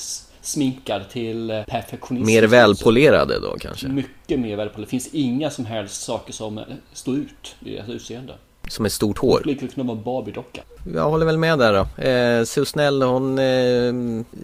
sminkad 0.41 1.09
till 1.09 1.49
eh, 1.49 1.63
perfektionism. 1.63 2.25
Mer 2.25 2.43
välpolerade 2.43 3.39
då 3.39 3.57
kanske? 3.59 3.87
Mycket 3.87 4.39
mer 4.39 4.55
välpolerade. 4.57 4.81
Det 4.81 4.89
finns 4.89 5.09
inga 5.11 5.49
som 5.49 5.65
helst 5.65 6.01
saker 6.01 6.33
som 6.33 6.57
eh, 6.57 6.63
står 6.93 7.15
ut 7.15 7.55
i 7.65 7.75
deras 7.75 7.89
utseende. 7.89 8.33
Som 8.67 8.85
ett 8.85 8.93
stort 8.93 9.17
hår? 9.17 9.41
Det 9.45 9.55
kunna 9.55 9.87
vara 9.87 9.97
Barbie-docka. 9.97 10.61
Jag 10.95 11.09
håller 11.09 11.25
väl 11.25 11.37
med 11.37 11.59
där 11.59 11.73
då. 11.73 12.03
Eh, 12.03 12.43
Sue 12.43 12.65
Snell 12.65 13.01
hon 13.01 13.39
eh, 13.39 13.93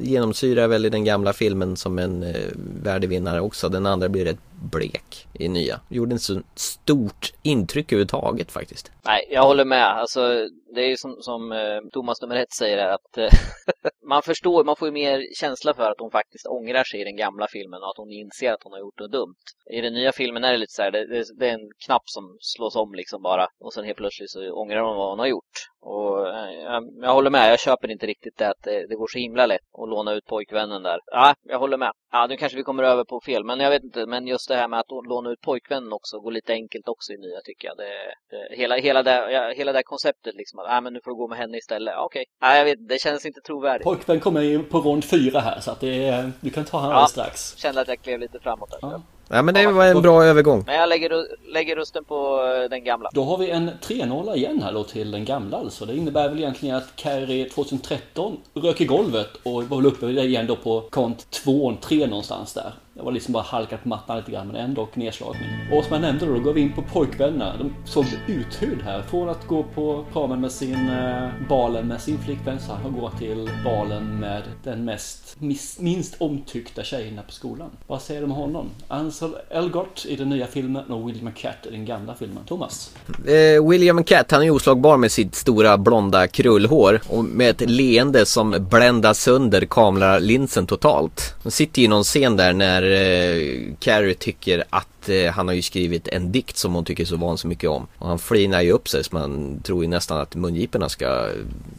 genomsyrar 0.02 0.68
väl 0.68 0.86
i 0.86 0.90
den 0.90 1.04
gamla 1.04 1.34
filmen 1.34 1.78
som 1.78 2.00
en 2.00 2.24
eh, 2.24 2.36
värdevinnare 2.84 3.42
också. 3.42 3.70
Den 3.70 3.86
andra 3.86 4.10
blir 4.10 4.26
rätt 4.26 4.40
blek 4.62 5.28
i 5.34 5.48
nya. 5.48 5.80
Gjorde 5.90 6.12
inte 6.12 6.24
så 6.24 6.42
stort 6.56 7.34
intryck 7.44 7.92
överhuvudtaget 7.92 8.52
faktiskt. 8.52 8.92
Nej, 9.06 9.28
jag 9.30 9.44
håller 9.44 9.66
med. 9.66 9.86
Alltså, 9.86 10.48
det 10.76 10.82
är 10.82 10.88
ju 10.88 10.98
som, 10.98 11.16
som 11.22 11.52
eh, 11.52 11.80
Thomas 11.94 12.22
nummer 12.22 12.36
ett 12.36 12.54
säger 12.54 12.78
här 12.78 12.90
att 12.90 13.18
eh, 13.18 13.30
man 14.10 14.22
förstår, 14.22 14.64
man 14.64 14.76
får 14.76 14.88
ju 14.88 14.92
mer 14.92 15.24
känsla 15.40 15.74
för 15.74 15.92
att 15.92 16.00
hon 16.00 16.12
faktiskt 16.12 16.48
ångrar 16.48 16.84
sig 16.84 17.02
i 17.02 17.04
den 17.04 17.16
gamla 17.16 17.48
filmen 17.52 17.82
och 17.84 17.90
att 17.90 17.98
hon 17.98 18.12
inser 18.12 18.54
att 18.54 18.64
hon 18.64 18.74
har 18.74 18.80
gjort 18.80 19.00
något 19.00 19.12
dumt. 19.12 19.36
I 19.74 19.82
den 19.82 19.94
nya 19.94 20.12
filmen 20.12 20.44
är 20.44 20.52
det 20.52 20.58
lite 20.58 20.74
så 20.74 20.82
här, 20.82 20.92
det, 20.92 21.06
det, 21.08 21.24
det 21.40 21.50
är 21.50 21.54
en 21.54 21.70
knapp 21.86 22.04
som 22.06 22.38
slås 22.40 22.76
om 22.76 22.94
liksom 22.94 23.22
bara 23.22 23.48
och 23.60 23.74
sen 23.74 23.86
helt 23.86 23.98
plötsligt 23.98 24.32
så 24.32 24.52
ångrar 24.52 24.82
hon 24.82 24.98
vad 24.98 25.10
hon 25.10 25.20
har 25.20 25.28
gjort. 25.28 25.54
Och 25.82 26.28
eh, 26.28 26.82
jag, 27.02 27.14
håller 27.14 27.30
med, 27.30 27.52
jag 27.52 27.60
köper 27.60 27.92
inte 27.92 28.06
riktigt 28.06 28.38
det 28.38 28.50
att 28.50 28.64
det, 28.64 28.96
går 28.96 29.08
så 29.08 29.20
himla 29.20 29.46
lätt 29.46 29.62
att 29.82 29.90
låna 29.90 30.14
ut 30.14 30.26
pojkvännen 30.26 30.84
där. 30.84 31.00
Ja, 31.06 31.36
jag 31.44 31.60
håller 31.60 31.78
med. 31.78 31.92
Ja, 32.12 32.28
nu 32.28 32.38
kanske 32.38 32.58
vi 32.58 32.64
kommer 32.64 32.84
över 32.84 33.04
på 33.04 33.22
fel, 33.26 33.44
men 33.44 33.60
jag 33.60 33.70
vet 33.70 33.84
inte. 33.84 34.06
Men 34.06 34.28
just 34.28 34.48
det 34.48 34.56
här 34.56 34.68
med 34.68 34.80
att 34.80 35.06
låna 35.10 35.30
ut 35.30 35.42
pojkvännen 35.42 35.94
också 35.94 36.20
går 36.20 36.32
lite 36.32 36.54
enkelt 36.54 36.88
också 36.88 37.14
i 37.14 37.18
nya 37.18 37.42
tycker 37.44 37.68
jag. 37.68 37.78
Det, 37.78 37.90
det, 38.30 38.56
hela, 38.58 38.76
hela, 38.76 39.04
det, 39.04 39.32
ja, 39.32 39.54
hela 39.56 39.72
det 39.74 39.84
konceptet 39.84 40.36
liksom 40.36 40.60
att, 40.60 40.72
äh, 40.72 40.82
men 40.82 40.94
nu 40.94 41.00
får 41.04 41.12
du 41.12 41.16
gå 41.16 41.28
med 41.28 41.38
henne 41.38 41.58
istället. 41.58 41.94
Okej, 41.98 42.26
okay. 42.40 42.50
ja, 42.50 42.58
jag 42.58 42.66
vet 42.66 42.88
det 42.88 43.02
känns 43.02 43.26
inte 43.26 43.42
trovärdigt. 43.42 43.84
Pojkvän 43.84 44.20
kommer 44.20 44.42
ju 44.42 44.64
på 44.64 44.80
rond 44.80 45.06
fyra 45.06 45.40
här 45.40 45.60
så 45.60 45.72
att 45.72 45.80
det 45.80 46.08
är, 46.08 46.32
du 46.42 46.50
kan 46.50 46.66
ta 46.66 46.78
honom 46.78 46.98
ja, 46.98 47.08
strax. 47.08 47.58
Kände 47.58 47.82
att 47.82 47.88
jag 47.88 48.02
klev 48.02 48.20
lite 48.20 48.40
framåt 48.40 48.72
där. 48.72 48.80
Ja. 48.82 49.02
Ja 49.30 49.42
men 49.42 49.54
det 49.54 49.68
var 49.68 49.86
en 49.86 50.02
bra 50.02 50.24
övergång. 50.24 50.64
Men 50.66 50.76
jag 50.76 50.90
lägger, 50.90 51.12
lägger 51.54 51.76
rösten 51.76 52.04
på 52.04 52.42
eh, 52.64 52.70
den 52.70 52.84
gamla. 52.84 53.10
Då 53.14 53.24
har 53.24 53.38
vi 53.38 53.50
en 53.50 53.70
3-0 53.82 54.36
igen 54.36 54.62
här 54.64 54.74
då 54.74 54.84
till 54.84 55.12
den 55.12 55.26
gamla 55.26 55.58
alltså. 55.58 55.86
Det 55.86 55.96
innebär 55.96 56.30
väl 56.30 56.38
egentligen 56.38 56.76
att 56.76 56.96
Carrie 56.96 57.50
2013 57.50 58.38
rök 58.54 58.82
i 58.82 58.86
golvet 58.86 59.30
och 59.44 59.64
var 59.64 59.78
väl 59.78 59.86
uppe 59.86 60.06
igen 60.06 60.48
då 60.48 60.56
på 60.56 60.82
kont 60.82 61.42
2-3 61.46 62.10
någonstans 62.10 62.54
där. 62.54 62.74
Det 62.98 63.04
var 63.04 63.12
liksom 63.12 63.34
bara 63.34 63.44
halkat 63.44 63.84
på 63.84 63.90
mattan 63.90 64.18
lite 64.18 64.32
grann 64.32 64.48
men 64.48 64.56
ändå 64.56 64.88
nedslagning. 64.94 65.50
Och 65.72 65.84
som 65.84 65.94
jag 65.94 66.02
nämnde 66.02 66.26
då, 66.26 66.34
då 66.34 66.40
går 66.40 66.54
vi 66.54 66.62
in 66.62 66.74
på 66.74 66.82
pojkvännerna. 66.82 67.58
De 67.58 67.74
såg 67.86 68.06
uthyrd 68.28 68.82
här. 68.84 69.02
Från 69.02 69.30
att 69.30 69.48
gå 69.48 69.64
på 69.64 70.06
pramen 70.14 70.42
med 70.42 70.52
sin 70.52 70.90
eh, 70.90 71.30
balen 71.50 71.88
med 71.88 72.02
sin 72.02 72.18
flickvän 72.20 72.60
så 72.60 72.72
han 72.72 72.94
går 73.00 73.12
till 73.20 73.50
balen 73.64 74.20
med 74.20 74.44
den 74.64 74.86
mest 74.86 75.36
minst 75.80 76.16
omtyckta 76.18 76.84
tjejerna 76.84 77.22
på 77.22 77.32
skolan. 77.32 77.70
Vad 77.88 78.02
säger 78.02 78.22
du 78.22 78.26
om 78.26 78.32
honom? 78.32 78.70
Ansel 78.88 79.36
Elgort 79.50 80.06
i 80.06 80.16
den 80.16 80.30
nya 80.30 80.48
filmen 80.48 80.86
och 80.92 81.10
William 81.10 81.32
Cat 81.32 81.66
i 81.68 81.72
den 81.72 81.86
gamla 81.86 82.16
filmen. 82.16 82.44
Thomas? 82.48 82.96
Eh, 83.28 83.70
William 83.70 84.04
Cat, 84.04 84.32
han 84.32 84.44
är 84.44 84.52
oslagbar 84.52 84.98
med 84.98 85.12
sitt 85.12 85.36
stora 85.36 85.78
blonda 85.78 86.28
krullhår 86.28 87.02
och 87.10 87.24
med 87.24 87.50
ett 87.50 87.70
leende 87.70 88.26
som 88.26 88.68
bländar 88.72 89.14
sönder 89.14 89.66
kameralinsen 89.70 90.68
totalt. 90.68 91.36
Han 91.44 91.52
sitter 91.52 91.82
i 91.82 91.88
någon 91.88 92.04
scen 92.04 92.38
där 92.38 92.54
när 92.54 92.87
eh, 92.92 93.74
Carrie 93.80 94.14
tycker 94.14 94.64
att 94.70 95.10
eh, 95.10 95.32
han 95.32 95.48
har 95.48 95.56
ju 95.56 95.62
skrivit 95.62 96.08
en 96.08 96.32
dikt 96.32 96.58
som 96.58 96.74
hon 96.74 96.86
tycker 96.86 97.06
så 97.06 97.18
vansinnigt 97.18 97.58
mycket 97.58 97.70
om. 97.70 97.88
Och 97.98 98.08
han 98.08 98.20
flinar 98.20 98.62
ju 98.62 98.72
upp 98.72 98.90
sig 98.90 99.04
så 99.04 99.16
man 99.16 99.62
tror 99.64 99.84
ju 99.84 99.90
nästan 99.90 100.20
att 100.22 100.36
mungiporna 100.36 100.90
ska... 100.90 101.30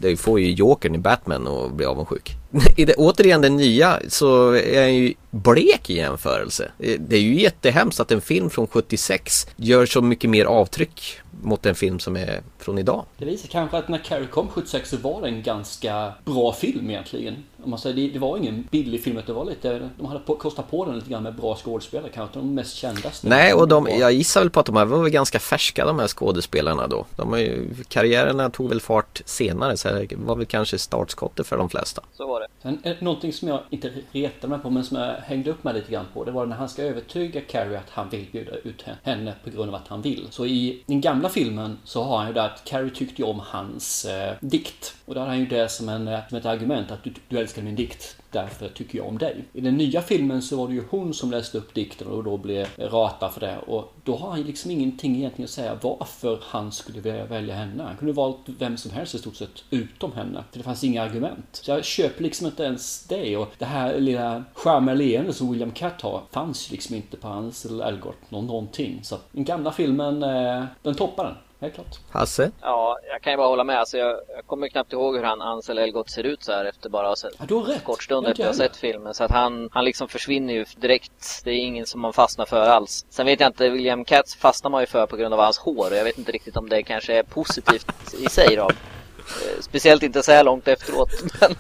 Det 0.01 0.17
får 0.17 0.41
ju 0.41 0.53
Jokern 0.53 0.95
i 0.95 0.99
Batman 0.99 1.47
och 1.47 1.71
bli 1.71 1.87
avundsjuk. 1.87 2.37
I 2.77 2.85
det, 2.85 2.95
återigen 2.95 3.41
det 3.41 3.49
nya 3.49 4.01
så 4.09 4.53
är 4.53 4.83
han 4.83 4.95
ju 4.95 5.15
blek 5.31 5.91
i 5.91 5.97
jämförelse. 5.97 6.71
Det 6.99 7.17
är 7.17 7.21
ju 7.21 7.41
jättehemskt 7.41 8.01
att 8.01 8.13
en 8.13 8.21
film 8.21 8.51
från 8.51 8.67
76 8.67 9.47
gör 9.57 9.87
så 9.87 10.03
mycket 10.03 10.31
mer 10.31 10.45
avtryck 10.45 11.21
mot 11.43 11.67
en 11.67 11.75
film 11.75 11.99
som 11.99 12.17
är 12.17 12.41
från 12.59 12.79
idag. 12.79 13.05
Det 13.19 13.25
visar 13.25 13.49
kanske 13.49 13.77
att 13.77 13.89
när 13.89 13.99
Carrie 13.99 14.27
kom 14.27 14.49
76 14.49 14.91
så 14.91 14.97
var 14.97 15.23
det 15.23 15.29
en 15.29 15.43
ganska 15.43 16.13
bra 16.25 16.53
film 16.53 16.91
egentligen. 16.91 17.35
Om 17.63 17.71
man 17.71 17.79
säger, 17.79 17.97
det, 17.97 18.09
det 18.09 18.19
var 18.19 18.37
ingen 18.37 18.69
billig 18.71 19.05
film, 19.05 19.21
det 19.27 19.33
var 19.33 19.45
lite, 19.45 19.91
de 19.97 20.07
hade 20.07 20.21
på, 20.21 20.35
kostat 20.35 20.71
på 20.71 20.85
den 20.85 20.95
lite 20.95 21.11
grann 21.11 21.23
med 21.23 21.35
bra 21.35 21.57
skådespelare, 21.57 22.11
kanske 22.15 22.39
de 22.39 22.55
mest 22.55 22.75
kändaste. 22.75 23.29
Nej, 23.29 23.55
och 23.55 23.69
de, 23.69 23.89
jag 24.01 24.13
gissar 24.13 24.41
väl 24.41 24.51
på 24.51 24.61
att 24.61 24.67
de 24.67 24.77
här 24.77 24.85
var 24.85 25.03
väl 25.03 25.11
ganska 25.11 25.39
färska 25.39 25.87
de 25.87 25.99
här 25.99 26.09
skådespelarna 26.09 26.87
då. 26.87 27.07
De 27.17 27.29
har 27.29 27.39
ju, 27.39 27.75
karriärerna 27.89 28.51
tog 28.51 28.69
väl 28.69 28.81
fart 28.81 29.23
senare, 29.25 29.77
så 29.77 29.89
det 29.89 30.17
var 30.17 30.37
väl 30.37 30.47
kanske 30.47 30.79
startskottet 30.79 31.47
för 31.47 31.57
de 31.57 31.71
flesta. 31.71 32.03
Så 32.17 32.27
var 32.27 32.41
det. 32.41 32.47
Sen, 32.63 32.79
eh, 32.83 32.93
någonting 33.01 33.33
som 33.33 33.49
jag 33.49 33.61
inte 33.71 33.91
retade 34.13 34.49
mig 34.49 34.59
på, 34.59 34.71
men 34.71 34.85
som 34.85 34.97
jag 34.97 35.17
hängde 35.19 35.51
upp 35.51 35.65
mig 35.65 35.75
lite 35.75 35.93
grann 35.93 36.07
på, 36.15 36.25
det 36.25 36.31
var 36.31 36.47
när 36.47 36.57
han 36.57 36.69
ska 36.69 36.83
övertyga 36.83 37.41
Carrie 37.41 37.79
att 37.79 37.91
han 37.91 38.09
vill 38.09 38.27
bjuda 38.33 38.57
ut 38.57 38.85
henne 39.03 39.35
på 39.45 39.51
grund 39.51 39.69
av 39.69 39.75
att 39.75 39.89
han 39.89 40.03
vill. 40.03 40.27
Så 40.31 40.47
i 40.47 40.83
den 40.87 41.01
gamla 41.01 41.29
filmen 41.29 41.79
så 41.85 42.03
har 42.03 42.19
han 42.19 42.27
ju 42.27 42.33
det 42.33 42.43
att 42.43 42.65
Carrie 42.65 42.91
tyckte 42.91 43.23
ju 43.23 43.29
om 43.29 43.41
hans 43.45 44.05
eh, 44.05 44.35
dikt. 44.41 44.95
Och 45.05 45.15
då 45.15 45.21
hade 45.21 45.33
han 45.33 45.41
ju 45.41 45.47
det 45.47 45.69
som, 45.69 45.89
en, 45.89 46.09
eh, 46.09 46.21
som 46.29 46.39
ett 46.39 46.47
argument 46.47 46.91
att 46.91 47.05
du, 47.05 47.13
du 47.29 47.39
älskar 47.39 47.63
min 47.63 47.77
dikt 47.77 48.17
därför 48.31 48.69
tycker 48.69 48.99
jag 48.99 49.09
om 49.09 49.19
dig. 49.19 49.45
I 49.53 49.61
den 49.61 49.77
nya 49.77 50.03
filmen 50.03 50.43
så 50.43 50.57
var 50.57 50.69
det 50.69 50.75
ju 50.75 50.85
hon 50.91 51.15
som 51.15 51.31
läste 51.31 51.59
upp 51.59 51.75
dikten 51.75 52.09
och 52.09 52.25
då 52.25 52.37
blev 52.37 52.69
ratad 52.79 53.33
för 53.33 53.41
det. 53.41 53.59
Och 53.59 53.93
då 54.05 54.17
har 54.17 54.31
han 54.31 54.43
liksom 54.43 54.71
ingenting 54.71 55.17
egentligen 55.17 55.45
att 55.45 55.51
säga 55.51 55.79
varför 55.83 56.39
han 56.43 56.73
skulle 56.73 57.01
vilja 57.01 57.27
välja 57.27 57.55
henne. 57.55 57.83
Han 57.83 57.97
kunde 57.97 58.13
valt 58.13 58.39
vem 58.47 58.77
som 58.77 58.91
helst 58.91 59.15
i 59.15 59.19
stort 59.19 59.37
sett 59.37 59.65
utom 59.71 60.13
henne. 60.13 60.45
För 60.51 60.59
det 60.59 60.65
fanns 60.65 60.85
inga 60.85 61.03
argument. 61.03 61.47
Så 61.53 61.71
jag 61.71 61.85
köper 61.85 62.23
liksom 62.23 62.47
inte 62.47 62.63
ens 62.63 63.05
det. 63.05 63.37
Och 63.37 63.49
det 63.59 63.65
här 63.65 64.01
lilla 64.01 64.45
charmiga 64.55 64.95
leendet 64.95 65.37
som 65.37 65.53
William 65.53 65.71
Catt 65.71 66.03
har 66.03 66.23
fanns 66.31 66.71
ju 66.71 66.73
liksom 66.73 66.97
inte 66.97 67.17
på 67.17 67.29
hans 67.29 67.65
eller 67.65 67.85
Elgort 67.85 68.31
någonting. 68.31 69.01
Så 69.03 69.17
den 69.33 69.45
gamla 69.45 69.73
filmen, 69.73 70.23
eh, 70.23 70.65
den 70.83 70.95
toppar 70.95 71.25
den 71.25 71.35
helt 71.61 71.75
klart. 71.75 71.99
Hasse? 72.11 72.51
Ja, 72.61 72.99
jag 73.11 73.23
kan 73.23 73.33
ju 73.33 73.37
bara 73.37 73.49
hålla 73.49 73.65
med. 73.65 73.79
Alltså, 73.79 73.99
jag, 73.99 74.21
jag 74.37 74.47
kommer 74.47 74.69
knappt 74.69 74.93
ihåg 74.93 75.17
hur 75.17 75.23
han 75.23 75.43
Ansel 75.43 75.79
Elgott 75.79 76.11
ser 76.11 76.25
ut 76.25 76.43
så 76.43 76.53
här 76.53 76.65
efter 76.65 76.91
bara 76.91 77.17
sett 77.17 77.33
ja, 77.49 77.63
kort 77.85 78.03
stund 78.03 78.27
efter 78.27 78.43
att 78.43 78.49
ha 78.49 78.55
sett 78.55 78.77
filmen. 78.77 79.15
Så 79.15 79.25
att 79.25 79.31
han, 79.31 79.69
han 79.73 79.85
liksom 79.85 80.09
försvinner 80.09 80.55
ju 80.55 80.65
direkt. 80.77 81.41
Det 81.45 81.51
är 81.51 81.57
ingen 81.57 81.87
som 81.87 82.01
man 82.01 82.13
fastnar 82.13 82.47
för 82.47 82.69
alls. 82.69 83.07
Sen 83.11 83.27
vet 83.27 83.41
jag 83.41 83.49
inte, 83.49 83.69
William 83.69 84.05
Katz 84.05 84.35
fastnar 84.35 84.71
man 84.71 84.83
ju 84.83 84.87
för 84.87 85.07
på 85.07 85.17
grund 85.17 85.35
av 85.35 85.41
hans 85.41 85.59
hår. 85.59 85.91
Och 85.91 85.97
jag 85.97 86.05
vet 86.05 86.19
inte 86.19 86.33
riktigt 86.33 86.57
om 86.57 86.69
det 86.69 86.83
kanske 86.83 87.15
är 87.19 87.23
positivt 87.23 88.15
i 88.19 88.29
sig 88.29 88.57
då. 88.57 88.71
Eh, 89.19 89.61
speciellt 89.61 90.03
inte 90.03 90.23
så 90.23 90.33
här 90.33 90.45
långt 90.45 90.69
efteråt. 90.69 91.11
Men, 91.41 91.55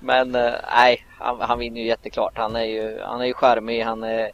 men 0.00 0.34
eh, 0.34 0.54
nej, 0.74 1.06
han, 1.18 1.40
han 1.40 1.58
vinner 1.58 1.80
ju 1.80 1.86
jätteklart. 1.86 2.32
Han 2.36 2.56
är 2.56 2.64
ju, 2.64 3.00
han 3.00 3.20
är 3.20 3.24
ju 3.24 3.34
charmig, 3.34 3.82
han 3.82 4.02
är 4.04 4.30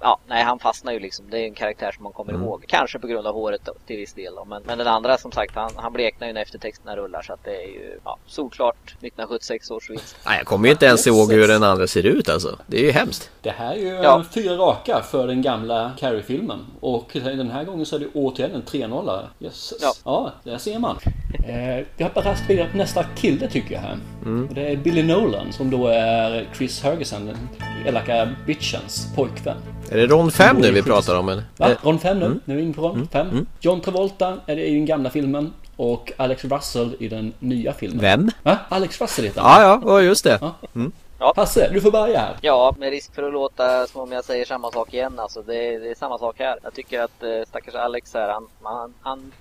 ja, 0.00 0.18
nej 0.26 0.44
han 0.44 0.58
fastnar 0.58 0.92
ju 0.92 0.98
liksom. 0.98 1.24
Det 1.30 1.38
är 1.38 1.44
en 1.44 1.54
karaktär 1.54 1.92
som 1.92 2.02
man 2.02 2.12
kommer 2.12 2.32
mm. 2.32 2.44
ihåg. 2.44 2.64
Kanske 2.68 2.98
på 2.98 3.06
grund 3.06 3.26
av 3.26 3.34
håret 3.34 3.60
då, 3.64 3.72
till 3.86 3.96
viss 3.96 4.12
del 4.12 4.34
då. 4.34 4.44
Men, 4.44 4.62
men 4.66 4.78
den 4.78 4.86
andra 4.86 5.18
som 5.18 5.32
sagt, 5.32 5.54
han, 5.54 5.70
han 5.76 5.92
bleknar 5.92 6.26
ju 6.26 6.32
när 6.32 6.42
eftertexterna 6.42 6.96
rullar. 6.96 7.22
Så 7.22 7.32
att 7.32 7.44
det 7.44 7.56
är 7.56 7.66
ju 7.66 7.98
ja, 8.04 8.18
solklart 8.26 8.84
1976 8.84 9.70
års 9.70 9.90
vinst. 9.90 10.16
Nej, 10.26 10.38
jag 10.38 10.46
kommer 10.46 10.68
ju 10.68 10.72
inte 10.72 10.86
ens 10.86 11.06
ihåg 11.06 11.32
hur 11.32 11.48
den 11.48 11.62
andra 11.62 11.86
ser 11.86 12.06
ut 12.06 12.28
alltså. 12.28 12.58
Det 12.66 12.76
är 12.76 12.82
ju 12.82 12.90
hemskt. 12.90 13.30
Det 13.42 13.50
här 13.50 13.72
är 13.72 13.78
ju 13.78 13.88
ja. 13.88 14.24
fyra 14.30 14.56
raka 14.56 15.02
för 15.02 15.26
den 15.26 15.42
gamla 15.42 15.92
Carrie-filmen. 15.98 16.66
Och 16.80 17.10
den 17.12 17.50
här 17.50 17.64
gången 17.64 17.86
så 17.86 17.96
är 17.96 18.00
det 18.00 18.08
återigen 18.14 18.54
en 18.54 18.62
3-0. 18.62 19.26
Yes. 19.40 19.72
Ja. 19.80 19.92
ja, 20.04 20.32
där 20.44 20.58
ser 20.58 20.78
man. 20.78 20.98
Eh, 21.46 21.86
vi 21.96 22.04
hoppar 22.04 22.22
raskt 22.22 22.50
vidare 22.50 22.68
på 22.70 22.76
nästa 22.76 23.04
kille 23.04 23.48
tycker 23.48 23.74
jag 23.74 23.80
här. 23.80 23.98
Mm. 24.24 24.48
Det 24.54 24.72
är 24.72 24.76
Billy 24.76 25.02
Nolan 25.02 25.52
som 25.52 25.70
då 25.70 25.86
är 25.86 26.48
Chris 26.56 26.82
Hergerson, 26.82 27.26
den 27.26 27.48
elaka 27.86 28.28
bitchens 28.46 29.14
pojkvän. 29.44 29.56
Är 29.90 29.96
det 29.96 30.06
Ron 30.06 30.30
5 30.30 30.56
nu 30.56 30.70
vi 30.70 30.82
pratar 30.82 31.18
om 31.18 31.28
eller? 31.28 31.42
Va? 31.56 31.70
Ron 31.82 31.98
5 31.98 32.18
nu. 32.18 32.26
Mm. 32.26 32.40
Nu 32.44 32.54
är 32.54 32.56
vi 32.56 32.62
inne 32.62 32.74
på 32.74 32.82
Ron 32.82 33.08
5. 33.12 33.28
Mm. 33.28 33.46
John 33.60 33.80
Travolta 33.80 34.36
är 34.46 34.56
det 34.56 34.66
i 34.66 34.74
den 34.74 34.86
gamla 34.86 35.10
filmen. 35.10 35.52
Och 35.76 36.12
Alex 36.16 36.44
Russell 36.44 36.96
i 36.98 37.08
den 37.08 37.32
nya 37.38 37.72
filmen. 37.72 38.00
Vem? 38.00 38.30
Va? 38.42 38.58
Alex 38.68 39.00
Russell 39.00 39.24
heter 39.24 39.40
han. 39.40 39.62
Ja, 39.62 39.80
ja, 39.84 40.00
just 40.00 40.24
det. 40.24 40.38
Ja. 40.40 40.54
Mm. 40.74 40.92
Ja. 41.18 41.32
Hasse, 41.36 41.70
du 41.72 41.80
får 41.80 41.90
börja 41.90 42.18
här. 42.18 42.36
Ja, 42.40 42.74
med 42.78 42.90
risk 42.90 43.14
för 43.14 43.22
att 43.22 43.32
låta 43.32 43.86
som 43.86 44.00
om 44.00 44.12
jag 44.12 44.24
säger 44.24 44.44
samma 44.44 44.70
sak 44.70 44.94
igen. 44.94 45.18
Alltså, 45.18 45.42
det, 45.42 45.74
är, 45.74 45.80
det 45.80 45.90
är 45.90 45.94
samma 45.94 46.18
sak 46.18 46.36
här. 46.38 46.58
Jag 46.62 46.74
tycker 46.74 47.00
att 47.00 47.22
eh, 47.22 47.28
stackars 47.48 47.74
Alex 47.74 48.14
här, 48.14 48.28
han, 48.28 48.46
han, 48.62 48.94
han 49.02 49.32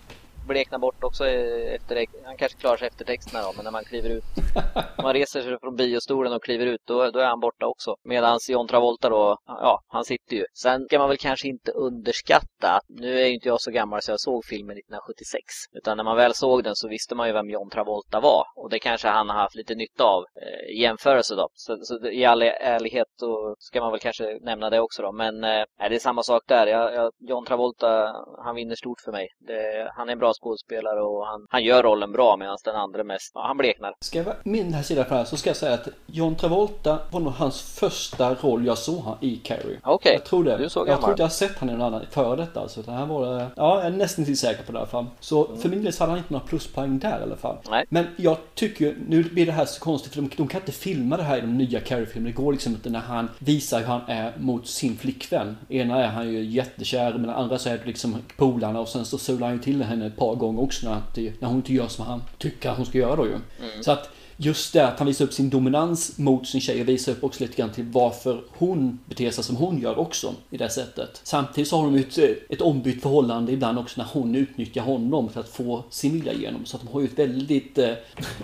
bleknar 0.48 0.80
bort 0.80 1.04
också 1.04 1.28
efter, 1.28 2.06
han 2.26 2.38
kanske 2.38 2.58
klarar 2.58 2.78
sig 2.78 2.88
efter 2.88 3.06
texterna 3.06 3.44
då, 3.44 3.54
men 3.56 3.64
när 3.64 3.72
man 3.72 3.84
kliver 3.84 4.10
ut, 4.10 4.24
man 5.04 5.14
reser 5.14 5.42
sig 5.42 5.60
från 5.60 5.76
biostolen 5.76 6.34
och 6.34 6.44
kliver 6.44 6.66
ut, 6.66 6.82
då, 6.86 7.12
då 7.12 7.20
är 7.20 7.26
han 7.26 7.40
borta 7.40 7.66
också. 7.66 7.96
Medan 8.04 8.40
John 8.50 8.68
Travolta 8.68 9.10
då, 9.10 9.38
ja, 9.46 9.82
han 9.88 10.04
sitter 10.04 10.36
ju. 10.36 10.46
Sen 10.54 10.86
ska 10.86 11.00
man 11.00 11.10
väl 11.10 11.18
kanske 11.18 11.48
inte 11.48 11.72
underskatta, 11.72 12.68
att 12.70 12.84
nu 12.88 13.20
är 13.20 13.26
ju 13.26 13.34
inte 13.34 13.48
jag 13.48 13.62
så 13.62 13.72
gammal 13.72 14.02
så 14.02 14.12
jag 14.12 14.20
såg 14.20 14.46
filmen 14.46 14.78
1976, 14.78 15.44
utan 15.72 15.98
när 15.98 16.04
man 16.04 16.18
väl 16.18 16.34
såg 16.34 16.64
den 16.64 16.76
så 16.76 16.88
visste 16.88 17.16
man 17.16 17.28
ju 17.28 17.34
vem 17.34 17.50
John 17.50 17.70
Travolta 17.70 18.20
var 18.20 18.46
och 18.56 18.70
det 18.70 18.80
kanske 18.80 19.08
han 19.08 19.30
har 19.30 19.38
haft 19.38 19.56
lite 19.56 19.76
nytta 19.76 20.04
av 20.04 20.24
eh, 20.42 20.76
i 20.76 20.82
jämförelse 20.82 21.36
då. 21.36 21.50
Så, 21.54 21.78
så 21.82 22.08
i 22.08 22.26
all 22.26 22.42
ärlighet 22.42 23.08
så 23.20 23.56
ska 23.60 23.82
man 23.82 23.92
väl 23.92 24.00
kanske 24.00 24.40
nämna 24.42 24.70
det 24.70 24.80
också 24.80 25.02
då, 25.02 25.12
men 25.12 25.44
eh, 25.44 25.64
det 25.78 25.96
är 25.96 26.00
samma 26.00 26.24
sak 26.24 26.44
där. 26.48 26.68
Jag, 26.68 26.94
jag, 26.94 27.12
John 27.20 27.46
Travolta, 27.46 28.16
han 28.46 28.56
vinner 28.56 28.76
stort 28.76 29.02
för 29.06 29.12
mig. 29.12 29.28
Det, 29.40 29.92
han 29.96 30.10
är 30.10 30.14
en 30.14 30.20
bra 30.20 30.33
skådespelare 30.34 31.02
och 31.02 31.26
han, 31.28 31.46
han 31.50 31.64
gör 31.64 31.84
rollen 31.84 32.12
bra 32.12 32.38
medan 32.38 32.58
den 32.64 32.76
andra 32.76 33.04
mest, 33.04 33.32
ja, 33.34 33.48
han 33.48 33.58
bleknar. 33.58 33.94
Ska 34.00 34.18
jag 34.18 34.26
vara 34.26 34.36
min 34.44 34.74
här 34.74 34.84
sida 34.84 35.06
för 35.06 35.16
här 35.16 35.24
så 35.24 35.38
ska 35.38 35.50
jag 35.50 35.58
säga 35.58 35.74
att 35.74 35.88
John 36.06 36.36
Travolta 36.36 37.00
var 37.12 37.20
nog 37.20 37.34
hans 37.34 37.80
första 37.80 38.34
roll 38.34 38.66
jag 38.66 38.78
såg 38.78 39.04
han 39.04 39.18
i 39.22 39.36
Carrie. 39.36 39.80
Okej, 39.84 39.94
okay. 39.94 40.14
jag 40.14 40.26
tror 40.26 40.44
det. 40.44 40.58
Du 40.58 40.70
såg 40.70 40.88
jag 40.88 41.00
tror 41.00 41.12
inte 41.12 41.22
jag 41.22 41.28
har 41.28 41.34
sett 41.34 41.58
han 41.58 41.70
i 41.70 41.72
någon 41.72 41.82
annan 41.82 42.06
före 42.12 42.36
detta 42.36 42.60
alltså. 42.60 42.82
Det 42.82 42.92
här 42.92 43.06
var 43.06 43.26
det, 43.26 43.48
ja 43.56 43.74
jag 43.76 43.86
är 43.86 43.92
nästan 43.92 44.26
till 44.26 44.38
säker 44.38 44.64
på 44.64 44.72
det 44.72 44.78
i 44.78 44.80
alla 44.80 44.90
fall. 44.90 45.06
Så 45.20 45.46
mm. 45.46 45.58
för 45.58 45.70
min 45.70 45.84
del 45.84 45.94
så 45.94 46.04
hade 46.04 46.12
han 46.12 46.18
inte 46.18 46.34
några 46.34 46.46
pluspoäng 46.46 47.00
där 47.00 47.20
i 47.20 47.24
alla 47.24 47.36
fall. 47.36 47.58
Nej. 47.70 47.86
Men 47.90 48.08
jag 48.16 48.38
tycker, 48.56 48.96
nu 49.08 49.24
blir 49.24 49.46
det 49.46 49.52
här 49.52 49.66
så 49.66 49.80
konstigt 49.80 50.14
för 50.14 50.22
de, 50.22 50.30
de 50.38 50.48
kan 50.48 50.62
inte 50.62 50.72
filma 50.72 51.18
det 51.18 51.24
här 51.24 51.38
i 51.38 51.42
de 51.42 51.58
nya 51.58 51.80
Carrie-filmerna. 51.80 52.36
Det 52.36 52.44
går 52.44 52.52
liksom 52.52 52.74
inte 52.74 52.90
när 52.90 53.00
han 53.00 53.30
visar 53.40 53.80
hur 53.80 53.86
han 53.86 54.02
är 54.08 54.34
mot 54.38 54.68
sin 54.68 54.98
flickvän. 54.98 55.58
Ena 55.70 56.04
är 56.04 56.08
han 56.08 56.30
ju 56.30 56.44
jättekär 56.44 57.12
men 57.12 57.22
den 57.22 57.36
andra 57.36 57.60
så 57.60 57.70
är 57.70 57.78
det 57.78 57.86
liksom 57.86 58.18
polarna 58.38 58.80
och 58.80 58.88
sen 58.88 59.06
så 59.06 59.18
sular 59.18 59.48
han 59.48 59.56
ju 59.56 59.64
till 59.64 59.84
henne 59.84 60.06
ett 60.06 60.18
par 60.24 60.36
gånger 60.36 60.62
också 60.62 60.90
när, 60.90 61.02
när 61.40 61.48
hon 61.48 61.58
inte 61.58 61.74
gör 61.74 61.88
som 61.88 62.06
han 62.06 62.22
tycker 62.38 62.70
att 62.70 62.78
hon 62.78 62.86
ska 62.86 62.98
göra 62.98 63.16
då 63.16 63.26
ju. 63.26 63.32
Mm. 63.32 63.84
Så 63.84 63.92
att 63.92 64.10
just 64.38 64.74
det 64.74 64.88
att 64.88 65.00
han 65.00 65.08
visar 65.08 65.26
upp 65.26 65.34
sin 65.34 65.50
dominans 65.50 66.18
mot 66.18 66.48
sin 66.48 66.62
tjej 66.62 66.82
och 66.82 66.90
visar 66.90 67.12
upp 67.12 67.24
också 67.24 67.44
lite 67.44 67.56
grann 67.56 67.72
till 67.72 67.86
varför 67.86 68.42
hon 68.58 69.00
beter 69.06 69.32
sig 69.32 69.44
som 69.44 69.56
hon 69.56 69.82
gör 69.82 70.00
också 70.00 70.34
i 70.50 70.58
det 70.58 70.70
sättet. 70.70 71.22
Samtidigt 71.24 71.68
så 71.68 71.78
har 71.78 71.84
de 71.84 71.96
ju 71.96 72.02
ett, 72.02 72.52
ett 72.52 72.62
ombytt 72.62 73.02
förhållande 73.02 73.52
ibland 73.52 73.80
också 73.80 74.02
när 74.02 74.08
hon 74.14 74.36
utnyttjar 74.36 74.82
honom 74.82 75.30
för 75.30 75.40
att 75.40 75.50
få 75.50 75.84
sin 75.90 76.14
vilja 76.14 76.34
igenom. 76.34 76.66
Så 76.66 76.78
att 76.78 76.84
de 76.84 76.94
har 76.94 77.02
ju 77.02 77.08
ett 77.08 77.20
väldigt, 77.20 77.78
eh, 77.78 77.94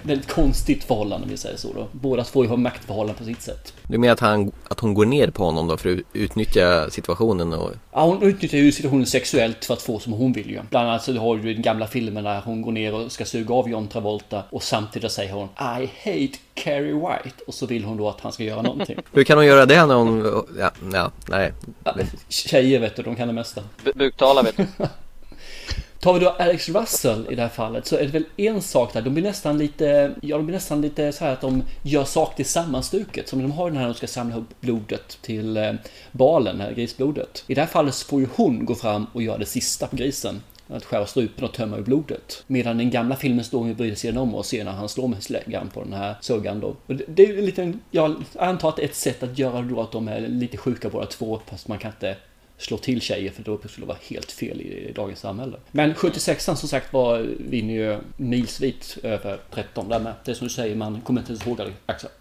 väldigt 0.04 0.32
konstigt 0.32 0.84
förhållande 0.84 1.24
om 1.24 1.30
vi 1.30 1.38
säger 1.38 1.58
så 1.58 1.74
då. 1.74 1.88
Båda 1.92 2.24
två 2.24 2.46
har 2.46 2.58
maktförhållanden 2.58 3.16
på 3.16 3.24
sitt 3.24 3.42
sätt. 3.42 3.74
Du 3.88 3.98
menar 3.98 4.14
att, 4.14 4.20
han, 4.20 4.52
att 4.68 4.80
hon 4.80 4.94
går 4.94 5.06
ner 5.06 5.28
på 5.28 5.44
honom 5.44 5.68
då 5.68 5.78
för 5.78 5.94
att 5.94 6.00
utnyttja 6.14 6.90
situationen? 6.90 7.54
Och... 7.54 7.72
Ja, 7.92 8.06
hon 8.06 8.24
utnyttjar 8.24 8.58
ju 8.58 8.72
situationen 8.72 9.06
sexuellt 9.06 9.66
för 9.66 9.74
att 9.74 9.82
få 9.82 10.00
som 10.00 10.14
hon 10.14 10.34
vill 10.34 10.50
ju. 10.50 10.60
Bland 10.70 10.90
annat 10.90 11.04
så 11.04 11.18
har 11.18 11.36
du 11.36 11.54
den 11.54 11.62
gamla 11.62 11.88
filmen 11.88 12.24
där 12.24 12.42
hon 12.46 12.62
går 12.62 12.72
ner 12.72 12.94
och 12.94 13.12
ska 13.12 13.26
suga 13.26 13.56
av 13.56 13.70
John 13.70 13.88
Travolta 13.88 14.44
och 14.50 14.64
samtidigt 14.64 15.12
säger 15.12 15.34
hon 15.34 15.50
I 15.82 15.90
hate 16.04 16.40
Carrie 16.54 16.94
White 16.94 17.44
och 17.48 17.54
så 17.54 17.66
vill 17.66 17.84
hon 17.84 17.98
då 17.98 18.10
att 18.10 18.22
han 18.22 18.32
ska 18.32 18.44
göra 18.44 18.62
någonting. 18.62 19.00
Hur 19.14 19.24
kan 19.24 19.38
hon 19.38 19.46
göra 19.46 19.66
det 19.66 19.86
när 19.86 19.96
hon, 19.96 20.46
ja, 20.60 20.72
ja 20.94 21.12
nej. 21.30 21.54
Tjejer 22.30 22.80
vet 22.80 22.96
du, 22.96 23.04
de 23.04 23.16
kan 23.16 23.28
det 23.28 23.34
mesta. 23.34 23.62
Buktala 23.96 24.42
vet 24.42 24.58
du. 24.58 24.66
Tar 26.00 26.14
vi 26.14 26.20
då 26.20 26.30
Alex 26.30 26.70
Russell 26.70 27.28
i 27.30 27.36
det 27.36 27.42
här 27.42 27.50
fallet 27.50 27.86
så 27.86 27.96
är 27.96 28.02
det 28.02 28.08
väl 28.08 28.26
en 28.38 28.62
sak 28.62 28.94
där. 28.94 29.02
De 29.02 29.14
blir 29.14 29.24
nästan 29.24 29.58
lite, 29.58 30.12
ja 30.22 30.38
de 30.38 30.46
blir 30.46 30.56
nästan 30.56 30.82
lite 30.82 31.12
så 31.12 31.26
här 31.26 31.34
att 31.34 31.42
de 31.42 31.64
gör 31.84 32.04
saker 32.04 32.36
till 32.36 32.46
sammanstuket. 32.46 33.30
Som 33.30 33.42
de 33.42 33.52
har 33.52 33.70
den 33.70 33.78
här 33.78 33.84
när 33.84 33.94
de 33.94 33.98
ska 33.98 34.08
samla 34.08 34.36
ihop 34.36 34.48
blodet 34.62 35.18
till 35.22 35.58
eh, 35.58 35.74
balen, 36.12 36.62
här 36.62 36.72
grisblodet. 36.72 37.44
I 37.48 37.54
det 37.54 37.62
här 37.62 37.68
fallet 37.68 37.96
så 37.96 38.08
får 38.08 38.22
ju 38.22 38.28
hon 38.36 38.66
gå 38.66 38.76
fram 38.76 39.08
och 39.14 39.22
göra 39.22 39.38
det 39.38 39.46
sista 39.46 39.88
på 39.88 39.96
grisen 39.96 40.42
att 40.70 40.86
skära 40.86 41.06
strupen 41.06 41.46
och 41.46 41.54
tömma 41.54 41.78
ur 41.78 41.82
blodet. 41.82 42.44
Medan 42.48 42.78
den 42.78 42.90
gamla 42.90 43.16
filmen 43.16 43.46
står 43.46 43.64
med 43.64 43.76
bryr 43.76 43.96
sig 43.96 44.18
om 44.18 44.36
och 44.36 44.46
ser 44.46 44.64
när 44.64 44.72
han 44.72 44.90
slår 44.90 45.08
med 45.08 45.24
släggan 45.24 45.70
på 45.70 45.84
den 45.84 45.94
här 45.94 46.16
suggan 46.22 46.60
då. 46.60 46.76
Och 46.86 46.96
det 47.08 47.24
är 47.24 47.28
ju 47.28 47.42
lite, 47.42 47.74
jag 47.92 48.16
antar 48.36 48.70
att 48.70 48.76
det 48.76 48.82
är 48.82 48.88
ett 48.88 48.96
sätt 48.96 49.24
att 49.24 49.40
göra 49.40 49.62
då 49.62 49.82
att 49.82 49.92
de 49.92 50.08
är 50.08 50.22
lite 50.22 50.58
sjuka 50.58 50.90
båda 50.90 51.06
två 51.06 51.40
fast 51.50 51.68
man 51.68 51.78
kan 51.78 51.92
inte 51.92 52.16
slå 52.60 52.78
till 52.78 53.02
tjejer 53.02 53.32
för 53.32 53.44
då 53.44 53.58
skulle 53.58 53.86
det 53.86 53.88
vara 53.88 53.98
helt 54.02 54.32
fel 54.32 54.62
i, 54.62 54.92
dagens 54.96 55.20
samhälle. 55.20 55.58
Men 55.72 55.94
76an 55.94 56.56
som 56.56 56.70
sagt 56.70 56.94
var 56.94 57.20
vinner 57.40 57.74
ju 57.74 57.98
milsvitt 58.18 58.98
över 59.04 59.40
13 59.52 59.90
där 59.90 60.00
med. 60.00 60.14
Det 60.26 60.32
är 60.32 60.36
som 60.36 60.48
du 60.48 60.54
säger, 60.54 60.76
man 60.76 61.02
kommer 61.02 61.22
inte 61.22 61.32
ens 61.32 61.48
ihåg 61.48 61.62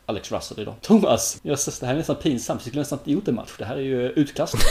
Alex 0.07 0.33
Russell 0.33 0.61
idag. 0.61 0.75
Thomas! 0.81 1.41
Jösses, 1.43 1.79
det 1.79 1.87
här 1.87 1.95
är 1.95 1.99
nästan 1.99 2.17
pinsamt. 2.17 2.61
Vi 2.61 2.65
skulle 2.65 2.81
nästan 2.81 2.99
inte 2.99 3.13
gjort 3.13 3.29
en 3.29 3.35
match. 3.35 3.51
Det 3.59 3.65
här 3.65 3.77
är 3.77 3.81
ju 3.81 4.09
utklassning. 4.09 4.63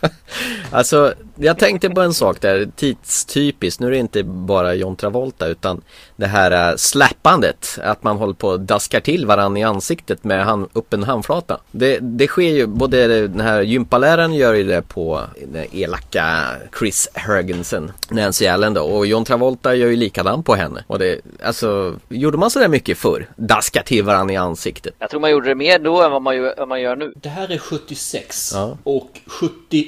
alltså, 0.70 1.14
jag 1.36 1.58
tänkte 1.58 1.90
på 1.90 2.00
en 2.00 2.14
sak 2.14 2.40
där, 2.40 2.68
tidstypiskt. 2.76 3.80
Nu 3.80 3.86
är 3.86 3.90
det 3.90 3.96
inte 3.96 4.22
bara 4.22 4.74
John 4.74 4.96
Travolta 4.96 5.46
utan 5.46 5.82
det 6.16 6.26
här 6.26 6.70
uh, 6.70 6.76
slappandet. 6.76 7.78
Att 7.82 8.02
man 8.02 8.16
håller 8.16 8.34
på 8.34 8.48
och 8.48 8.60
daskar 8.60 9.00
till 9.00 9.26
varandra 9.26 9.60
i 9.60 9.62
ansiktet 9.62 10.24
med 10.24 10.44
hand, 10.44 10.68
upp 10.72 10.92
en 10.92 11.02
handflata. 11.02 11.60
Det, 11.70 11.98
det 11.98 12.26
sker 12.26 12.50
ju, 12.50 12.66
både 12.66 13.28
den 13.28 13.40
här 13.40 13.60
gympaläraren 13.62 14.34
gör 14.34 14.54
ju 14.54 14.64
det 14.64 14.82
på 14.82 15.22
den 15.46 15.66
elaka 15.72 16.44
Chris 16.78 17.08
Hergensen, 17.14 17.92
Nancy 18.08 18.46
Allen 18.46 18.74
då. 18.74 18.82
Och 18.82 19.06
John 19.06 19.24
Travolta 19.24 19.74
gör 19.74 19.88
ju 19.88 19.96
likadant 19.96 20.46
på 20.46 20.54
henne. 20.54 20.84
Och 20.86 20.98
det, 20.98 21.20
alltså, 21.44 21.94
gjorde 22.08 22.38
man 22.38 22.50
sådär 22.50 22.68
mycket 22.68 22.98
förr? 22.98 23.28
Daska 23.36 23.82
till 23.82 24.04
varandra 24.04 24.34
i 24.34 24.36
ansiktet. 24.36 24.94
Jag 24.98 25.10
tror 25.10 25.20
man 25.20 25.30
gjorde 25.30 25.48
det 25.48 25.54
mer 25.54 25.78
då 25.78 26.02
än 26.02 26.10
vad 26.10 26.22
man, 26.22 26.36
gör, 26.36 26.54
vad 26.58 26.68
man 26.68 26.80
gör 26.80 26.96
nu. 26.96 27.12
Det 27.16 27.28
här 27.28 27.52
är 27.52 27.58
76 27.58 28.50
ja. 28.54 28.78
och 28.82 29.20
70 29.26 29.86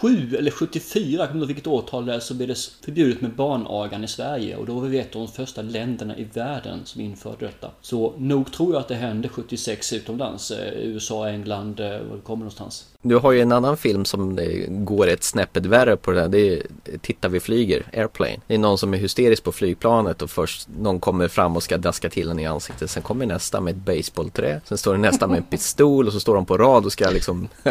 77 0.00 0.36
eller 0.36 0.50
74, 0.50 1.20
jag 1.20 1.28
kommer 1.28 1.40
inte 1.40 1.46
vilket 1.46 1.66
årtal 1.66 2.06
det 2.06 2.14
är, 2.14 2.20
så 2.20 2.34
blev 2.34 2.48
det 2.48 2.58
förbjudet 2.84 3.20
med 3.20 3.34
barnagan 3.34 4.04
i 4.04 4.08
Sverige 4.08 4.56
och 4.56 4.66
då 4.66 4.74
var 4.74 4.88
vi 4.88 4.98
ett 4.98 5.16
av 5.16 5.22
de 5.22 5.28
första 5.28 5.62
länderna 5.62 6.16
i 6.16 6.24
världen 6.24 6.80
som 6.84 7.00
införde 7.00 7.46
detta. 7.46 7.70
Så 7.80 8.14
nog 8.18 8.52
tror 8.52 8.72
jag 8.72 8.80
att 8.80 8.88
det 8.88 8.94
hände 8.94 9.28
76 9.28 9.92
utomlands, 9.92 10.50
eh, 10.50 10.72
USA, 10.74 11.28
England, 11.28 11.80
eh, 11.80 11.86
var 11.86 12.16
det 12.16 12.22
kommer 12.22 12.38
någonstans. 12.38 12.86
Du 13.02 13.16
har 13.16 13.32
ju 13.32 13.40
en 13.40 13.52
annan 13.52 13.76
film 13.76 14.04
som 14.04 14.38
eh, 14.38 14.66
går 14.68 15.06
ett 15.06 15.24
snäppet 15.24 15.66
värre 15.66 15.96
på 15.96 16.10
det 16.10 16.20
där. 16.20 16.28
Det 16.28 16.54
är 16.54 16.62
Titta 17.02 17.28
vi 17.28 17.40
flyger, 17.40 17.86
Airplane. 17.92 18.36
Det 18.46 18.54
är 18.54 18.58
någon 18.58 18.78
som 18.78 18.94
är 18.94 18.98
hysterisk 18.98 19.44
på 19.44 19.52
flygplanet 19.52 20.22
och 20.22 20.30
först 20.30 20.68
någon 20.80 21.00
kommer 21.00 21.28
fram 21.28 21.56
och 21.56 21.62
ska 21.62 21.78
daska 21.78 22.10
till 22.10 22.30
en 22.30 22.38
i 22.38 22.46
ansiktet. 22.46 22.90
Sen 22.90 23.02
kommer 23.02 23.26
nästa 23.26 23.60
med 23.60 23.76
ett 23.76 23.84
baseballträ. 23.84 24.60
Sen 24.64 24.78
står 24.78 24.92
det 24.92 25.00
nästa 25.00 25.26
med 25.26 25.36
en 25.36 25.42
pistol 25.42 26.06
och 26.06 26.12
så 26.12 26.20
står 26.20 26.34
de 26.34 26.46
på 26.46 26.58
rad 26.58 26.84
och 26.84 26.92
ska 26.92 27.10
liksom 27.10 27.48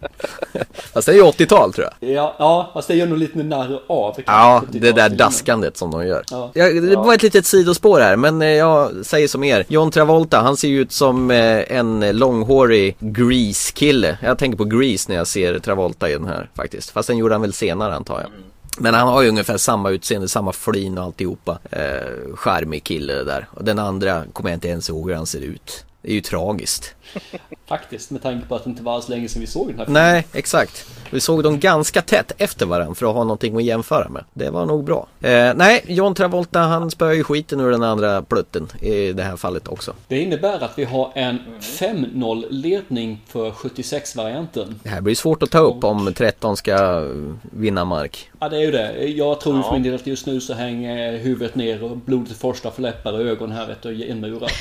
Fast 0.92 1.06
det 1.06 1.12
är 1.12 1.16
ju 1.16 1.22
80-tal 1.22 1.72
tror 1.72 1.88
jag. 2.00 2.10
Ja, 2.10 2.36
ja, 2.38 2.70
fast 2.74 2.88
det 2.88 2.94
gör 2.94 3.06
nog 3.06 3.18
lite 3.18 3.38
narr 3.38 3.80
av. 3.86 4.16
Ja, 4.26 4.62
det 4.68 4.92
där 4.92 5.08
daskandet 5.08 5.76
som 5.76 5.90
de 5.90 6.06
gör. 6.06 6.24
Ja. 6.30 6.50
Jag, 6.54 6.82
det 6.82 6.96
var 6.96 7.14
ett 7.14 7.22
litet 7.22 7.46
sidospår 7.46 8.00
här, 8.00 8.16
men 8.16 8.42
eh, 8.42 8.48
jag 8.48 9.06
säger 9.06 9.28
som 9.28 9.44
er. 9.44 9.64
John 9.68 9.90
Travolta, 9.90 10.40
han 10.40 10.56
ser 10.56 10.68
ju 10.68 10.80
ut 10.80 10.92
som 10.92 11.30
eh, 11.30 11.72
en 11.72 12.18
långhårig 12.18 12.96
Grease-kille. 13.00 14.18
Jag 14.22 14.38
tänker 14.38 14.58
på 14.58 14.64
Grease 14.64 15.10
när 15.10 15.16
jag 15.16 15.26
ser 15.26 15.58
Travolta 15.58 16.10
i 16.10 16.12
den 16.12 16.26
här 16.26 16.50
faktiskt. 16.54 16.90
Fast 16.90 17.08
den 17.08 17.16
gjorde 17.16 17.34
han 17.34 17.42
väl 17.42 17.52
senare 17.52 17.94
antar 17.94 18.20
jag. 18.20 18.26
Mm. 18.26 18.42
Men 18.78 18.94
han 18.94 19.08
har 19.08 19.22
ju 19.22 19.28
ungefär 19.28 19.56
samma 19.56 19.90
utseende, 19.90 20.28
samma 20.28 20.52
flin 20.52 20.98
och 20.98 21.04
alltihopa. 21.04 21.58
Eh, 21.70 22.34
charmig 22.34 22.84
kille 22.84 23.24
där. 23.24 23.48
Och 23.50 23.64
den 23.64 23.78
andra 23.78 24.24
kommer 24.32 24.50
jag 24.50 24.56
inte 24.56 24.68
ens 24.68 24.88
ihåg 24.88 25.08
hur 25.08 25.16
han 25.16 25.26
ser 25.26 25.40
ut. 25.40 25.85
Det 26.06 26.12
är 26.12 26.14
ju 26.14 26.20
tragiskt. 26.20 26.94
Faktiskt, 27.66 28.10
med 28.10 28.22
tanke 28.22 28.46
på 28.48 28.54
att 28.54 28.64
det 28.64 28.70
inte 28.70 28.82
var 28.82 28.94
alls 28.94 29.08
länge 29.08 29.28
sedan 29.28 29.40
vi 29.40 29.46
såg 29.46 29.68
den 29.68 29.78
här 29.78 29.84
filmen. 29.84 30.02
Nej, 30.02 30.26
exakt. 30.32 30.86
Vi 31.10 31.20
såg 31.20 31.42
dem 31.42 31.60
ganska 31.60 32.02
tätt 32.02 32.32
efter 32.38 32.66
varandra 32.66 32.94
för 32.94 33.06
att 33.06 33.14
ha 33.14 33.24
någonting 33.24 33.56
att 33.56 33.64
jämföra 33.64 34.08
med. 34.08 34.24
Det 34.34 34.50
var 34.50 34.66
nog 34.66 34.84
bra. 34.84 35.06
Eh, 35.20 35.54
nej, 35.54 35.84
John 35.86 36.14
Travolta 36.14 36.58
han 36.58 36.90
spöar 36.90 37.12
ju 37.12 37.24
skiten 37.24 37.60
ur 37.60 37.70
den 37.70 37.82
andra 37.82 38.22
plutten 38.22 38.68
i 38.80 39.12
det 39.12 39.22
här 39.22 39.36
fallet 39.36 39.68
också. 39.68 39.94
Det 40.08 40.18
innebär 40.18 40.64
att 40.64 40.78
vi 40.78 40.84
har 40.84 41.12
en 41.14 41.38
5-0 41.60 42.44
ledning 42.50 43.20
för 43.26 43.50
76-varianten. 43.50 44.80
Det 44.82 44.88
här 44.88 45.00
blir 45.00 45.14
svårt 45.14 45.42
att 45.42 45.50
ta 45.50 45.58
upp 45.58 45.84
om 45.84 46.12
13 46.14 46.56
ska 46.56 47.08
vinna 47.42 47.84
mark. 47.84 48.30
Ja, 48.40 48.48
det 48.48 48.56
är 48.56 48.60
ju 48.60 48.70
det. 48.70 49.06
Jag 49.06 49.40
tror 49.40 49.62
för 49.62 49.72
min 49.72 49.82
del 49.82 49.94
att 49.94 50.06
just 50.06 50.26
nu 50.26 50.40
så 50.40 50.54
hänger 50.54 51.18
huvudet 51.18 51.54
ner 51.54 51.82
och 51.82 51.96
blodet 51.96 52.36
forslar 52.36 52.70
för 52.70 52.82
läppar 52.82 53.12
och 53.12 53.20
ögon 53.20 53.52
här 53.52 53.66
vet 53.66 53.82
du, 53.82 54.04
inmurat. 54.04 54.52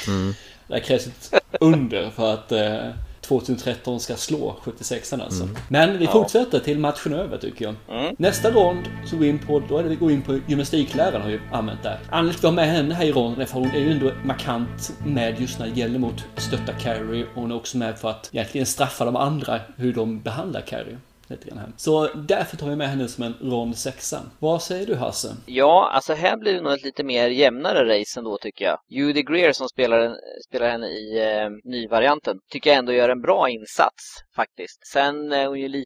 Det 0.67 0.80
krävs 0.80 1.08
ett 1.08 1.34
under 1.60 2.10
för 2.10 2.34
att 2.34 2.51
eh, 2.51 2.89
2013 3.21 3.99
ska 3.99 4.15
slå 4.15 4.56
76 4.62 5.13
alltså. 5.13 5.43
Mm. 5.43 5.56
Men 5.67 5.97
vi 5.97 6.08
fortsätter 6.08 6.60
till 6.60 6.80
matchen 6.80 7.13
över 7.13 7.38
tycker 7.38 7.65
jag. 7.65 7.75
Nästa 8.17 8.51
rond 8.51 8.88
så 9.06 9.15
går 9.15 9.23
vi 9.23 9.30
in 9.30 9.39
på, 9.39 9.60
då 9.69 9.78
är 9.78 9.84
det 9.84 9.89
vi 9.89 9.95
går 9.95 10.12
in 10.12 10.21
på 10.21 10.39
gymnastikläraren 10.47 11.21
har 11.21 11.30
vi 11.30 11.39
använt 11.51 11.84
där. 11.84 11.99
Anledningen 12.10 12.39
till 12.39 12.47
att 12.47 12.54
vi 12.54 12.62
har 12.62 12.67
med 12.67 12.75
henne 12.75 12.95
här 12.95 13.06
i 13.06 13.12
ronden 13.12 13.41
är 13.41 13.45
för 13.45 13.60
hon 13.60 13.71
är 13.71 13.80
ju 13.80 13.91
ändå 13.91 14.12
markant 14.23 14.93
med 15.06 15.41
just 15.41 15.60
när 15.60 15.67
det 15.67 15.80
gäller 15.80 15.99
mot 15.99 16.23
stötta 16.38 16.73
Carrie. 16.73 17.23
Och 17.23 17.41
hon 17.41 17.51
är 17.51 17.56
också 17.56 17.78
med 17.78 17.99
för 17.99 18.10
att 18.10 18.30
egentligen 18.34 18.65
straffa 18.65 19.06
de 19.06 19.15
andra 19.15 19.60
hur 19.78 19.93
de 19.93 20.21
behandlar 20.21 20.62
Carrie. 20.62 20.97
Lite 21.28 21.48
grann 21.50 21.58
här. 21.58 21.70
Så 21.78 22.08
därför 22.16 22.58
tar 22.58 22.68
vi 22.70 22.76
med 22.76 22.90
henne 22.90 23.08
som 23.08 23.24
en 23.24 23.34
rond 23.42 23.78
sexa. 23.78 24.22
Vad 24.40 24.62
säger 24.62 24.86
du 24.86 24.96
Hasse? 24.96 25.36
Ja, 25.46 25.90
alltså 25.94 26.14
här 26.14 26.38
blir 26.38 26.54
det 26.54 26.62
nog 26.62 26.74
ett 26.74 26.84
lite 26.84 27.04
mer 27.04 27.28
jämnare 27.30 28.00
race 28.00 28.20
ändå 28.20 28.38
tycker 28.42 28.66
jag. 28.66 28.78
Judy 28.90 29.24
Greer 29.24 29.52
som 29.52 29.68
spelar, 29.70 30.16
spelar 30.50 30.70
henne 30.70 30.88
i 30.88 31.24
eh, 31.24 31.50
nyvarianten 31.64 32.38
tycker 32.52 32.70
jag 32.70 32.78
ändå 32.80 32.94
gör 32.94 33.10
en 33.10 33.22
bra 33.22 33.50
insats 33.50 34.04
faktiskt. 34.36 34.88
Sen 34.94 35.32
är 35.32 35.48
hon 35.48 35.60
ju 35.60 35.68
lite 35.68 35.86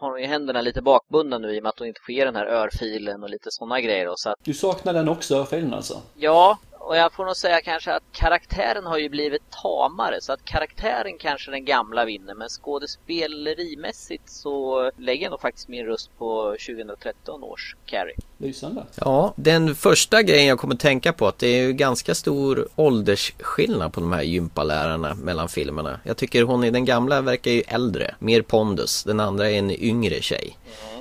har 0.00 0.10
hon 0.10 0.20
ju 0.20 0.26
händerna 0.26 0.60
lite 0.60 0.82
bakbundna 0.82 1.38
nu 1.38 1.54
i 1.54 1.58
och 1.58 1.62
med 1.62 1.70
att 1.70 1.78
hon 1.78 1.88
inte 1.88 2.00
får 2.06 2.14
ge 2.14 2.24
den 2.24 2.36
här 2.36 2.46
örfilen 2.46 3.22
och 3.22 3.30
lite 3.30 3.48
sådana 3.50 3.80
grejer. 3.80 4.12
Så 4.16 4.30
att, 4.30 4.36
Du 4.44 4.54
saknar 4.54 4.92
den 4.92 5.08
också, 5.08 5.44
filmen 5.44 5.74
alltså? 5.74 6.02
ja, 6.16 6.58
och 6.88 6.96
jag 6.96 7.12
får 7.12 7.24
nog 7.24 7.36
säga 7.36 7.60
kanske 7.60 7.92
att 7.92 8.02
karaktären 8.12 8.86
har 8.86 8.98
ju 8.98 9.08
blivit 9.08 9.42
tamare 9.62 10.20
så 10.20 10.32
att 10.32 10.44
karaktären 10.44 11.18
kanske 11.18 11.50
den 11.50 11.64
gamla 11.64 12.04
vinner 12.04 12.34
men 12.34 12.48
skådespelerimässigt 12.48 14.30
så 14.30 14.90
lägger 14.96 15.22
jag 15.22 15.30
nog 15.30 15.40
faktiskt 15.40 15.68
min 15.68 15.86
röst 15.86 16.10
på 16.18 16.56
2013 16.66 17.44
års 17.44 17.76
Carrie. 17.86 18.16
Lysande. 18.38 18.86
Ja, 18.94 19.32
den 19.36 19.74
första 19.74 20.22
grejen 20.22 20.46
jag 20.46 20.58
kommer 20.58 20.74
tänka 20.74 21.12
på 21.12 21.26
att 21.26 21.38
det 21.38 21.46
är 21.46 21.66
ju 21.66 21.72
ganska 21.72 22.14
stor 22.14 22.68
åldersskillnad 22.76 23.92
på 23.92 24.00
de 24.00 24.12
här 24.12 24.22
gympalärarna 24.22 25.14
mellan 25.14 25.48
filmerna. 25.48 26.00
Jag 26.04 26.16
tycker 26.16 26.42
hon 26.42 26.64
i 26.64 26.70
den 26.70 26.84
gamla 26.84 27.20
verkar 27.20 27.50
ju 27.50 27.62
äldre, 27.68 28.14
mer 28.18 28.42
pondus. 28.42 29.04
Den 29.04 29.20
andra 29.20 29.50
är 29.50 29.58
en 29.58 29.70
yngre 29.70 30.22
tjej. 30.22 30.56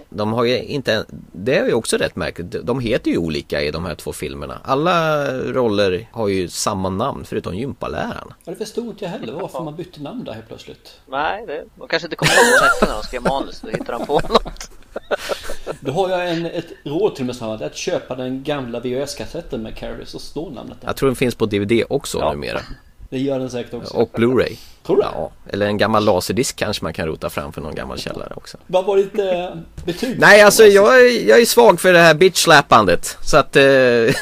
De 0.10 0.34
har 0.34 0.44
ju 0.44 0.64
inte, 0.64 1.06
det 1.32 1.58
är 1.58 1.66
ju 1.66 1.74
också 1.74 1.98
rätt 1.98 2.16
märkligt, 2.16 2.56
de 2.64 2.80
heter 2.80 3.12
ju 3.12 3.18
olika 3.18 3.62
i 3.62 3.72
de 3.72 3.86
här 3.86 3.96
två 3.96 4.14
filmerna. 4.14 4.62
Alla 4.64 5.26
roller 5.44 6.10
har 6.12 6.28
ju 6.28 6.48
samma 6.48 6.90
namn 6.90 7.26
förutom 7.26 7.56
gympaläraren. 7.56 8.28
Ja, 8.46 8.52
det 8.52 8.56
förstod 8.56 8.86
inte 8.86 9.06
jag 9.06 9.12
heller 9.12 9.34
varför 9.34 9.64
man 9.64 9.76
bytte 9.76 10.02
namn 10.02 10.24
där 10.24 10.34
helt 10.34 10.48
plötsligt. 10.48 11.00
Nej, 11.08 11.46
det, 11.48 11.64
de 11.76 11.88
kanske 11.88 12.06
inte 12.06 12.16
kommer 12.16 12.34
ihåg 12.34 12.62
det 12.62 12.68
efter 12.68 12.86
när 12.88 12.94
de 12.94 13.04
skrev 13.04 13.22
manus. 13.24 13.62
Då 13.62 13.70
hittar 13.70 13.94
de 13.94 14.06
på 14.06 14.14
något. 14.14 14.72
Då 15.80 15.92
har 15.92 16.10
jag 16.10 16.30
en, 16.30 16.46
ett 16.46 16.66
råd 16.84 17.16
till 17.16 17.26
mig 17.26 17.36
som 17.36 17.50
att 17.50 17.76
köpa 17.76 18.16
den 18.16 18.44
gamla 18.44 18.80
VHS-kassetten 18.80 19.64
med 19.64 19.76
Carrie 19.78 20.06
så 20.06 20.20
står 20.20 20.52
namnet 20.52 20.82
där. 20.82 20.88
Jag 20.88 20.96
tror 20.96 21.10
den 21.10 21.16
finns 21.16 21.36
på 21.36 21.46
DVD 21.46 21.84
också 21.90 22.18
Ja. 22.20 22.34
numera. 22.34 22.60
Det 23.10 23.20
gör 23.20 23.40
den 23.40 23.50
säkert 23.50 23.74
också. 23.74 23.98
Och 23.98 24.12
Blu-ray. 24.14 24.58
Tror 24.86 24.98
du? 24.98 25.04
Ja, 25.04 25.32
eller 25.50 25.66
en 25.66 25.78
gammal 25.78 26.06
laserdisk 26.06 26.56
kanske 26.56 26.84
man 26.84 26.94
kan 26.94 27.08
rota 27.08 27.30
fram 27.30 27.54
för 27.54 27.62
någon 27.62 27.76
gammal 27.76 28.00
källare 28.00 28.34
också. 28.36 28.58
Vad 28.68 28.86
var 28.86 28.98
ditt 28.98 29.20
eh, 29.20 29.86
betyg? 29.86 30.20
Nej, 30.20 30.42
alltså 30.42 30.64
jag 30.64 31.02
är, 31.02 31.30
jag 31.30 31.42
är 31.42 31.46
svag 31.46 31.80
för 31.80 31.94
det 31.94 32.00
här 32.00 32.14
bitch-släpandet. 32.14 33.18
Så 33.22 33.38
att... 33.38 33.56
Eh, 33.56 33.64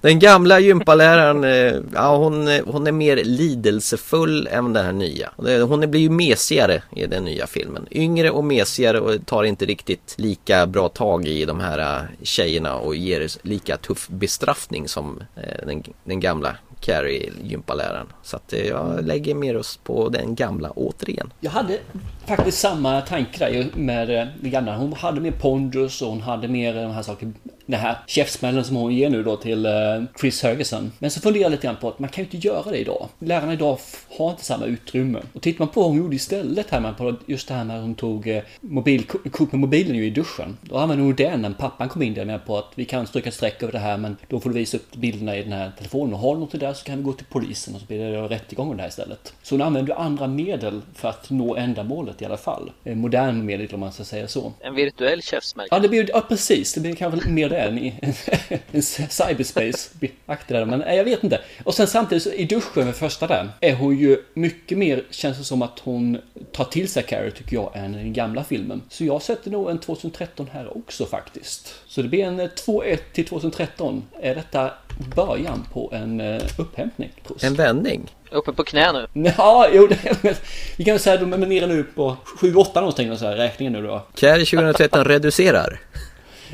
den 0.00 0.18
gamla 0.18 0.60
gympaläraren, 0.60 1.44
eh, 1.44 1.74
ja 1.94 2.16
hon, 2.16 2.48
eh, 2.48 2.64
hon 2.66 2.86
är 2.86 2.92
mer 2.92 3.16
lidelsefull 3.16 4.46
än 4.46 4.72
den 4.72 4.84
här 4.84 4.92
nya. 4.92 5.30
Hon 5.66 5.90
blir 5.90 6.00
ju 6.00 6.10
mesigare 6.10 6.82
i 6.96 7.06
den 7.06 7.24
nya 7.24 7.46
filmen. 7.46 7.86
Yngre 7.90 8.30
och 8.30 8.44
mesigare 8.44 9.00
och 9.00 9.26
tar 9.26 9.44
inte 9.44 9.64
riktigt 9.64 10.14
lika 10.18 10.66
bra 10.66 10.88
tag 10.88 11.26
i 11.26 11.44
de 11.44 11.60
här 11.60 11.78
eh, 11.78 12.02
tjejerna 12.22 12.74
och 12.74 12.96
ger 12.96 13.28
lika 13.42 13.76
tuff 13.76 14.08
bestraffning 14.08 14.88
som 14.88 15.22
eh, 15.36 15.66
den, 15.66 15.82
den 16.04 16.20
gamla 16.20 16.56
Carrie, 16.80 17.32
gympaläraren. 17.42 18.06
Så 18.22 18.36
att 18.36 18.52
eh, 18.52 18.66
jag 18.66 19.04
lägger 19.04 19.34
mer 19.34 19.54
röst 19.54 19.84
på 19.84 20.08
den 20.08 20.34
gamla 20.34 20.70
återigen. 20.70 21.32
Jag 21.40 21.50
hade 21.50 21.78
faktiskt 22.26 22.58
samma 22.58 23.00
tanke 23.00 23.38
där 23.38 23.66
med 23.74 24.10
eh, 24.10 24.26
Rihanna. 24.42 24.76
Hon 24.76 24.92
hade 24.92 25.20
mer 25.20 25.30
pondus 25.30 26.02
och 26.02 26.08
hon 26.08 26.20
hade 26.20 26.48
mer 26.48 26.76
eh, 26.76 26.82
de 26.82 26.92
här 26.92 27.02
sakerna. 27.02 27.32
Den 27.66 27.80
här 27.80 27.96
käftsmällen 28.06 28.64
som 28.64 28.76
hon 28.76 28.94
ger 28.94 29.10
nu 29.10 29.22
då 29.22 29.36
till 29.36 29.66
eh, 29.66 29.72
Chris 30.20 30.40
Ferguson. 30.40 30.92
Men 30.98 31.10
så 31.10 31.20
funderar 31.20 31.42
jag 31.42 31.50
lite 31.50 31.66
grann 31.66 31.76
på 31.76 31.88
att 31.88 31.98
man 31.98 32.10
kan 32.10 32.24
ju 32.24 32.30
inte 32.30 32.48
göra 32.48 32.70
det 32.70 32.78
idag. 32.78 33.08
Lärarna 33.18 33.52
idag 33.52 33.78
har 34.18 34.30
inte 34.30 34.44
samma 34.44 34.64
utrymme. 34.64 35.18
Och 35.32 35.42
tittar 35.42 35.58
man 35.58 35.68
på 35.68 35.80
vad 35.80 35.90
hon 35.90 35.98
gjorde 35.98 36.16
istället 36.16 36.70
här 36.70 36.80
med 36.80 36.96
på 36.96 37.14
just 37.26 37.48
det 37.48 37.54
här 37.54 37.64
med 37.64 37.76
att 37.76 37.82
hon 37.82 37.94
tog 37.94 38.42
mobil, 38.60 39.06
kort 39.06 39.52
med 39.52 39.60
mobilen 39.60 39.96
ju 39.96 40.06
i 40.06 40.10
duschen. 40.10 40.56
Då 40.62 40.76
använde 40.76 41.04
hon 41.04 41.14
den 41.14 41.42
när 41.42 41.50
pappan 41.50 41.88
kom 41.88 42.02
in 42.02 42.14
där 42.14 42.24
med 42.24 42.46
på 42.46 42.58
att 42.58 42.72
vi 42.74 42.84
kan 42.84 43.06
stryka 43.06 43.28
ett 43.28 43.34
streck 43.34 43.62
över 43.62 43.72
det 43.72 43.78
här 43.78 43.96
men 43.96 44.16
då 44.28 44.40
får 44.40 44.50
du 44.50 44.56
visa 44.56 44.76
upp 44.76 44.96
bilderna 44.96 45.36
i 45.36 45.42
den 45.42 45.52
här 45.52 45.72
telefonen. 45.78 46.14
Och 46.14 46.20
har 46.20 46.34
du 46.34 46.40
något 46.40 46.60
där 46.60 46.72
så 46.72 46.84
kan 46.84 46.96
vi 46.96 47.02
gå 47.02 47.12
till 47.12 47.26
polisen 47.26 47.74
och 47.74 47.80
så 47.80 47.86
blir 47.86 47.98
det 47.98 48.28
rättegång 48.28 48.70
om 48.70 48.76
det 48.76 48.82
här 48.82 48.88
istället. 48.88 49.34
Så 49.42 49.54
hon 49.54 49.62
använder 49.62 49.92
ju 49.92 49.98
andra 49.98 50.26
medel 50.26 50.80
för 50.94 51.08
att 51.08 51.30
nå 51.30 51.56
ändamålet 51.56 52.15
i 52.22 52.24
alla 52.24 52.36
fall. 52.36 52.72
Eh, 52.84 52.96
Modern 52.96 53.46
medel 53.46 53.74
om 53.74 53.80
man 53.80 53.92
ska 53.92 54.04
säga 54.04 54.28
så. 54.28 54.52
En 54.60 54.74
virtuell 54.74 55.22
käftsmäll. 55.22 55.68
Ja, 55.70 55.78
det 55.78 55.88
blir, 55.88 56.10
ja 56.10 56.20
precis. 56.20 56.74
Det 56.74 56.80
blir 56.80 56.94
kanske 56.94 57.28
mer 57.28 57.48
det 57.48 57.58
än 57.58 57.78
i 57.78 57.94
en 58.72 58.82
cyberspace-aktig 58.82 60.56
där. 60.56 60.64
Men 60.64 60.78
nej, 60.78 60.96
jag 60.96 61.04
vet 61.04 61.24
inte. 61.24 61.40
Och 61.64 61.74
sen 61.74 61.86
samtidigt 61.86 62.22
så 62.22 62.32
i 62.32 62.44
duschen 62.44 62.84
med 62.84 62.96
första 62.96 63.26
där 63.26 63.48
är 63.60 63.74
hon 63.74 63.96
ju 63.96 64.18
mycket 64.34 64.78
mer, 64.78 65.04
känns 65.10 65.38
det 65.38 65.44
som 65.44 65.62
att 65.62 65.78
hon 65.78 66.18
tar 66.52 66.64
till 66.64 66.88
sig 66.88 67.02
Carrie 67.02 67.30
tycker 67.30 67.56
jag 67.56 67.70
än 67.74 67.94
i 67.94 67.98
den 67.98 68.12
gamla 68.12 68.44
filmen. 68.44 68.82
Så 68.88 69.04
jag 69.04 69.22
sätter 69.22 69.50
nog 69.50 69.70
en 69.70 69.78
2013 69.78 70.48
här 70.52 70.76
också 70.76 71.06
faktiskt. 71.06 71.74
Så 71.86 72.02
det 72.02 72.08
blir 72.08 72.24
en 72.24 72.40
eh, 72.40 72.48
2-1 72.66 72.98
till 73.12 73.26
2013. 73.26 74.04
Är 74.20 74.34
detta 74.34 74.70
början 75.14 75.66
på 75.72 75.90
en 75.92 76.20
eh, 76.20 76.42
upphämtning? 76.58 77.10
Prost. 77.26 77.44
En 77.44 77.54
vändning. 77.54 78.10
Uppe 78.30 78.52
på 78.52 78.64
knä 78.64 78.92
nu. 78.92 79.32
Ja, 79.38 79.68
jo, 79.72 79.86
det, 79.86 80.42
vi 80.76 80.84
kan 80.84 80.98
säga 80.98 81.14
att 81.14 81.20
de 81.20 81.32
är 81.32 81.46
nere 81.46 81.66
nu 81.66 81.84
på 81.84 82.16
7-8 82.40 82.74
någonting, 82.74 83.16
så 83.18 83.26
här, 83.26 83.36
räkningen 83.36 83.72
nu 83.72 83.82
då. 83.82 84.02
Carrie 84.14 84.44
2013 84.46 85.04
reducerar. 85.04 85.80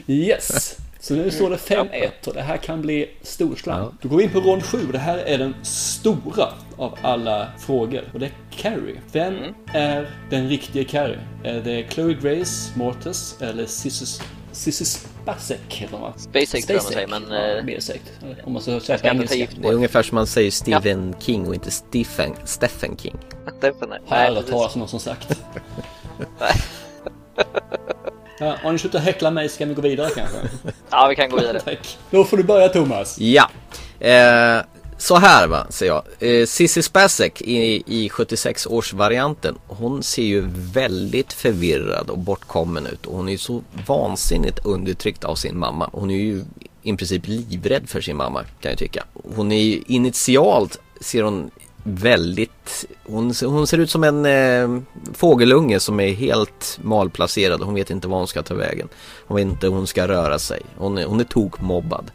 Yes! 0.06 0.76
Så 1.00 1.14
nu 1.14 1.30
står 1.30 1.50
det 1.50 1.56
5-1 1.56 2.10
och 2.26 2.34
det 2.34 2.42
här 2.42 2.56
kan 2.56 2.82
bli 2.82 3.10
storslam. 3.22 3.98
Då 4.02 4.08
går 4.08 4.16
vi 4.16 4.24
in 4.24 4.30
på 4.30 4.40
rond 4.40 4.64
7. 4.64 4.78
Det 4.92 4.98
här 4.98 5.18
är 5.18 5.38
den 5.38 5.54
stora 5.62 6.48
av 6.76 6.98
alla 7.02 7.48
frågor. 7.58 8.02
Och 8.12 8.20
det 8.20 8.26
är 8.26 8.32
Carrie. 8.50 9.00
Vem 9.12 9.34
är 9.74 10.10
den 10.30 10.48
riktiga 10.48 10.84
Carrie? 10.84 11.18
Är 11.44 11.60
det 11.60 11.86
Chloe 11.90 12.14
Grace 12.14 12.78
Mortis 12.78 13.36
eller 13.40 13.66
Sissy 13.66 14.22
Sissy 14.52 14.84
Spacek 15.22 15.60
heter 15.68 15.92
hon 15.92 16.02
va? 16.02 16.12
Spacek 16.16 16.66
tror 16.66 16.76
jag 16.76 16.82
man 16.82 16.92
säger, 16.92 17.06
men, 17.06 17.22
Ja, 17.30 17.58
eh, 17.58 17.64
mer 17.64 17.80
säkert. 17.80 18.12
Om 18.44 18.52
man 18.52 18.62
ska 18.62 18.80
ta 18.80 18.96
engelska. 19.08 19.46
Det 19.56 19.68
är 19.68 19.72
ungefär 19.72 20.02
som 20.02 20.14
man 20.14 20.26
säger 20.26 20.50
Stephen 20.50 21.14
King 21.20 21.46
och 21.46 21.54
inte 21.54 21.70
Stephen, 21.70 22.34
Stephen 22.44 22.96
King. 22.96 23.16
Har 24.06 24.18
jag 24.18 24.26
aldrig 24.26 24.46
talat 24.46 24.74
om 24.74 24.78
någon 24.78 24.88
som 24.88 25.00
sagt. 25.00 25.38
Ja, 28.38 28.56
har 28.62 28.72
ni 28.72 28.78
slutat 28.78 29.02
häckla 29.02 29.30
mig 29.30 29.48
ska 29.48 29.66
vi 29.66 29.74
gå 29.74 29.82
vidare 29.82 30.10
kanske? 30.16 30.36
Ja, 30.90 31.06
vi 31.08 31.16
kan 31.16 31.30
gå 31.30 31.36
vidare. 31.36 31.60
Tack. 31.64 31.98
Då 32.10 32.24
får 32.24 32.36
du 32.36 32.42
börja 32.42 32.68
Thomas. 32.68 33.18
Ja, 33.20 33.50
eh, 34.00 34.62
så 35.02 35.16
här 35.16 35.46
va, 35.46 35.66
säger 35.70 35.92
jag. 35.92 36.04
Eh, 36.18 36.46
Cissi 36.46 36.82
Spacek 36.82 37.42
i, 37.42 37.82
i 37.86 38.08
76-årsvarianten, 38.08 39.54
hon 39.66 40.02
ser 40.02 40.22
ju 40.22 40.44
väldigt 40.54 41.32
förvirrad 41.32 42.10
och 42.10 42.18
bortkommen 42.18 42.86
ut. 42.86 43.06
Och 43.06 43.16
hon 43.16 43.28
är 43.28 43.32
ju 43.32 43.38
så 43.38 43.62
vansinnigt 43.86 44.58
undertryckt 44.64 45.24
av 45.24 45.34
sin 45.34 45.58
mamma. 45.58 45.90
Hon 45.92 46.10
är 46.10 46.16
ju 46.16 46.44
i 46.82 46.96
princip 46.96 47.26
livrädd 47.26 47.88
för 47.88 48.00
sin 48.00 48.16
mamma, 48.16 48.44
kan 48.60 48.70
jag 48.70 48.78
tycka. 48.78 49.04
Hon 49.36 49.52
är 49.52 49.62
ju 49.62 49.82
initialt, 49.86 50.78
ser 51.00 51.22
hon 51.22 51.50
väldigt, 51.84 52.86
hon, 53.04 53.34
hon 53.44 53.66
ser 53.66 53.78
ut 53.78 53.90
som 53.90 54.04
en 54.04 54.26
eh, 54.26 54.82
fågelunge 55.14 55.80
som 55.80 56.00
är 56.00 56.12
helt 56.12 56.78
malplacerad. 56.82 57.62
Hon 57.62 57.74
vet 57.74 57.90
inte 57.90 58.08
var 58.08 58.18
hon 58.18 58.28
ska 58.28 58.42
ta 58.42 58.54
vägen. 58.54 58.88
Hon 59.26 59.36
vet 59.36 59.44
inte 59.44 59.66
hur 59.66 59.74
hon 59.74 59.86
ska 59.86 60.08
röra 60.08 60.38
sig. 60.38 60.62
Hon 60.76 60.98
är, 60.98 61.04
hon 61.04 61.20
är 61.20 61.24
tokmobbad 61.24 62.10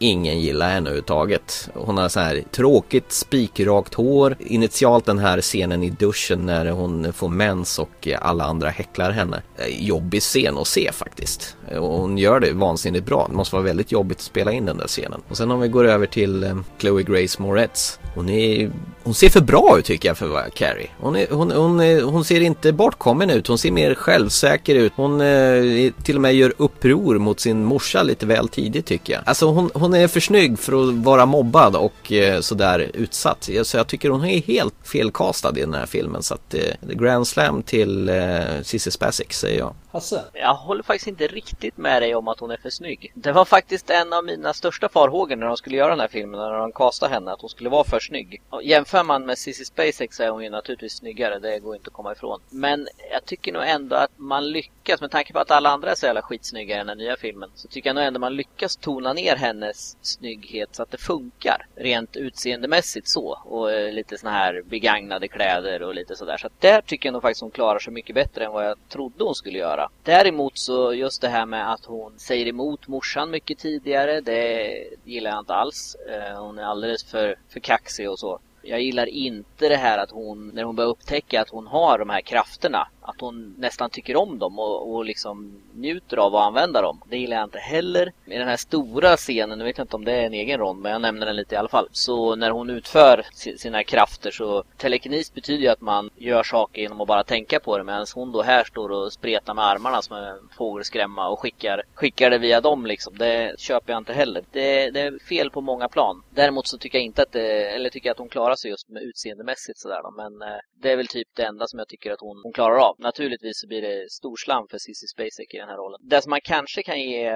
ingen 0.00 0.40
gillar 0.40 0.68
henne 0.68 0.88
överhuvudtaget. 0.88 1.68
Hon 1.74 1.98
har 1.98 2.08
så 2.08 2.20
här 2.20 2.42
tråkigt 2.50 3.12
spikrakt 3.12 3.94
hår. 3.94 4.36
Initialt 4.38 5.06
den 5.06 5.18
här 5.18 5.40
scenen 5.40 5.82
i 5.82 5.90
duschen 5.90 6.46
när 6.46 6.66
hon 6.66 7.12
får 7.12 7.28
mens 7.28 7.78
och 7.78 8.08
alla 8.20 8.44
andra 8.44 8.68
häcklar 8.68 9.10
henne. 9.10 9.42
Jobbig 9.68 10.22
scen 10.22 10.58
att 10.58 10.66
se 10.66 10.92
faktiskt. 10.92 11.56
Hon 11.78 12.18
gör 12.18 12.40
det 12.40 12.52
vansinnigt 12.52 13.06
bra. 13.06 13.26
Det 13.30 13.36
måste 13.36 13.56
vara 13.56 13.64
väldigt 13.64 13.92
jobbigt 13.92 14.18
att 14.18 14.24
spela 14.24 14.52
in 14.52 14.66
den 14.66 14.76
där 14.78 14.86
scenen. 14.86 15.20
Och 15.28 15.36
sen 15.36 15.50
om 15.50 15.60
vi 15.60 15.68
går 15.68 15.84
över 15.84 16.06
till 16.06 16.44
eh, 16.44 16.56
Chloe 16.78 17.02
Grace 17.02 17.42
Moretz. 17.42 17.98
Hon, 18.14 18.28
är, 18.28 18.70
hon 19.02 19.14
ser 19.14 19.28
för 19.28 19.40
bra 19.40 19.76
ut 19.78 19.84
tycker 19.84 20.08
jag 20.08 20.18
för 20.18 20.26
att 20.26 20.32
vara 20.32 20.50
Carrie. 20.50 20.90
Hon, 20.98 21.16
är, 21.16 21.26
hon, 21.30 21.50
hon, 21.50 21.80
är, 21.80 22.02
hon 22.02 22.24
ser 22.24 22.40
inte 22.40 22.72
bortkommen 22.72 23.30
ut. 23.30 23.46
Hon 23.46 23.58
ser 23.58 23.70
mer 23.70 23.94
självsäker 23.94 24.74
ut. 24.74 24.92
Hon 24.96 25.20
eh, 25.20 25.92
till 26.02 26.16
och 26.16 26.22
med 26.22 26.34
gör 26.34 26.52
uppror 26.56 27.18
mot 27.18 27.40
sin 27.40 27.64
morsa 27.64 28.02
lite 28.02 28.26
väl 28.26 28.48
tidigt 28.48 28.86
tycker 28.86 29.12
jag. 29.12 29.22
Alltså 29.26 29.46
hon, 29.46 29.70
hon 29.74 29.89
hon 29.90 30.00
är 30.00 30.08
för 30.08 30.20
snygg 30.20 30.58
för 30.58 30.88
att 30.88 30.94
vara 30.94 31.26
mobbad 31.26 31.76
och 31.76 32.12
eh, 32.12 32.40
sådär 32.40 32.90
utsatt. 32.94 33.48
Så 33.62 33.76
jag 33.76 33.86
tycker 33.86 34.10
hon 34.10 34.24
är 34.24 34.42
helt 34.42 34.74
felkastad 34.82 35.58
i 35.58 35.60
den 35.60 35.74
här 35.74 35.86
filmen. 35.86 36.22
Så 36.22 36.34
att 36.34 36.54
eh, 36.54 36.90
Grand 36.96 37.26
Slam 37.26 37.62
till 37.62 38.08
eh, 38.08 38.40
Cissi 38.62 38.90
Spacek 38.90 39.32
säger 39.32 39.58
jag. 39.58 39.74
Hasse? 39.92 40.24
Jag 40.32 40.54
håller 40.54 40.82
faktiskt 40.82 41.06
inte 41.06 41.26
riktigt 41.26 41.76
med 41.76 42.02
dig 42.02 42.14
om 42.14 42.28
att 42.28 42.40
hon 42.40 42.50
är 42.50 42.56
för 42.56 42.70
snygg. 42.70 43.12
Det 43.14 43.32
var 43.32 43.44
faktiskt 43.44 43.90
en 43.90 44.12
av 44.12 44.24
mina 44.24 44.52
största 44.52 44.88
farhågor 44.88 45.36
när 45.36 45.46
de 45.46 45.56
skulle 45.56 45.76
göra 45.76 45.90
den 45.90 46.00
här 46.00 46.08
filmen, 46.08 46.40
när 46.40 46.58
de 46.58 46.72
castade 46.72 47.14
henne, 47.14 47.32
att 47.32 47.40
hon 47.40 47.50
skulle 47.50 47.70
vara 47.70 47.84
för 47.84 48.00
snygg. 48.00 48.42
Och 48.50 48.62
jämför 48.62 49.04
man 49.04 49.26
med 49.26 49.38
Cissi 49.38 49.64
Spacex 49.64 50.16
så 50.16 50.22
är 50.22 50.30
hon 50.30 50.44
ju 50.44 50.50
naturligtvis 50.50 50.92
snyggare, 50.92 51.38
det 51.38 51.58
går 51.58 51.76
inte 51.76 51.88
att 51.88 51.94
komma 51.94 52.12
ifrån. 52.12 52.40
Men 52.50 52.88
jag 53.12 53.24
tycker 53.24 53.52
nog 53.52 53.62
ändå 53.66 53.96
att 53.96 54.10
man 54.16 54.50
lyckas, 54.50 55.00
med 55.00 55.10
tanke 55.10 55.32
på 55.32 55.38
att 55.38 55.50
alla 55.50 55.70
andra 55.70 55.90
är 55.90 55.94
så 55.94 56.06
jävla 56.06 56.22
skitsnygga 56.22 56.74
i 56.74 56.78
den 56.78 56.88
här 56.88 56.96
nya 56.96 57.16
filmen, 57.16 57.50
så 57.54 57.68
tycker 57.68 57.88
jag 57.88 57.94
nog 57.94 58.04
ändå 58.04 58.20
man 58.20 58.36
lyckas 58.36 58.76
tona 58.76 59.12
ner 59.12 59.36
hennes 59.36 59.96
snygghet 60.02 60.68
så 60.72 60.82
att 60.82 60.90
det 60.90 60.98
funkar. 60.98 61.66
Rent 61.76 62.16
utseendemässigt 62.16 63.08
så. 63.08 63.38
Och 63.44 63.72
eh, 63.72 63.92
lite 63.92 64.18
såna 64.18 64.32
här 64.32 64.62
begagnade 64.64 65.28
kläder 65.28 65.82
och 65.82 65.94
lite 65.94 66.16
sådär. 66.16 66.36
Så 66.36 66.46
att 66.46 66.60
där 66.60 66.80
tycker 66.80 67.06
jag 67.06 67.12
nog 67.12 67.22
faktiskt 67.22 67.40
hon 67.40 67.50
klarar 67.50 67.78
sig 67.78 67.92
mycket 67.92 68.14
bättre 68.14 68.44
än 68.44 68.52
vad 68.52 68.66
jag 68.66 68.76
trodde 68.88 69.24
hon 69.24 69.34
skulle 69.34 69.58
göra. 69.58 69.79
Däremot 70.02 70.58
så 70.58 70.94
just 70.94 71.20
det 71.20 71.28
här 71.28 71.46
med 71.46 71.72
att 71.72 71.84
hon 71.84 72.18
säger 72.18 72.46
emot 72.46 72.88
morsan 72.88 73.30
mycket 73.30 73.58
tidigare, 73.58 74.20
det 74.20 74.72
gillar 75.04 75.30
jag 75.30 75.38
inte 75.40 75.54
alls. 75.54 75.96
Eh, 76.08 76.42
hon 76.42 76.58
är 76.58 76.62
alldeles 76.62 77.04
för, 77.04 77.36
för 77.48 77.60
kaxig 77.60 78.10
och 78.10 78.18
så. 78.18 78.38
Jag 78.62 78.82
gillar 78.82 79.06
inte 79.06 79.68
det 79.68 79.76
här 79.76 79.98
att 79.98 80.10
hon, 80.10 80.48
när 80.48 80.62
hon 80.62 80.76
börjar 80.76 80.90
upptäcka 80.90 81.40
att 81.40 81.48
hon 81.48 81.66
har 81.66 81.98
de 81.98 82.10
här 82.10 82.20
krafterna, 82.20 82.88
att 83.10 83.20
hon 83.20 83.54
nästan 83.58 83.90
tycker 83.90 84.16
om 84.16 84.38
dem 84.38 84.58
och, 84.58 84.94
och 84.94 85.04
liksom 85.04 85.62
njuter 85.74 86.16
av 86.16 86.36
att 86.36 86.46
använda 86.46 86.82
dem. 86.82 87.00
Det 87.08 87.18
gillar 87.18 87.36
jag 87.36 87.46
inte 87.46 87.58
heller. 87.58 88.12
I 88.24 88.38
den 88.38 88.48
här 88.48 88.56
stora 88.56 89.16
scenen, 89.16 89.58
nu 89.58 89.64
vet 89.64 89.78
jag 89.78 89.84
inte 89.84 89.96
om 89.96 90.04
det 90.04 90.12
är 90.12 90.26
en 90.26 90.34
egen 90.34 90.58
rond, 90.58 90.80
men 90.80 90.92
jag 90.92 91.00
nämner 91.00 91.26
den 91.26 91.36
lite 91.36 91.54
i 91.54 91.58
alla 91.58 91.68
fall. 91.68 91.88
Så 91.92 92.36
när 92.36 92.50
hon 92.50 92.70
utför 92.70 93.26
sina 93.56 93.84
krafter 93.84 94.30
så 94.30 94.64
telekinis 94.76 95.34
betyder 95.34 95.62
ju 95.62 95.68
att 95.68 95.80
man 95.80 96.10
gör 96.16 96.42
saker 96.42 96.82
genom 96.82 97.00
att 97.00 97.08
bara 97.08 97.24
tänka 97.24 97.60
på 97.60 97.78
det 97.78 97.84
medan 97.84 98.06
hon 98.14 98.32
då 98.32 98.42
här 98.42 98.64
står 98.64 98.90
och 98.90 99.12
spretar 99.12 99.54
med 99.54 99.64
armarna 99.64 100.02
som 100.02 100.16
en 100.16 100.48
fågelskrämma 100.56 101.28
och 101.28 101.40
skickar, 101.40 101.82
skickar 101.94 102.30
det 102.30 102.38
via 102.38 102.60
dem 102.60 102.86
liksom. 102.86 103.18
Det 103.18 103.60
köper 103.60 103.92
jag 103.92 104.00
inte 104.00 104.12
heller. 104.12 104.44
Det, 104.52 104.90
det 104.90 105.00
är 105.00 105.18
fel 105.28 105.50
på 105.50 105.60
många 105.60 105.88
plan. 105.88 106.22
Däremot 106.30 106.66
så 106.66 106.78
tycker 106.78 106.98
jag 106.98 107.04
inte 107.04 107.22
att 107.22 107.32
det, 107.32 107.74
eller 107.74 107.90
tycker 107.90 108.08
jag 108.08 108.14
att 108.14 108.18
hon 108.18 108.28
klarar 108.28 108.54
sig 108.54 108.70
just 108.70 108.88
med 108.88 109.02
utseendemässigt 109.02 109.78
sådär 109.78 110.02
då. 110.02 110.10
Men 110.10 110.42
eh, 110.42 110.58
det 110.82 110.92
är 110.92 110.96
väl 110.96 111.06
typ 111.06 111.28
det 111.34 111.42
enda 111.44 111.66
som 111.66 111.78
jag 111.78 111.88
tycker 111.88 112.12
att 112.12 112.20
hon, 112.20 112.40
hon 112.42 112.52
klarar 112.52 112.76
av. 112.76 112.94
Naturligtvis 113.00 113.60
så 113.60 113.66
blir 113.66 113.82
det 113.82 114.10
stor 114.10 114.36
slam 114.36 114.66
för 114.70 114.78
Cissi 114.78 115.06
Spacek 115.06 115.54
i 115.54 115.58
den 115.58 115.68
här 115.68 115.76
rollen. 115.76 116.00
Det 116.02 116.22
som 116.22 116.30
man 116.30 116.40
kanske 116.44 116.82
kan 116.82 117.00
ge 117.00 117.32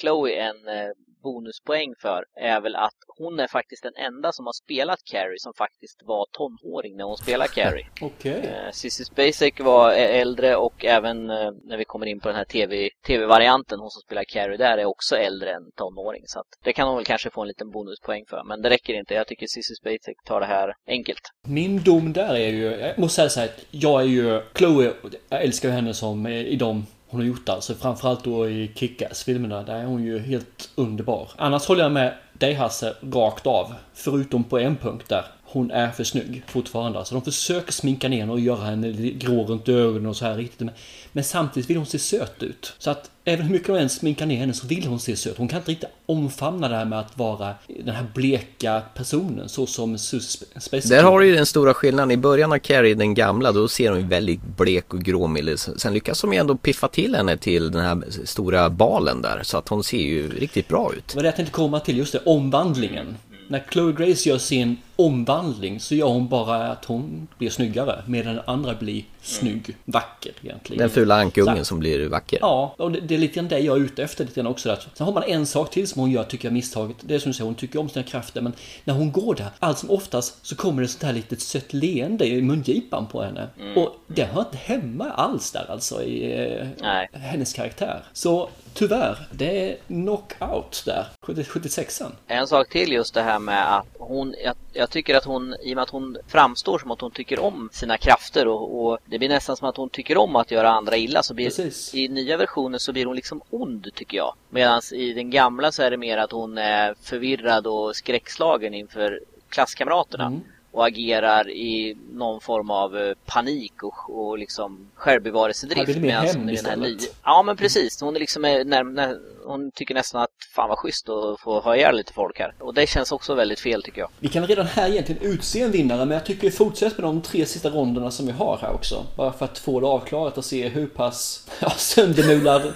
Chloe 0.00 0.32
en 0.32 0.68
eh, 0.68 0.90
bonuspoäng 1.22 1.94
för 2.02 2.24
är 2.40 2.60
väl 2.60 2.76
att 2.76 2.94
hon 3.18 3.40
är 3.40 3.46
faktiskt 3.48 3.82
den 3.82 4.04
enda 4.06 4.32
som 4.32 4.46
har 4.46 4.52
spelat 4.52 4.98
Carrie 5.04 5.38
som 5.38 5.52
faktiskt 5.54 6.02
var 6.04 6.26
tonåring 6.32 6.96
när 6.96 7.04
hon 7.04 7.16
spelade 7.16 7.50
Carrie. 7.50 7.86
Okej. 8.00 8.38
Okay. 8.38 8.50
Eh, 8.50 8.70
Cissi 8.72 9.04
Spacek 9.04 9.60
var 9.60 9.92
äldre 9.92 10.56
och 10.56 10.84
även 10.84 11.30
eh, 11.30 11.50
när 11.64 11.76
vi 11.76 11.84
kommer 11.84 12.06
in 12.06 12.20
på 12.20 12.28
den 12.28 12.36
här 12.36 12.44
TV, 12.44 12.88
TV-varianten, 13.06 13.80
hon 13.80 13.90
som 13.90 14.00
spelar 14.00 14.24
Carrie 14.24 14.56
där 14.56 14.78
är 14.78 14.84
också 14.84 15.16
äldre 15.16 15.50
än 15.54 15.62
tonåring. 15.76 16.22
Så 16.26 16.40
att 16.40 16.46
det 16.64 16.72
kan 16.72 16.88
hon 16.88 16.96
väl 16.96 17.04
kanske 17.04 17.30
få 17.30 17.42
en 17.42 17.48
liten 17.48 17.70
bonuspoäng 17.70 18.24
för. 18.28 18.42
Men 18.44 18.62
det 18.62 18.70
räcker 18.70 18.94
inte. 18.94 19.14
Jag 19.14 19.26
tycker 19.26 19.46
Cissi 19.46 19.74
Spacek 19.74 20.16
tar 20.24 20.40
det 20.40 20.46
här 20.46 20.74
enkelt. 20.86 21.20
Min 21.46 21.82
dom 21.82 22.12
där 22.12 22.34
är 22.34 22.48
ju, 22.48 22.64
jag 22.64 22.98
måste 22.98 23.16
säga 23.16 23.28
så 23.28 23.40
här, 23.40 23.50
jag 23.70 24.00
är 24.00 24.06
ju 24.06 24.42
Chloe, 24.54 24.92
jag 25.28 25.42
älskar 25.42 25.70
henne 25.70 25.94
som 25.94 26.26
i 26.26 26.56
de 26.56 26.86
hon 27.10 27.20
har 27.20 27.26
gjort 27.26 27.48
alltså. 27.48 27.74
Framförallt 27.74 28.24
då 28.24 28.48
i 28.48 28.70
Kick-Ass-filmerna. 28.74 29.62
Där 29.62 29.74
är 29.74 29.84
hon 29.84 30.04
ju 30.04 30.18
helt 30.18 30.70
underbar. 30.74 31.28
Annars 31.36 31.66
håller 31.66 31.82
jag 31.82 31.92
med 31.92 32.14
dig 32.32 32.54
Hasse, 32.54 32.94
rakt 33.12 33.46
av. 33.46 33.74
Förutom 33.94 34.44
på 34.44 34.58
en 34.58 34.76
punkt 34.76 35.08
där 35.08 35.24
hon 35.52 35.70
är 35.70 35.90
för 35.90 36.04
snygg 36.04 36.42
fortfarande. 36.46 36.98
Alltså 36.98 37.14
de 37.14 37.22
försöker 37.22 37.72
sminka 37.72 38.08
ner 38.08 38.20
henne 38.20 38.32
och 38.32 38.40
göra 38.40 38.64
henne 38.64 38.92
grå 38.92 39.44
runt 39.44 39.68
ögonen 39.68 40.06
och 40.06 40.16
så 40.16 40.24
här 40.24 40.36
riktigt. 40.36 40.68
Men 41.12 41.24
samtidigt 41.24 41.70
vill 41.70 41.76
hon 41.76 41.86
se 41.86 41.98
söt 41.98 42.42
ut. 42.42 42.72
Så 42.78 42.90
att 42.90 43.10
även 43.24 43.46
hur 43.46 43.52
mycket 43.52 43.68
de 43.68 43.76
än 43.76 43.88
sminkar 43.88 44.26
ner 44.26 44.36
henne 44.36 44.52
så 44.52 44.66
vill 44.66 44.86
hon 44.86 45.00
se 45.00 45.16
söt. 45.16 45.38
Hon 45.38 45.48
kan 45.48 45.58
inte 45.58 45.70
riktigt 45.70 45.88
omfamna 46.06 46.68
det 46.68 46.76
här 46.76 46.84
med 46.84 46.98
att 46.98 47.18
vara 47.18 47.54
den 47.84 47.94
här 47.94 48.06
bleka 48.14 48.82
personen 48.94 49.48
så 49.48 49.66
som 49.66 49.98
Susie 49.98 50.46
Där 50.84 51.02
har 51.02 51.20
du 51.20 51.26
ju 51.26 51.34
den 51.34 51.46
stora 51.46 51.74
skillnaden. 51.74 52.10
I 52.10 52.16
början 52.16 52.52
av 52.52 52.58
Carrie, 52.58 52.94
den 52.94 53.14
gamla, 53.14 53.52
då 53.52 53.68
ser 53.68 53.90
hon 53.90 54.00
ju 54.00 54.06
väldigt 54.06 54.40
blek 54.56 54.94
och 54.94 55.02
gråmild 55.02 55.60
Sen 55.60 55.94
lyckas 55.94 56.20
de 56.20 56.32
ju 56.32 56.38
ändå 56.38 56.56
piffa 56.56 56.88
till 56.88 57.14
henne 57.14 57.36
till 57.36 57.70
den 57.70 57.82
här 57.82 58.02
stora 58.24 58.70
balen 58.70 59.22
där. 59.22 59.40
Så 59.42 59.58
att 59.58 59.68
hon 59.68 59.84
ser 59.84 59.98
ju 59.98 60.28
riktigt 60.28 60.68
bra 60.68 60.92
ut. 60.96 61.14
Var 61.14 61.22
det 61.22 61.28
jag 61.28 61.36
tänkte 61.36 61.52
komma 61.52 61.80
till, 61.80 61.98
just 61.98 62.12
det, 62.12 62.20
omvandlingen. 62.24 63.16
När 63.48 63.64
Chloe 63.70 63.92
Grace 63.92 64.28
gör 64.28 64.38
sin 64.38 64.76
omvandling 65.06 65.80
så 65.80 65.94
gör 65.94 66.06
hon 66.06 66.28
bara 66.28 66.56
att 66.56 66.84
hon 66.84 67.28
blir 67.38 67.50
snyggare 67.50 68.02
medan 68.06 68.34
den 68.34 68.44
andra 68.46 68.74
blir 68.74 69.04
snygg, 69.22 69.76
vacker 69.84 70.32
egentligen. 70.42 70.80
Den 70.80 70.90
fula 70.90 71.14
ankungen 71.14 71.64
som 71.64 71.78
blir 71.78 72.08
vacker. 72.08 72.38
Ja, 72.42 72.74
och 72.78 72.92
det, 72.92 73.00
det 73.00 73.14
är 73.14 73.18
lite 73.18 73.34
grann 73.34 73.48
det 73.48 73.58
jag 73.58 73.76
är 73.76 73.80
ute 73.80 74.02
efter 74.02 74.24
lite 74.24 74.40
grann 74.40 74.46
också. 74.46 74.68
Där. 74.68 74.78
Sen 74.94 75.06
har 75.06 75.12
man 75.12 75.22
en 75.22 75.46
sak 75.46 75.70
till 75.70 75.88
som 75.88 76.00
hon 76.00 76.10
gör, 76.10 76.24
tycker 76.24 76.48
jag, 76.48 76.52
misstaget. 76.52 76.96
Det 77.00 77.14
är 77.14 77.18
som 77.18 77.30
du 77.30 77.34
säger, 77.34 77.46
hon 77.46 77.54
tycker 77.54 77.78
om 77.78 77.88
sina 77.88 78.02
krafter 78.02 78.40
men 78.40 78.52
när 78.84 78.94
hon 78.94 79.12
går 79.12 79.34
där, 79.34 79.50
allt 79.58 79.78
som 79.78 79.90
oftast 79.90 80.46
så 80.46 80.56
kommer 80.56 80.82
det 80.82 80.88
sånt 80.88 81.02
här 81.02 81.12
litet 81.12 81.40
sött 81.40 81.72
leende 81.72 82.26
i 82.26 82.42
mungipan 82.42 83.06
på 83.06 83.22
henne. 83.22 83.48
Mm. 83.60 83.78
Och 83.78 83.96
det 84.06 84.24
hör 84.24 84.40
inte 84.40 84.56
hemma 84.56 85.10
alls 85.10 85.52
där 85.52 85.70
alltså 85.70 86.02
i 86.02 86.42
eh, 86.82 87.20
hennes 87.20 87.52
karaktär. 87.52 88.02
Så 88.12 88.48
tyvärr, 88.74 89.28
det 89.32 89.70
är 89.70 89.76
knockout 89.86 90.82
där, 90.86 91.06
76an. 91.20 92.10
En 92.26 92.46
sak 92.46 92.68
till 92.68 92.92
just 92.92 93.14
det 93.14 93.22
här 93.22 93.38
med 93.38 93.76
att 93.76 93.86
hon, 93.98 94.34
jag, 94.44 94.54
jag 94.72 94.89
tycker 94.90 95.14
att 95.14 95.24
hon, 95.24 95.54
i 95.62 95.72
och 95.72 95.76
med 95.76 95.82
att 95.82 95.90
hon 95.90 96.16
framstår 96.28 96.78
som 96.78 96.90
att 96.90 97.00
hon 97.00 97.10
tycker 97.10 97.40
om 97.40 97.68
sina 97.72 97.98
krafter 97.98 98.46
och, 98.48 98.84
och 98.84 98.98
det 99.04 99.18
blir 99.18 99.28
nästan 99.28 99.56
som 99.56 99.68
att 99.68 99.76
hon 99.76 99.88
tycker 99.88 100.16
om 100.16 100.36
att 100.36 100.50
göra 100.50 100.70
andra 100.70 100.96
illa 100.96 101.22
så 101.22 101.34
blir 101.34 101.46
Precis. 101.46 101.94
i 101.94 102.08
nya 102.08 102.36
versioner 102.36 102.78
så 102.78 102.92
blir 102.92 103.06
hon 103.06 103.16
liksom 103.16 103.40
ond 103.50 103.94
tycker 103.94 104.16
jag. 104.16 104.34
Medan 104.50 104.80
i 104.92 105.12
den 105.12 105.30
gamla 105.30 105.72
så 105.72 105.82
är 105.82 105.90
det 105.90 105.96
mer 105.96 106.18
att 106.18 106.32
hon 106.32 106.58
är 106.58 106.94
förvirrad 107.02 107.66
och 107.66 107.96
skräckslagen 107.96 108.74
inför 108.74 109.20
klasskamraterna. 109.48 110.26
Mm 110.26 110.40
och 110.72 110.86
agerar 110.86 111.50
i 111.50 111.96
någon 112.12 112.40
form 112.40 112.70
av 112.70 112.96
eh, 112.96 113.14
panik 113.26 113.82
och, 113.82 114.28
och 114.28 114.38
liksom 114.38 114.90
självbevarelsedrift. 114.94 115.98
Medan 115.98 116.26
hon 116.26 116.48
är 116.48 116.56
den 116.56 116.64
här 116.64 116.76
nya... 116.76 116.98
Ja 117.24 117.42
men 117.42 117.56
precis, 117.56 118.00
hon 118.00 118.16
är 118.16 118.20
liksom 118.20 118.44
eh, 118.44 118.64
när, 118.64 118.84
när, 118.84 119.18
hon 119.44 119.70
tycker 119.70 119.94
nästan 119.94 120.22
att 120.22 120.30
fan 120.54 120.68
vad 120.68 120.78
schysst 120.78 121.08
att 121.08 121.40
få 121.40 121.60
ha 121.60 121.76
ihjäl 121.76 121.96
lite 121.96 122.12
folk 122.12 122.38
här. 122.38 122.54
Och 122.58 122.74
det 122.74 122.86
känns 122.86 123.12
också 123.12 123.34
väldigt 123.34 123.60
fel 123.60 123.82
tycker 123.82 124.00
jag. 124.00 124.10
Vi 124.18 124.28
kan 124.28 124.46
redan 124.46 124.66
här 124.66 124.88
egentligen 124.88 125.22
utse 125.22 125.62
en 125.62 125.70
vinnare 125.70 126.04
men 126.04 126.10
jag 126.10 126.26
tycker 126.26 126.42
vi 126.42 126.50
fortsätter 126.50 127.02
med 127.02 127.08
de 127.08 127.22
tre 127.22 127.46
sista 127.46 127.70
ronderna 127.70 128.10
som 128.10 128.26
vi 128.26 128.32
har 128.32 128.58
här 128.62 128.72
också. 128.72 129.06
Bara 129.16 129.32
för 129.32 129.44
att 129.44 129.58
få 129.58 129.80
det 129.80 129.86
avklarat 129.86 130.38
och 130.38 130.44
se 130.44 130.68
hur 130.68 130.86
pass 130.86 131.48
ja, 131.60 131.70
söndermulad 131.70 132.72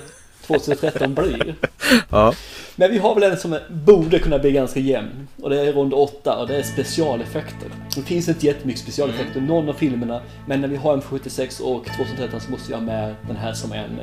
2013 0.47 1.15
blir. 1.15 1.55
Ja. 2.11 2.35
Men 2.77 2.91
vi 2.91 2.99
har 2.99 3.15
väl 3.15 3.31
en 3.31 3.37
som 3.37 3.59
borde 3.71 4.19
kunna 4.19 4.39
bli 4.39 4.53
ganska 4.53 4.81
jämn. 4.81 5.29
Och 5.43 5.51
det 5.51 5.61
är 5.61 5.73
rond 5.73 5.95
8 5.95 6.37
och 6.37 6.49
det 6.49 6.57
är 6.57 6.63
specialeffekter. 6.63 7.69
Det 7.97 8.03
finns 8.03 8.29
inte 8.29 8.47
jättemycket 8.47 8.83
specialeffekter 8.83 9.41
i 9.41 9.43
någon 9.43 9.69
av 9.69 9.73
filmerna. 9.73 10.21
Men 10.47 10.61
när 10.61 10.69
vi 10.69 10.77
har 10.77 10.95
en 10.95 11.03
76 11.03 11.61
och 11.61 11.87
2013 11.97 12.41
så 12.41 12.51
måste 12.51 12.69
vi 12.69 12.75
ha 12.75 12.83
med 12.83 13.15
den 13.29 13.37
här 13.37 13.53
som 13.53 13.73
en 13.73 14.01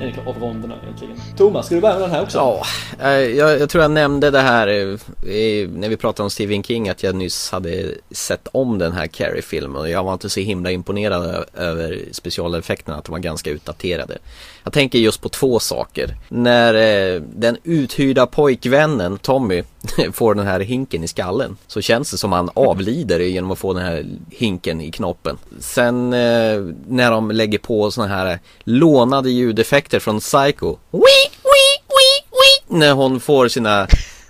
en 0.00 0.26
av 0.26 0.38
ronderna 0.38 0.74
egentligen. 0.82 1.16
Thomas, 1.36 1.66
ska 1.66 1.74
du 1.74 1.80
börja 1.80 1.94
med 1.94 2.02
den 2.02 2.10
här 2.10 2.22
också? 2.22 2.38
Ja, 2.38 2.62
eh, 3.00 3.10
jag, 3.10 3.60
jag 3.60 3.70
tror 3.70 3.82
jag 3.82 3.90
nämnde 3.90 4.30
det 4.30 4.40
här 4.40 4.68
eh, 4.68 5.68
när 5.68 5.88
vi 5.88 5.96
pratade 5.96 6.24
om 6.24 6.30
Stephen 6.30 6.62
King 6.62 6.88
att 6.88 7.02
jag 7.02 7.14
nyss 7.14 7.50
hade 7.50 7.94
sett 8.10 8.48
om 8.52 8.78
den 8.78 8.92
här 8.92 9.06
Carrie-filmen 9.06 9.80
och 9.80 9.88
jag 9.88 10.04
var 10.04 10.12
inte 10.12 10.30
så 10.30 10.40
himla 10.40 10.70
imponerad 10.70 11.44
över 11.54 11.98
specialeffekterna, 12.12 12.96
att 12.96 13.04
de 13.04 13.12
var 13.12 13.18
ganska 13.18 13.50
utdaterade. 13.50 14.18
Jag 14.64 14.72
tänker 14.72 14.98
just 14.98 15.20
på 15.20 15.28
två 15.28 15.58
saker. 15.58 16.16
När 16.28 16.74
eh, 16.74 17.22
den 17.34 17.56
uthyrda 17.64 18.26
pojkvännen 18.26 19.18
Tommy 19.18 19.62
får 20.12 20.34
den 20.34 20.46
här 20.46 20.60
hinken 20.60 21.04
i 21.04 21.08
skallen 21.08 21.56
så 21.66 21.80
känns 21.80 22.10
det 22.10 22.18
som 22.18 22.32
han 22.32 22.50
avlider 22.54 23.20
genom 23.20 23.50
att 23.50 23.58
få 23.58 23.72
den 23.72 23.84
här 23.84 24.06
hinken 24.30 24.80
i 24.80 24.90
knoppen. 24.90 25.38
Sen 25.60 26.12
eh, 26.12 26.60
när 26.88 27.10
de 27.10 27.30
lägger 27.30 27.58
på 27.58 27.90
såna 27.90 28.08
här 28.08 28.38
lånade 28.64 29.30
ljudeffekter 29.30 29.98
från 29.98 30.20
Psycho. 30.20 30.76
Wee, 30.90 31.30
wee, 31.42 31.78
wee, 31.88 32.20
wee, 32.30 32.78
när 32.78 32.92
hon 32.92 33.20
får 33.20 33.48
sina 33.48 33.86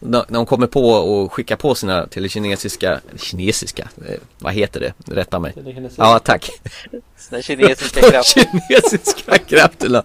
när 0.06 0.36
hon 0.36 0.46
kommer 0.46 0.66
på 0.66 0.90
och 0.90 1.32
skickar 1.32 1.56
på 1.56 1.74
sina 1.74 2.06
telekinesiska, 2.06 3.00
kinesiska, 3.16 3.88
eh, 4.08 4.14
vad 4.38 4.52
heter 4.52 4.80
det? 4.80 5.14
Rätta 5.14 5.38
mig. 5.38 5.54
Ja, 5.96 6.18
tack. 6.18 6.50
Den 7.30 7.42
kinesiska 7.42 8.00
De 8.00 8.10
kraften. 8.10 8.44
kinesiska 8.68 9.38
krafterna. 9.38 10.02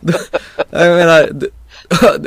Jag 0.70 0.96
menar, 0.96 1.30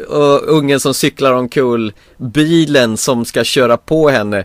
och 0.08 0.48
ungen 0.58 0.80
som 0.80 0.94
cyklar 0.94 1.34
omkull 1.34 1.94
bilen 2.18 2.98
som 2.98 3.26
ska 3.26 3.44
köra 3.44 3.78
på 3.78 4.10
henne 4.10 4.44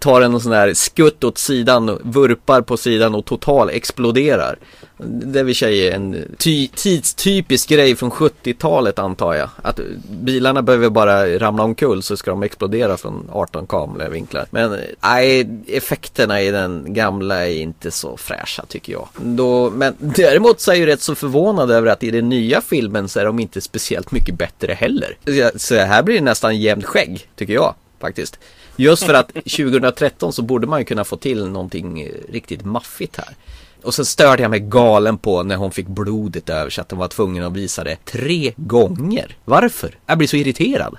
tar 0.00 0.20
en 0.20 0.40
sån 0.40 0.52
här 0.52 0.74
skutt 0.74 1.24
åt 1.24 1.38
sidan, 1.38 1.98
vurpar 2.04 2.60
på 2.62 2.76
sidan 2.76 3.14
och 3.14 3.24
total 3.24 3.70
exploderar. 3.70 4.58
Det 5.04 5.42
vill 5.42 5.56
säga 5.56 5.94
en 5.96 6.24
ty- 6.38 6.68
tidstypisk 6.68 7.68
grej 7.68 7.96
från 7.96 8.10
70-talet 8.10 8.98
antar 8.98 9.34
jag. 9.34 9.48
Att 9.62 9.80
bilarna 10.10 10.62
behöver 10.62 10.88
bara 10.90 11.38
ramla 11.38 11.62
omkull 11.62 12.02
så 12.02 12.16
ska 12.16 12.30
de 12.30 12.42
explodera 12.42 12.96
från 12.96 13.28
18 13.32 13.66
kameravinklar. 13.66 14.46
Men 14.50 14.76
nej, 15.00 15.48
effekterna 15.66 16.42
i 16.42 16.50
den 16.50 16.94
gamla 16.94 17.48
är 17.48 17.52
inte 17.60 17.90
så 17.90 18.16
fräscha 18.16 18.64
tycker 18.68 18.92
jag. 18.92 19.08
Då, 19.22 19.70
men 19.70 19.94
däremot 19.98 20.60
så 20.60 20.70
är 20.70 20.74
jag 20.74 20.80
ju 20.80 20.86
rätt 20.86 21.02
så 21.02 21.14
förvånad 21.14 21.70
över 21.70 21.90
att 21.90 22.02
i 22.02 22.10
den 22.10 22.28
nya 22.28 22.60
filmen 22.60 23.08
så 23.08 23.20
är 23.20 23.24
de 23.24 23.38
inte 23.38 23.60
speciellt 23.60 24.10
mycket 24.12 24.34
bättre 24.38 24.72
heller. 24.72 25.16
Så 25.56 25.74
här 25.74 26.02
blir 26.02 26.14
det 26.14 26.24
nästan 26.24 26.60
jämnt 26.60 26.84
skägg, 26.84 27.28
tycker 27.36 27.52
jag 27.54 27.74
faktiskt. 28.00 28.38
Just 28.76 29.02
för 29.04 29.14
att 29.14 29.28
2013 29.34 30.32
så 30.32 30.42
borde 30.42 30.66
man 30.66 30.78
ju 30.78 30.84
kunna 30.84 31.04
få 31.04 31.16
till 31.16 31.46
någonting 31.48 32.08
riktigt 32.32 32.64
maffigt 32.64 33.16
här. 33.16 33.28
Och 33.82 33.94
sen 33.94 34.04
störde 34.04 34.42
jag 34.42 34.50
mig 34.50 34.60
galen 34.60 35.18
på 35.18 35.42
när 35.42 35.56
hon 35.56 35.70
fick 35.70 35.86
blodet 35.86 36.48
över 36.48 36.70
så 36.70 36.80
att 36.80 36.90
hon 36.90 37.00
var 37.00 37.08
tvungen 37.08 37.44
att 37.44 37.52
visa 37.52 37.84
det 37.84 37.96
tre 38.04 38.52
gånger. 38.56 39.36
Varför? 39.44 39.98
Jag 40.06 40.18
blir 40.18 40.28
så 40.28 40.36
irriterad. 40.36 40.96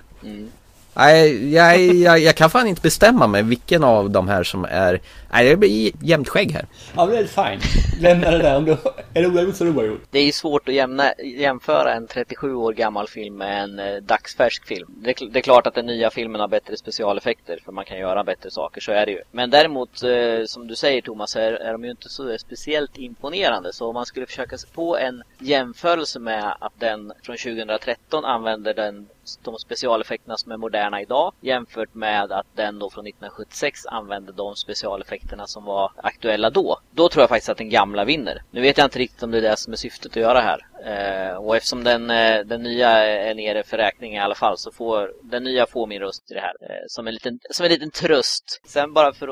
Nej, 0.94 1.54
jag, 1.54 1.82
jag, 1.82 2.20
jag 2.20 2.36
kan 2.36 2.50
fan 2.50 2.68
inte 2.68 2.82
bestämma 2.82 3.28
mig 3.28 3.44
vilken 3.44 3.84
av 3.84 4.10
de 4.10 4.28
här 4.28 4.44
som 4.44 4.66
är... 4.66 5.02
Nej, 5.32 5.50
det 5.50 5.58
blir 5.58 5.92
jämnt 6.02 6.30
skägg 6.30 6.52
här. 6.52 6.66
Ja, 6.96 7.06
men 7.06 7.16
det 7.16 7.22
är 7.22 7.26
fine. 7.26 7.60
Lämna 8.02 8.32
det 8.32 8.38
där. 8.38 8.58
Om 8.58 8.66
du 8.66 8.72
är 9.14 9.22
det 9.22 9.28
oavgjort 9.28 9.56
så 9.56 9.64
det 9.64 9.70
oavgjort. 9.70 10.02
Det 10.12 10.20
är 10.20 10.26
ju 10.26 10.32
svårt 10.32 10.70
att 10.70 10.76
jämna, 10.76 11.14
jämföra 11.24 11.94
en 11.94 12.08
37 12.08 12.54
år 12.54 12.74
gammal 12.74 13.08
film 13.08 13.38
med 13.38 13.64
en 13.64 13.80
eh, 13.80 13.96
dagsfärsk 13.96 14.66
film. 14.66 14.88
Det, 14.98 15.14
det 15.32 15.40
är 15.40 15.44
klart 15.44 15.68
att 15.68 15.76
den 15.76 15.86
nya 15.86 16.10
filmen 16.10 16.42
har 16.42 16.48
bättre 16.48 16.78
specialeffekter 16.78 17.60
för 17.66 17.72
man 17.72 17.86
kan 17.86 17.98
göra 17.98 18.24
bättre 18.24 18.52
saker, 18.52 18.82
så 18.82 18.92
är 18.92 19.06
det 19.06 19.12
ju. 19.12 19.22
Men 19.32 19.50
däremot, 19.50 20.04
eh, 20.04 20.46
som 20.46 20.68
du 20.68 20.76
säger 20.76 21.02
Thomas, 21.02 21.36
är, 21.36 21.54
är 21.54 21.72
de 21.72 21.84
ju 21.84 21.92
inte 21.92 22.10
så 22.10 22.38
speciellt 22.38 22.98
imponerande. 22.98 23.74
Så 23.74 23.88
om 23.88 23.94
man 23.94 24.06
skulle 24.06 24.26
försöka 24.26 24.58
sig 24.58 24.70
på 24.70 24.98
en 24.98 25.24
jämförelse 25.40 26.20
med 26.20 26.54
att 26.60 26.74
den 26.80 27.14
från 27.24 27.38
2013 27.38 28.26
använder 28.26 28.74
den, 28.74 29.08
de 29.44 29.58
specialeffekterna 29.58 30.38
som 30.38 30.52
är 30.52 30.58
moderna 30.58 31.02
idag 31.02 31.34
jämfört 31.42 31.94
med 31.94 32.32
att 32.32 32.48
den 32.56 32.80
då 32.80 32.90
från 32.90 33.08
1976 33.08 33.86
använde 33.86 34.32
de 34.32 34.56
specialeffekterna 34.56 35.19
som 35.46 35.66
var 35.66 35.92
aktuella 35.98 36.50
då. 36.50 36.80
Då 36.92 37.10
tror 37.10 37.22
jag 37.22 37.30
faktiskt 37.30 37.50
att 37.50 37.58
den 37.58 37.70
gamla 37.70 38.06
vinner. 38.06 38.42
Nu 38.52 38.62
vet 38.62 38.78
jag 38.78 38.86
inte 38.86 39.00
riktigt 39.00 39.24
om 39.24 39.32
det 39.32 39.38
är 39.38 39.42
det 39.42 39.58
som 39.58 39.74
är 39.74 39.78
syftet 39.78 40.12
att 40.12 40.16
göra 40.16 40.40
här. 40.40 40.68
Eh, 40.86 41.36
och 41.36 41.56
eftersom 41.56 41.84
den, 41.84 42.10
eh, 42.10 42.40
den 42.46 42.64
nya 42.64 42.90
är 42.90 43.36
nere 43.36 43.64
för 43.64 43.78
räkning 43.78 44.14
i 44.16 44.20
alla 44.20 44.36
fall 44.36 44.58
så 44.58 44.72
får 44.72 45.14
den 45.22 45.44
nya 45.44 45.66
får 45.66 45.88
min 45.88 46.00
röst 46.00 46.32
i 46.32 46.34
det 46.34 46.40
här. 46.40 46.56
Eh, 46.62 46.86
som, 46.88 47.08
en 47.08 47.14
liten, 47.14 47.40
som 47.52 47.66
en 47.66 47.72
liten 47.72 47.92
tröst. 47.92 48.62
Sen 48.66 48.94
bara 48.94 49.14
för 49.14 49.28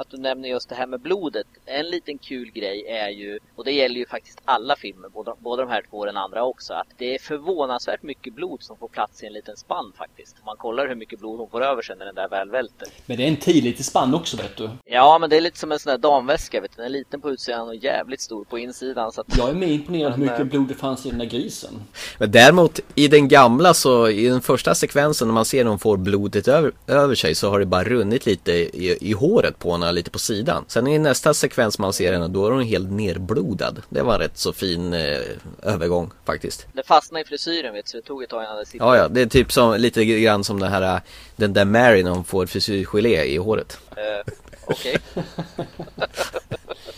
att, 0.00 0.10
du 0.10 0.16
nämner 0.16 0.48
just 0.48 0.68
det 0.68 0.74
här 0.74 0.86
med 0.86 1.00
blodet. 1.00 1.46
En 1.66 1.86
liten 1.86 2.18
kul 2.18 2.50
grej 2.50 2.86
är 2.88 3.08
ju, 3.08 3.38
och 3.56 3.64
det 3.64 3.72
gäller 3.72 3.96
ju 3.96 4.06
faktiskt 4.06 4.40
alla 4.44 4.76
filmer, 4.76 5.08
både, 5.08 5.32
både 5.38 5.62
de 5.62 5.68
här 5.68 5.84
två 5.90 5.98
och 5.98 6.06
den 6.06 6.16
andra 6.16 6.44
också, 6.44 6.72
att 6.72 6.88
det 6.98 7.14
är 7.14 7.18
förvånansvärt 7.18 8.02
mycket 8.02 8.34
blod 8.34 8.62
som 8.62 8.76
får 8.76 8.88
plats 8.88 9.22
i 9.22 9.26
en 9.26 9.32
liten 9.32 9.56
spann 9.56 9.92
faktiskt. 9.98 10.36
Man 10.46 10.56
kollar 10.56 10.88
hur 10.88 10.94
mycket 10.94 11.18
blod 11.18 11.38
hon 11.38 11.50
får 11.50 11.64
över 11.64 11.82
sig 11.82 11.96
när 11.96 12.06
den 12.06 12.14
där 12.14 12.28
väl 12.28 12.50
välter. 12.50 12.88
Men 13.06 13.16
det 13.16 13.24
är 13.24 13.28
en 13.28 13.36
10 13.36 13.62
liters 13.62 13.86
spann 13.86 14.14
också 14.14 14.36
vet 14.36 14.56
du. 14.56 14.70
Ja, 14.84 15.18
men 15.20 15.30
det 15.30 15.36
är 15.36 15.40
lite 15.40 15.58
som 15.58 15.72
en 15.72 15.78
sån 15.78 15.90
där 15.90 15.98
damväska, 15.98 16.60
vet 16.60 16.70
du. 16.70 16.76
Den 16.76 16.84
är 16.84 16.98
liten 16.98 17.20
på 17.20 17.30
utsidan 17.30 17.68
och 17.68 17.76
jävligt 17.76 18.20
stor 18.20 18.44
på 18.44 18.58
insidan. 18.58 19.12
Så 19.12 19.20
att... 19.20 19.36
Jag 19.36 19.50
är 19.50 19.54
mer 19.54 19.66
imponerad 19.66 20.12
hur 20.12 20.24
mycket 20.24 20.46
blod 20.46 20.68
det 20.68 20.74
fanns 20.84 21.06
i 21.06 21.10
den 21.10 21.18
där 21.18 21.26
grisen. 21.26 21.82
Men 22.18 22.30
däremot 22.30 22.80
i 22.94 23.08
den 23.08 23.28
gamla 23.28 23.74
så 23.74 24.08
i 24.08 24.28
den 24.28 24.40
första 24.40 24.74
sekvensen 24.74 25.28
när 25.28 25.32
man 25.34 25.44
ser 25.44 25.64
hon 25.64 25.78
får 25.78 25.96
blodet 25.96 26.48
över, 26.48 26.72
över 26.86 27.14
sig 27.14 27.34
så 27.34 27.50
har 27.50 27.58
det 27.58 27.66
bara 27.66 27.84
runnit 27.84 28.26
lite 28.26 28.52
i, 28.52 28.98
i 29.00 29.12
håret 29.12 29.58
på 29.58 29.72
henne, 29.72 29.92
lite 29.92 30.10
på 30.10 30.18
sidan. 30.18 30.64
Sen 30.68 30.86
i 30.86 30.98
nästa 30.98 31.34
sekvens 31.34 31.78
man 31.78 31.92
ser 31.92 32.12
henne 32.12 32.28
då 32.28 32.46
är 32.46 32.50
hon 32.50 32.62
helt 32.62 32.90
nerblodad. 32.90 33.82
Det 33.88 34.02
var 34.02 34.14
en 34.14 34.20
rätt 34.20 34.38
så 34.38 34.52
fin 34.52 34.94
eh, 34.94 35.20
övergång 35.62 36.10
faktiskt. 36.24 36.66
Det 36.72 36.86
fastnade 36.86 37.22
i 37.22 37.24
frisyren, 37.24 37.74
vet 37.74 37.84
du, 37.84 37.90
så 37.90 37.96
det 37.96 38.02
tog 38.02 38.22
ett 38.22 38.30
tag 38.30 38.42
innan 38.42 38.56
det 38.56 38.66
sitter. 38.66 38.84
Ja, 38.84 38.96
ja, 38.96 39.08
det 39.08 39.20
är 39.20 39.26
typ 39.26 39.52
som 39.52 39.74
lite 39.80 40.04
grann 40.04 40.44
som 40.44 40.60
den 40.60 40.72
här 40.72 41.00
den 41.36 41.52
där 41.52 41.64
Mary 41.64 42.02
när 42.02 42.10
hon 42.10 42.24
får 42.24 42.46
frisyrgelé 42.46 43.24
i 43.24 43.36
håret. 43.36 43.78
Eh, 43.96 44.32
Okej. 44.66 44.96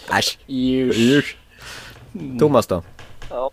Äsch. 0.19 0.39
Just. 0.47 1.37
Thomas 2.39 2.67
då? 2.67 2.83
Ja. 3.31 3.51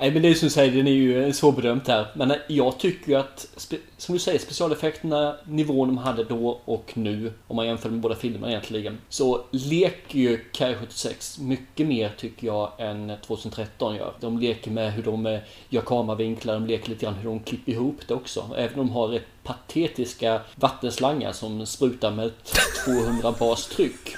Nej 0.00 0.10
men 0.10 0.22
det 0.22 0.28
är 0.28 0.34
som 0.34 0.46
du 0.46 0.50
säger, 0.50 0.72
den 0.72 0.86
är 0.86 0.90
ju 0.90 1.24
eh, 1.24 1.32
svårbedömt 1.32 1.88
här. 1.88 2.06
Men 2.14 2.30
eh, 2.30 2.36
jag 2.48 2.78
tycker 2.78 3.08
ju 3.08 3.14
att, 3.14 3.46
som 3.96 4.12
du 4.12 4.18
säger, 4.18 4.38
specialeffekterna, 4.38 5.36
nivån 5.44 5.88
de 5.88 5.98
hade 5.98 6.24
då 6.24 6.60
och 6.64 6.92
nu, 6.94 7.32
om 7.46 7.56
man 7.56 7.66
jämför 7.66 7.90
med 7.90 8.00
båda 8.00 8.14
filmerna 8.14 8.48
egentligen, 8.48 8.98
så 9.08 9.44
leker 9.50 10.18
ju 10.18 10.44
Kaj 10.52 10.74
76 10.74 11.38
mycket 11.38 11.86
mer 11.86 12.12
tycker 12.18 12.46
jag 12.46 12.72
än 12.78 13.12
2013 13.26 13.96
gör. 13.96 14.12
De 14.20 14.38
leker 14.38 14.70
med 14.70 14.92
hur 14.92 15.02
de 15.02 15.26
eh, 15.26 15.40
gör 15.68 15.82
kameravinklar, 15.82 16.54
de 16.54 16.66
leker 16.66 16.88
lite 16.88 17.04
grann 17.06 17.14
hur 17.14 17.28
de 17.28 17.40
klipper 17.40 17.72
ihop 17.72 18.00
det 18.06 18.14
också. 18.14 18.50
Även 18.56 18.80
om 18.80 18.86
de 18.86 18.92
har 18.92 19.08
rätt 19.08 19.26
patetiska 19.42 20.40
vattenslangar 20.54 21.32
som 21.32 21.66
sprutar 21.66 22.10
med 22.10 22.30
200 22.84 23.34
bars 23.38 23.66
tryck. 23.66 24.16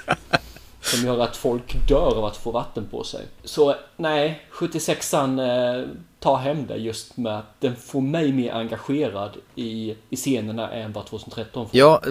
Som 0.83 1.07
gör 1.07 1.19
att 1.19 1.35
folk 1.35 1.87
dör 1.87 2.17
av 2.17 2.25
att 2.25 2.37
få 2.37 2.51
vatten 2.51 2.87
på 2.91 3.03
sig. 3.03 3.25
Så 3.43 3.75
nej, 3.97 4.41
76an 4.51 5.79
eh, 5.79 5.87
tar 6.23 6.37
hem 6.37 6.67
det 6.67 6.75
just 6.75 7.17
med 7.17 7.37
att 7.37 7.61
den 7.61 7.75
får 7.75 8.01
mig 8.01 8.31
mer 8.31 8.53
engagerad 8.53 9.31
i, 9.55 9.95
i 10.09 10.15
scenerna 10.15 10.71
än 10.71 10.91
vad 10.91 11.05
2013 11.05 11.69
får. 11.69 11.79
Ja, 11.79 12.01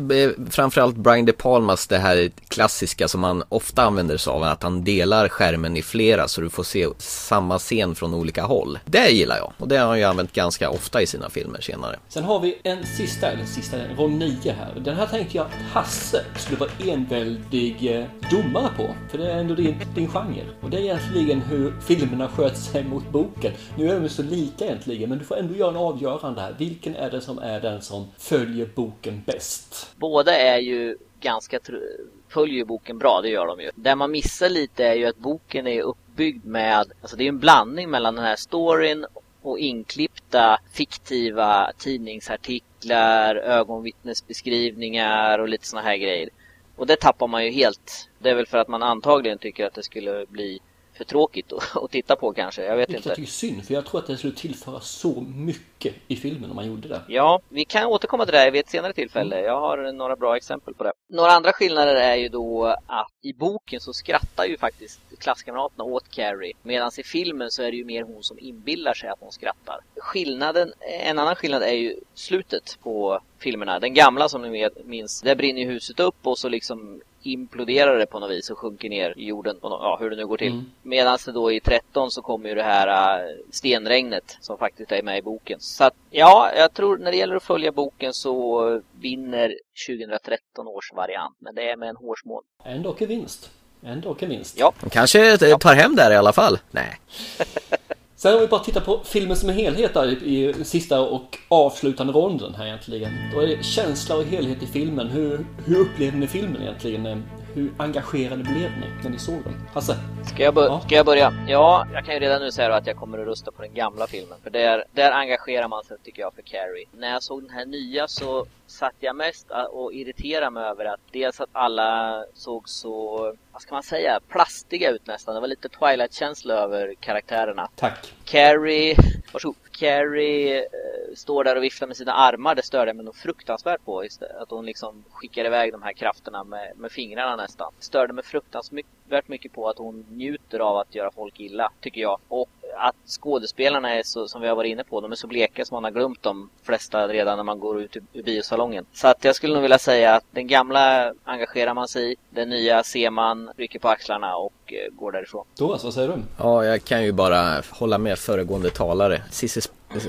framförallt 0.51 0.97
Brian 0.97 1.25
De 1.25 1.33
Palmas 1.33 1.87
det 1.87 1.99
här 1.99 2.31
klassiska 2.49 3.09
som 3.09 3.21
man 3.21 3.43
ofta 3.49 3.83
använder 3.83 4.17
sig 4.17 4.31
av, 4.31 4.43
att 4.43 4.63
han 4.63 4.85
delar 4.85 5.29
skärmen 5.29 5.77
i 5.77 5.83
flera 5.83 6.29
så 6.29 6.41
du 6.41 6.51
får 6.51 6.63
se 6.63 6.89
samma 6.99 7.59
scen 7.59 7.95
från 7.95 8.15
olika 8.15 8.43
håll. 8.43 8.79
Det 8.85 9.09
gillar 9.09 9.37
jag 9.37 9.53
och 9.59 9.69
det 9.69 9.77
har 9.77 9.87
han 9.87 9.99
ju 9.99 10.05
använt 10.05 10.33
ganska 10.33 10.71
ofta 10.71 11.03
i 11.03 11.07
sina 11.07 11.31
filmer 11.31 11.61
senare. 11.61 11.99
Sen 12.09 12.25
har 12.25 12.41
vi 12.41 12.59
en 12.63 12.87
sista, 12.87 13.31
eller 13.31 13.45
sista, 13.45 13.77
roll 13.97 14.11
9 14.11 14.53
här. 14.53 14.81
Den 14.85 14.97
här 14.97 15.07
tänkte 15.07 15.37
jag 15.37 15.47
att 15.47 15.53
Hasse 15.73 16.25
skulle 16.37 16.59
vara 16.59 16.71
enväldig 16.87 17.97
eh, 17.97 18.05
domare 18.31 18.69
på. 18.77 18.95
För 19.11 19.19
det 19.19 19.33
är 19.33 19.37
ändå 19.39 19.55
din, 19.55 19.75
din 19.95 20.09
genre. 20.09 20.45
Och 20.61 20.71
det 20.71 20.77
är 20.77 20.81
egentligen 20.81 21.41
hur 21.41 21.75
filmerna 21.81 22.29
sköt 22.29 22.59
sig 22.59 22.85
mot 22.85 23.13
boken. 23.13 23.53
Nu 23.77 23.91
är 23.91 24.02
de 24.03 24.07
är 24.07 24.11
så 24.11 24.23
lika 24.23 24.65
egentligen, 24.65 25.09
men 25.09 25.19
du 25.19 25.25
får 25.25 25.37
ändå 25.37 25.55
göra 25.55 25.71
en 25.71 25.77
avgörande 25.77 26.41
här. 26.41 26.55
Vilken 26.59 26.97
är 26.97 27.11
det 27.11 27.21
som 27.21 27.39
är 27.39 27.61
den 27.61 27.83
som 27.83 28.07
följer 28.19 28.69
boken 28.75 29.23
bäst? 29.27 29.91
Båda 29.97 30.37
är 30.37 30.59
ju 30.59 30.97
ganska 31.21 31.59
tr- 31.59 31.81
följer 32.29 32.57
ju 32.57 32.65
boken 32.65 32.99
bra, 32.99 33.21
det 33.23 33.29
gör 33.29 33.47
de 33.47 33.61
ju. 33.61 33.71
Det 33.75 33.95
man 33.95 34.11
missar 34.11 34.49
lite 34.49 34.85
är 34.85 34.95
ju 34.95 35.07
att 35.07 35.17
boken 35.17 35.67
är 35.67 35.83
uppbyggd 35.83 36.45
med, 36.45 36.93
alltså 37.03 37.17
det 37.17 37.25
är 37.25 37.29
en 37.29 37.39
blandning 37.39 37.91
mellan 37.91 38.15
den 38.15 38.25
här 38.25 38.37
storyn 38.37 39.07
och 39.43 39.59
inklippta 39.59 40.59
fiktiva 40.73 41.73
tidningsartiklar, 41.79 43.37
ögonvittnesbeskrivningar 43.37 45.39
och 45.39 45.49
lite 45.49 45.67
såna 45.67 45.83
här 45.83 45.97
grejer. 45.97 46.29
Och 46.77 46.87
det 46.87 46.97
tappar 46.97 47.27
man 47.27 47.45
ju 47.45 47.51
helt. 47.51 48.09
Det 48.19 48.31
är 48.31 48.35
väl 48.35 48.47
för 48.47 48.59
att 48.59 48.69
man 48.69 48.83
antagligen 48.83 49.39
tycker 49.39 49.67
att 49.67 49.75
det 49.75 49.83
skulle 49.83 50.27
bli 50.29 50.61
för 50.95 51.05
tråkigt 51.05 51.53
att, 51.53 51.77
att 51.85 51.91
titta 51.91 52.17
på 52.17 52.33
kanske. 52.33 52.65
Jag 52.65 52.77
vet 52.77 52.89
Vilket 52.89 52.97
inte. 52.97 53.09
jag 53.09 53.17
tycker 53.17 53.29
är 53.29 53.33
synd, 53.33 53.65
för 53.67 53.75
jag 53.75 53.87
tror 53.87 54.01
att 54.01 54.07
det 54.07 54.17
skulle 54.17 54.35
tillföra 54.35 54.81
så 54.81 55.21
mycket 55.21 55.95
i 56.09 56.17
filmen 56.17 56.51
om 56.51 56.57
man 56.57 56.67
gjorde 56.67 56.89
det. 56.89 57.01
Ja, 57.09 57.41
vi 57.49 57.65
kan 57.65 57.87
återkomma 57.87 58.25
till 58.25 58.33
det 58.33 58.39
här 58.39 58.51
vid 58.51 58.61
ett 58.61 58.71
senare 58.71 58.93
tillfälle. 58.93 59.41
Jag 59.41 59.61
har 59.61 59.93
några 59.93 60.17
bra 60.17 60.37
exempel 60.37 60.75
på 60.75 60.85
det. 60.85 60.93
Några 61.09 61.31
andra 61.31 61.53
skillnader 61.53 61.95
är 61.95 62.17
ju 62.17 62.29
då 62.29 62.67
att 62.87 63.13
i 63.23 63.33
boken 63.33 63.81
så 63.81 63.93
skrattar 63.93 64.45
ju 64.45 64.59
faktiskt 64.59 65.01
klasskamraterna 65.19 65.85
åt 65.85 66.11
Carrie. 66.11 66.53
Medan 66.63 66.91
i 66.99 67.03
filmen 67.03 67.51
så 67.51 67.63
är 67.63 67.71
det 67.71 67.77
ju 67.77 67.85
mer 67.85 68.03
hon 68.03 68.23
som 68.23 68.39
inbillar 68.39 68.95
sig 68.95 69.09
att 69.09 69.21
hon 69.21 69.33
skrattar. 69.33 69.81
Skillnaden, 69.97 70.73
en 70.81 71.19
annan 71.19 71.37
skillnad 71.37 71.63
är 71.63 71.73
ju 71.73 71.97
slutet 72.15 72.79
på 72.83 73.21
filmerna. 73.39 73.79
Den 73.79 73.95
gamla 73.95 74.29
som 74.29 74.43
ni 74.43 74.69
minns, 74.85 75.21
där 75.23 75.35
brinner 75.35 75.61
ju 75.61 75.69
huset 75.69 76.01
upp 76.01 76.27
och 76.27 76.39
så 76.39 76.49
liksom 76.49 77.01
imploderar 77.23 77.99
det 77.99 78.07
på 78.07 78.19
något 78.19 78.31
vis 78.31 78.51
och 78.51 78.59
sjunker 78.59 78.89
ner 78.89 79.15
i 79.17 79.27
jorden. 79.27 79.57
Och, 79.61 79.71
ja, 79.71 79.97
hur 80.01 80.11
det 80.11 80.17
nu 80.17 80.27
går 80.27 80.37
till. 80.37 80.53
Mm. 80.53 80.65
Medan 80.83 81.19
det 81.25 81.33
då 81.33 81.53
i 81.53 81.61
13 81.61 82.11
så 82.11 82.23
kommer 82.23 82.49
ju 82.49 82.55
det 82.55 82.63
här 82.63 83.19
äh, 83.19 83.27
stenregnet 83.51 84.37
som 84.41 84.59
faktiskt 84.59 84.93
är 84.93 85.03
med 85.03 85.19
i 85.19 85.23
boken. 85.23 85.61
Så 85.61 85.85
att, 85.85 85.95
ja, 86.11 86.51
jag 86.57 86.75
tror 86.75 86.99
när 86.99 87.11
det 87.11 87.17
gäller 87.17 87.37
att 87.37 87.43
följa 87.43 87.73
boken 87.73 88.15
så 88.15 88.81
vinner 89.01 89.55
2013 89.89 90.69
års 90.69 90.93
variant. 90.93 91.37
Men 91.39 91.55
det 91.55 91.71
är 91.71 91.77
med 91.77 91.89
en 91.89 91.97
hårsmån. 91.97 92.43
Ändå 92.65 92.97
en 92.99 93.09
vinst. 93.09 93.51
Ändå 93.85 94.17
en 94.19 94.29
vinst. 94.29 94.59
Ja. 94.59 94.73
De 94.81 94.91
kanske 94.91 95.39
tar 95.39 95.75
hem 95.75 95.97
det 95.97 96.03
här 96.03 96.11
i 96.11 96.17
alla 96.17 96.33
fall. 96.33 96.59
Nej. 96.71 96.99
Sen 98.23 98.35
om 98.35 98.41
vi 98.41 98.47
bara 98.47 98.65
tittar 98.65 98.81
på 98.81 99.01
filmen 99.05 99.37
som 99.37 99.49
en 99.49 99.55
helhet 99.55 99.95
där 99.95 100.07
i, 100.07 100.55
sista 100.65 101.01
och 101.01 101.39
avslutande 101.49 102.13
ronden 102.13 102.55
här 102.55 102.67
egentligen. 102.67 103.11
Då 103.35 103.41
är 103.41 103.47
det 103.47 103.65
känsla 103.65 104.17
och 104.17 104.25
helhet 104.25 104.63
i 104.63 104.67
filmen. 104.67 105.09
Hur, 105.09 105.47
hur 105.65 105.81
upplevde 105.81 106.19
ni 106.19 106.27
filmen 106.27 106.63
egentligen? 106.63 107.23
Hur 107.55 107.73
engagerade 107.79 108.43
blev 108.43 108.71
ni 108.81 108.87
när 109.03 109.11
ni 109.11 109.19
såg 109.19 109.43
den? 109.45 109.55
Hasse? 109.75 109.97
Ska 110.35 110.43
jag, 110.43 110.57
Ja. 110.57 110.81
ska 110.87 110.95
jag 110.95 111.07
börja? 111.07 111.33
Ja, 111.49 111.87
jag 111.93 112.05
kan 112.05 112.15
ju 112.15 112.21
redan 112.21 112.41
nu 112.43 112.53
säga 112.53 112.75
att 112.75 112.87
jag 112.87 112.97
kommer 112.97 113.19
att 113.19 113.27
rösta 113.27 113.51
på 113.53 113.63
den 113.63 113.75
gamla 113.75 114.07
filmen. 114.07 114.39
För 114.43 114.51
där, 114.51 114.85
där 114.93 115.11
engagerar 115.13 115.69
man 115.69 115.85
sig 115.85 115.97
tycker 116.05 116.23
jag 116.23 116.35
för 116.35 116.43
Carrie. 116.43 116.87
När 116.93 117.11
jag 117.13 117.23
såg 117.23 117.43
den 117.43 117.51
här 117.51 117.67
nya 117.67 118.09
så 118.09 118.47
satt 118.67 118.95
jag 119.01 119.17
mest 119.17 119.47
och 119.71 119.93
irriterade 119.95 120.51
mig 120.51 120.65
över 120.65 120.85
att 120.85 121.01
dels 121.11 121.41
att 121.41 121.49
alla 121.53 122.25
såg 122.35 122.69
så, 122.69 123.19
vad 123.53 123.63
ska 123.63 123.75
man 123.75 123.83
säga, 123.83 124.21
plastiga 124.29 124.91
ut 124.91 125.07
nästan. 125.07 125.35
Det 125.35 125.41
var 125.41 125.49
lite 125.49 125.69
Twilight-känsla 125.69 126.55
över 126.55 126.95
karaktärerna. 127.01 127.69
Tack. 127.77 128.13
Carrie, 128.25 128.97
varsågod. 129.33 129.57
Carrie 129.73 130.59
eh, 130.59 131.15
står 131.15 131.45
där 131.45 131.57
och 131.57 131.63
viftar 131.63 131.87
med 131.87 131.97
sina 131.97 132.13
armar. 132.13 132.55
Det 132.55 132.63
störde 132.63 132.89
jag 132.89 132.97
mig 132.97 133.05
nog 133.05 133.17
fruktansvärt 133.17 133.85
på. 133.85 134.05
Att 134.41 134.51
hon 134.51 134.67
liksom 134.67 135.05
skickar 135.11 135.45
iväg 135.45 135.73
de 135.73 135.83
här 135.83 135.93
krafterna 135.93 136.45
med, 136.45 136.73
med 136.77 136.93
fingrarna 136.93 137.37
nästan. 137.37 137.73
Störde 137.79 138.13
mig 138.13 138.25
fruktansvärt 138.25 139.29
mycket 139.29 139.53
på 139.53 139.69
att 139.69 139.79
hon 139.79 140.07
njuter 140.11 140.59
av 140.59 140.77
att 140.77 140.95
göra 140.95 141.11
folk 141.11 141.41
illa, 141.41 141.73
tycker 141.81 142.01
jag. 142.01 142.19
Och 142.29 142.49
att 142.77 142.97
skådespelarna 143.07 143.95
är 143.95 144.03
så, 144.03 144.29
som 144.29 144.41
vi 144.43 144.49
har 144.49 144.57
varit 144.57 144.71
inne 144.71 144.85
på, 144.85 145.01
de 145.01 145.13
är 145.13 145.17
så 145.17 145.27
bleka 145.27 145.65
som 145.65 145.75
man 145.75 145.85
har 145.85 145.91
glömt 145.91 146.23
de 146.23 146.51
flesta 146.63 147.09
redan 147.09 147.37
när 147.37 147.45
man 147.45 147.61
går 147.61 147.81
ut 147.81 147.97
ur, 147.97 148.03
ur 148.13 148.23
biosalongen. 148.23 148.87
Så 148.93 149.09
att 149.09 149.25
jag 149.25 149.37
skulle 149.37 149.55
nog 149.55 149.63
vilja 149.63 149.79
säga 149.79 150.15
att 150.15 150.25
den 150.31 150.47
gamla 150.47 151.15
engagerar 151.25 151.75
man 151.75 151.89
sig 151.89 152.13
i, 152.13 152.17
den 152.31 152.49
nya 152.49 152.83
ser 152.83 153.11
man, 153.11 153.51
rycker 153.57 153.79
på 153.79 153.89
axlarna 153.89 154.37
och 154.37 154.53
eh, 154.67 154.95
går 154.95 155.13
därifrån. 155.13 155.45
Thomas, 155.57 155.85
vad 155.85 155.95
säger 155.95 156.09
du? 156.09 156.15
Ja, 156.39 156.65
jag 156.65 156.85
kan 156.85 157.05
ju 157.05 157.13
bara 157.13 157.63
hålla 157.71 157.99
med 157.99 158.19
föregående 158.19 158.71
talare. 158.71 159.23
Cissi 159.31 159.61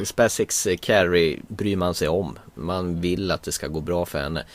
SpaceX 0.03 0.67
eh, 0.67 0.77
Carrie 0.77 1.39
bryr 1.47 1.75
man 1.75 1.95
sig 1.95 2.07
om. 2.07 2.39
Man 2.55 3.01
vill 3.01 3.31
att 3.31 3.43
det 3.43 3.51
ska 3.51 3.67
gå 3.67 3.81
bra 3.81 4.05
för 4.05 4.19
henne. 4.19 4.45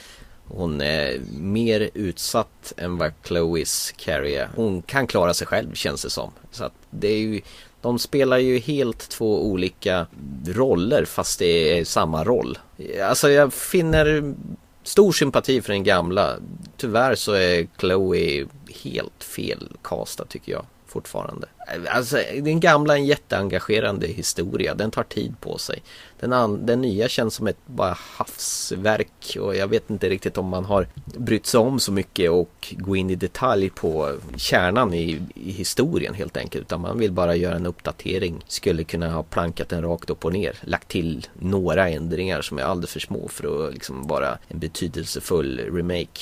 Hon 0.48 0.80
är 0.80 1.20
mer 1.38 1.90
utsatt 1.94 2.72
än 2.76 2.98
vad 2.98 3.12
Chloes 3.24 3.92
Carrie 3.96 4.42
är. 4.42 4.48
Hon 4.56 4.82
kan 4.82 5.06
klara 5.06 5.34
sig 5.34 5.46
själv 5.46 5.74
känns 5.74 6.02
det 6.02 6.10
som. 6.10 6.30
Så 6.50 6.64
att 6.64 6.72
det 6.90 7.08
är 7.08 7.18
ju, 7.18 7.40
de 7.80 7.98
spelar 7.98 8.38
ju 8.38 8.58
helt 8.58 9.08
två 9.08 9.46
olika 9.46 10.06
roller 10.46 11.04
fast 11.04 11.38
det 11.38 11.78
är 11.78 11.84
samma 11.84 12.24
roll. 12.24 12.58
Alltså 13.02 13.30
jag 13.30 13.52
finner 13.52 14.34
stor 14.82 15.12
sympati 15.12 15.62
för 15.62 15.72
den 15.72 15.84
gamla. 15.84 16.36
Tyvärr 16.76 17.14
så 17.14 17.32
är 17.32 17.68
Chloe 17.78 18.46
helt 18.84 19.24
fel 19.24 19.68
castad 19.82 20.24
tycker 20.24 20.52
jag 20.52 20.64
fortfarande. 20.86 21.46
Alltså 21.88 22.16
den 22.42 22.60
gamla 22.60 22.94
är 22.94 22.98
en 22.98 23.06
jätteengagerande 23.06 24.06
historia. 24.06 24.74
Den 24.74 24.90
tar 24.90 25.02
tid 25.02 25.34
på 25.40 25.58
sig. 25.58 25.82
Den, 26.20 26.32
an- 26.32 26.66
den 26.66 26.80
nya 26.80 27.08
känns 27.08 27.34
som 27.34 27.46
ett 27.46 27.66
bara 27.66 27.96
havsverk 28.16 29.36
och 29.40 29.56
jag 29.56 29.68
vet 29.68 29.90
inte 29.90 30.08
riktigt 30.08 30.38
om 30.38 30.46
man 30.46 30.64
har 30.64 30.86
brytt 31.04 31.46
sig 31.46 31.60
om 31.60 31.80
så 31.80 31.92
mycket 31.92 32.30
och 32.30 32.74
gå 32.78 32.96
in 32.96 33.10
i 33.10 33.14
detalj 33.14 33.70
på 33.70 34.12
kärnan 34.36 34.94
i, 34.94 35.20
i 35.34 35.50
historien 35.50 36.14
helt 36.14 36.36
enkelt. 36.36 36.62
Utan 36.64 36.80
man 36.80 36.98
vill 36.98 37.12
bara 37.12 37.36
göra 37.36 37.56
en 37.56 37.66
uppdatering. 37.66 38.44
Skulle 38.48 38.84
kunna 38.84 39.10
ha 39.10 39.22
plankat 39.22 39.68
den 39.68 39.82
rakt 39.82 40.10
upp 40.10 40.24
och 40.24 40.32
ner. 40.32 40.56
Lagt 40.62 40.88
till 40.88 41.26
några 41.40 41.88
ändringar 41.88 42.42
som 42.42 42.58
är 42.58 42.62
alldeles 42.62 42.90
för 42.92 43.00
små 43.00 43.28
för 43.28 43.66
att 43.68 43.74
liksom 43.74 44.06
vara 44.06 44.38
en 44.48 44.58
betydelsefull 44.58 45.60
remake. 45.72 46.20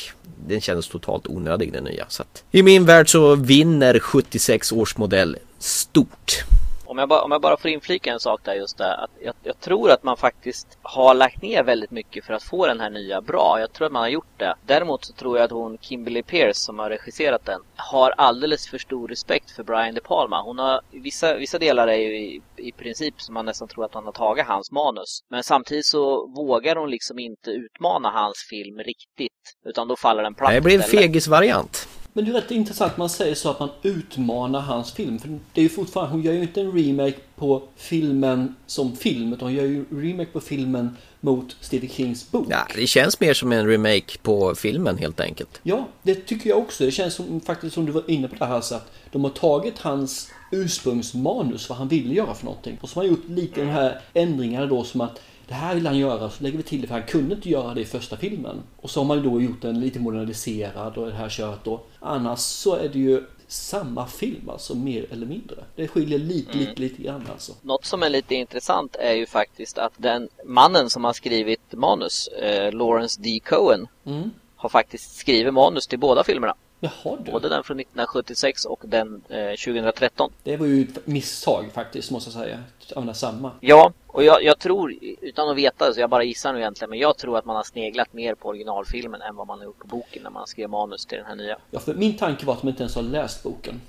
Den 0.48 0.60
kändes 0.60 0.88
totalt 0.88 1.26
onödig 1.26 1.72
den 1.72 1.84
nya. 1.84 2.04
Så 2.08 2.22
att, 2.22 2.44
I 2.50 2.62
min 2.62 2.84
värld 2.84 3.10
så 3.10 3.34
vinner 3.34 3.98
76 3.98 4.72
års 4.72 4.96
modell 4.96 5.35
stort. 5.58 6.44
Om 6.86 6.98
jag, 6.98 7.08
bara, 7.08 7.22
om 7.22 7.30
jag 7.30 7.40
bara 7.40 7.56
får 7.56 7.70
inflika 7.70 8.12
en 8.12 8.20
sak 8.20 8.40
där 8.44 8.54
just 8.54 8.78
där. 8.78 9.04
Att 9.04 9.10
jag, 9.20 9.34
jag 9.42 9.60
tror 9.60 9.90
att 9.90 10.02
man 10.02 10.16
faktiskt 10.16 10.78
har 10.82 11.14
lagt 11.14 11.42
ner 11.42 11.62
väldigt 11.62 11.90
mycket 11.90 12.24
för 12.24 12.34
att 12.34 12.42
få 12.42 12.66
den 12.66 12.80
här 12.80 12.90
nya 12.90 13.20
bra. 13.20 13.56
Jag 13.60 13.72
tror 13.72 13.86
att 13.86 13.92
man 13.92 14.02
har 14.02 14.08
gjort 14.08 14.38
det. 14.38 14.54
Däremot 14.66 15.04
så 15.04 15.12
tror 15.12 15.36
jag 15.36 15.44
att 15.44 15.50
hon 15.50 15.78
Kimberly 15.80 16.22
Pierce 16.22 16.58
som 16.58 16.78
har 16.78 16.90
regisserat 16.90 17.44
den 17.44 17.60
har 17.76 18.10
alldeles 18.10 18.68
för 18.68 18.78
stor 18.78 19.08
respekt 19.08 19.50
för 19.50 19.62
Brian 19.62 19.94
De 19.94 20.00
Palma. 20.00 20.42
Hon 20.42 20.58
har, 20.58 20.80
vissa, 20.90 21.34
vissa 21.34 21.58
delar 21.58 21.88
är 21.88 21.96
ju 21.96 22.16
i, 22.16 22.40
i 22.56 22.72
princip 22.72 23.20
som 23.20 23.34
man 23.34 23.44
nästan 23.44 23.68
tror 23.68 23.84
att 23.84 23.94
han 23.94 24.04
har 24.04 24.12
tagit 24.12 24.46
hans 24.46 24.70
manus. 24.70 25.20
Men 25.30 25.42
samtidigt 25.42 25.86
så 25.86 26.26
vågar 26.26 26.76
hon 26.76 26.90
liksom 26.90 27.18
inte 27.18 27.50
utmana 27.50 28.10
hans 28.10 28.46
film 28.50 28.78
riktigt. 28.78 29.54
Utan 29.64 29.88
då 29.88 29.96
faller 29.96 30.22
den 30.22 30.34
platt 30.34 30.52
Det 30.52 30.60
blir 30.60 30.76
en 30.76 30.82
fegisvariant. 30.82 31.88
Men 32.16 32.24
det 32.24 32.30
är 32.30 32.32
rätt 32.34 32.50
intressant 32.50 32.96
man 32.96 33.08
säger 33.08 33.34
så 33.34 33.50
att 33.50 33.60
man 33.60 33.68
utmanar 33.82 34.60
hans 34.60 34.92
film. 34.92 35.18
För 35.18 35.28
det 35.28 35.60
är 35.60 35.62
ju 35.62 35.68
fortfarande, 35.68 36.12
hon 36.12 36.22
gör 36.22 36.32
ju 36.32 36.42
inte 36.42 36.60
en 36.60 36.72
remake 36.72 37.16
på 37.36 37.62
filmen 37.76 38.54
som 38.66 38.96
film. 38.96 39.32
Utan 39.32 39.48
hon 39.48 39.54
gör 39.54 39.64
ju 39.64 39.76
en 39.90 40.02
remake 40.02 40.30
på 40.32 40.40
filmen 40.40 40.96
mot 41.20 41.56
Stephen 41.60 41.88
Kings 41.88 42.30
bok. 42.30 42.46
Ja, 42.50 42.66
det 42.74 42.86
känns 42.86 43.20
mer 43.20 43.34
som 43.34 43.52
en 43.52 43.66
remake 43.66 44.18
på 44.22 44.54
filmen 44.54 44.98
helt 44.98 45.20
enkelt. 45.20 45.60
Ja, 45.62 45.88
det 46.02 46.14
tycker 46.14 46.50
jag 46.50 46.58
också. 46.58 46.84
Det 46.84 46.90
känns 46.90 47.14
som, 47.14 47.40
faktiskt 47.40 47.74
som 47.74 47.86
du 47.86 47.92
var 47.92 48.10
inne 48.10 48.28
på 48.28 48.34
det 48.38 48.46
här 48.46 48.60
så 48.60 48.74
att 48.74 48.92
de 49.12 49.24
har 49.24 49.30
tagit 49.30 49.78
hans 49.78 50.30
ursprungsmanus, 50.52 51.68
vad 51.68 51.78
han 51.78 51.88
ville 51.88 52.14
göra 52.14 52.34
för 52.34 52.44
någonting. 52.44 52.78
Och 52.80 52.88
så 52.88 53.00
har 53.00 53.04
man 53.04 53.10
gjort 53.10 53.28
lite 53.28 53.60
de 53.60 53.66
här 53.66 54.00
ändringarna 54.14 54.66
då 54.66 54.84
som 54.84 55.00
att 55.00 55.20
det 55.48 55.54
här 55.54 55.74
vill 55.74 55.86
han 55.86 55.98
göra, 55.98 56.30
så 56.30 56.42
lägger 56.42 56.56
vi 56.56 56.62
till 56.62 56.80
det 56.80 56.86
för 56.86 56.94
han 56.94 57.06
kunde 57.06 57.34
inte 57.34 57.48
göra 57.50 57.74
det 57.74 57.80
i 57.80 57.84
första 57.84 58.16
filmen. 58.16 58.62
Och 58.76 58.90
så 58.90 59.00
har 59.00 59.04
man 59.04 59.22
då 59.22 59.40
gjort 59.42 59.62
den 59.62 59.80
lite 59.80 59.98
moderniserad 60.00 60.96
och 60.98 61.06
det 61.06 61.12
här 61.14 61.28
köret 61.28 61.64
då. 61.64 61.80
Annars 62.00 62.38
så 62.38 62.74
är 62.74 62.88
det 62.88 62.98
ju 62.98 63.22
samma 63.48 64.06
film 64.06 64.48
alltså, 64.50 64.74
mer 64.74 65.06
eller 65.12 65.26
mindre. 65.26 65.56
Det 65.76 65.88
skiljer 65.88 66.18
lite, 66.18 66.56
lite, 66.58 66.80
lite 66.80 67.02
grann 67.02 67.22
alltså. 67.32 67.52
Något 67.62 67.84
som 67.84 68.02
är 68.02 68.10
lite 68.10 68.34
intressant 68.34 68.96
är 68.96 69.12
ju 69.12 69.26
faktiskt 69.26 69.78
att 69.78 69.92
den 69.96 70.28
mannen 70.44 70.90
som 70.90 71.04
har 71.04 71.12
skrivit 71.12 71.72
manus, 71.72 72.28
eh, 72.28 72.72
Lawrence 72.72 73.20
D. 73.20 73.40
Cohen, 73.44 73.86
Mm. 74.06 74.30
har 74.56 74.68
faktiskt 74.68 75.16
skrivit 75.16 75.54
manus 75.54 75.86
till 75.86 75.98
båda 75.98 76.24
filmerna. 76.24 76.54
Jaha 76.80 77.16
du. 77.24 77.32
Både 77.32 77.48
den 77.48 77.64
från 77.64 77.80
1976 77.80 78.64
och 78.64 78.80
den 78.86 79.22
eh, 79.28 79.50
2013. 79.50 80.32
Det 80.42 80.56
var 80.56 80.66
ju 80.66 80.82
ett 80.82 81.06
misstag 81.06 81.70
faktiskt, 81.74 82.10
måste 82.10 82.30
jag 82.30 82.44
säga. 82.44 82.58
Att 82.80 82.96
använda 82.96 83.14
samma. 83.14 83.50
Ja, 83.60 83.92
och 84.06 84.24
jag, 84.24 84.44
jag 84.44 84.58
tror, 84.58 84.94
utan 85.20 85.48
att 85.48 85.56
veta, 85.56 85.92
så 85.94 86.00
jag 86.00 86.10
bara 86.10 86.24
gissar 86.24 86.52
nu 86.52 86.58
egentligen, 86.58 86.90
men 86.90 86.98
jag 86.98 87.18
tror 87.18 87.38
att 87.38 87.44
man 87.44 87.56
har 87.56 87.62
sneglat 87.62 88.12
mer 88.12 88.34
på 88.34 88.48
originalfilmen 88.48 89.22
än 89.22 89.36
vad 89.36 89.46
man 89.46 89.58
har 89.58 89.64
gjort 89.64 89.78
på 89.78 89.86
boken 89.86 90.22
när 90.22 90.30
man 90.30 90.46
skrev 90.46 90.70
manus 90.70 91.06
till 91.06 91.18
den 91.18 91.26
här 91.26 91.36
nya. 91.36 91.58
Ja, 91.70 91.80
för 91.80 91.94
min 91.94 92.16
tanke 92.16 92.46
var 92.46 92.54
att 92.54 92.60
de 92.60 92.68
inte 92.68 92.82
ens 92.82 92.94
har 92.94 93.02
läst 93.02 93.42
boken. 93.42 93.80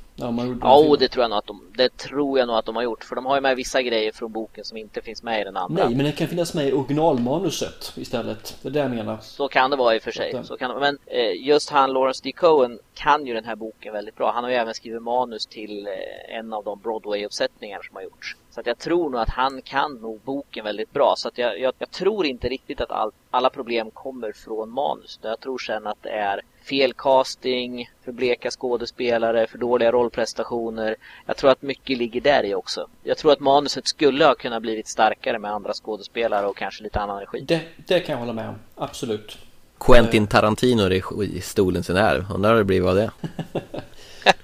Ja, 0.61 0.78
och 0.89 0.97
det 0.99 1.07
tror 1.07 1.24
jag 1.24 1.30
nog 1.30 1.38
att 1.39 1.47
de, 1.47 1.61
det 1.78 1.97
tror 1.97 2.39
jag 2.39 2.47
nog 2.47 2.55
att 2.57 2.65
de 2.65 2.76
har 2.76 2.84
gjort, 2.84 3.03
för 3.03 3.15
de 3.15 3.26
har 3.26 3.36
ju 3.36 3.41
med 3.41 3.55
vissa 3.55 3.82
grejer 3.82 4.11
från 4.11 4.32
boken 4.32 4.65
som 4.65 4.78
inte 4.78 5.01
finns 5.01 5.24
med 5.24 5.41
i 5.41 5.43
den 5.43 5.57
andra. 5.57 5.86
Nej, 5.86 5.95
men 5.95 6.05
den 6.05 6.13
kan 6.13 6.28
finnas 6.28 6.53
med 6.53 6.68
i 6.68 6.72
originalmanuset 6.74 7.93
istället. 7.95 8.57
Det 8.61 8.68
är 8.68 8.72
det 8.72 8.80
jag 8.80 8.89
menar. 8.91 9.18
Så 9.22 9.47
kan 9.47 9.70
det 9.72 9.76
vara 9.78 9.95
i 9.95 9.97
och 9.97 10.01
för 10.03 10.11
sig. 10.11 10.32
Så 10.32 10.43
Så 10.43 10.57
kan, 10.57 10.70
det- 10.74 10.80
men 10.80 10.97
eh, 11.05 11.47
just 11.47 11.70
han, 11.70 11.93
Lawrence 11.93 12.24
D. 12.24 12.32
Cohen, 12.32 12.80
kan 12.93 13.26
ju 13.28 13.34
den 13.34 13.45
här 13.45 13.55
boken 13.55 13.93
väldigt 13.93 14.15
bra. 14.15 14.32
Han 14.32 14.43
har 14.43 14.51
ju 14.51 14.57
även 14.57 14.74
skrivit 14.74 15.01
manus 15.01 15.45
till 15.45 15.88
eh, 15.88 16.38
en 16.38 16.53
av 16.53 16.63
de 16.63 16.80
Broadway-uppsättningar 16.80 17.80
som 17.88 17.95
har 17.95 18.03
gjorts. 18.03 18.36
Så 18.51 18.59
att 18.59 18.68
jag 18.68 18.78
tror 18.78 19.09
nog 19.09 19.22
att 19.22 19.30
han 19.30 19.61
kan 19.61 19.93
nog 19.93 20.20
boken 20.26 20.63
väldigt 20.65 20.93
bra. 20.93 21.13
Så 21.18 21.28
att 21.28 21.38
jag, 21.38 21.59
jag, 21.59 21.74
jag 21.80 21.91
tror 21.91 22.26
inte 22.26 22.49
riktigt 22.49 22.82
att 22.82 22.91
all, 22.91 23.11
alla 23.32 23.49
problem 23.49 23.91
kommer 23.91 24.32
från 24.32 24.70
manus. 24.70 25.20
Jag 25.22 25.39
tror 25.39 25.57
sen 25.57 25.88
att 25.88 25.97
det 26.03 26.09
är 26.09 26.41
fel 26.70 26.93
casting, 26.93 27.89
för 28.05 28.11
bleka 28.11 28.51
skådespelare, 28.51 29.47
för 29.47 29.57
dåliga 29.57 29.91
rollprestationer. 29.91 30.95
Jag 31.26 31.38
tror 31.38 31.49
att 31.51 31.61
mycket 31.61 31.97
ligger 31.97 32.22
där 32.22 32.45
i 32.45 32.55
också. 32.55 32.88
Jag 33.03 33.18
tror 33.18 33.32
att 33.32 33.39
manuset 33.39 33.88
skulle 33.88 34.26
ha 34.26 34.36
kunnat 34.36 34.61
blivit 34.61 34.88
starkare 34.88 35.39
med 35.39 35.51
andra 35.51 35.74
skådespelare 35.74 36.47
och 36.47 36.57
kanske 36.57 36.84
lite 36.84 36.99
annan 36.99 37.20
regi. 37.20 37.41
Det, 37.41 37.61
det 37.88 37.99
kan 37.99 38.13
jag 38.13 38.20
hålla 38.20 38.34
med 38.34 38.49
om. 38.49 38.55
Absolut. 38.76 39.38
Quentin 39.80 40.28
Tarantino 40.28 40.82
är 40.84 41.24
i 41.24 41.41
stolen 41.41 41.84
sin 41.84 41.95
här. 41.95 42.26
Undrar 42.34 42.51
hur 42.51 42.57
det 42.57 42.63
blir 42.63 42.89
av 42.89 42.95
det. 42.95 43.11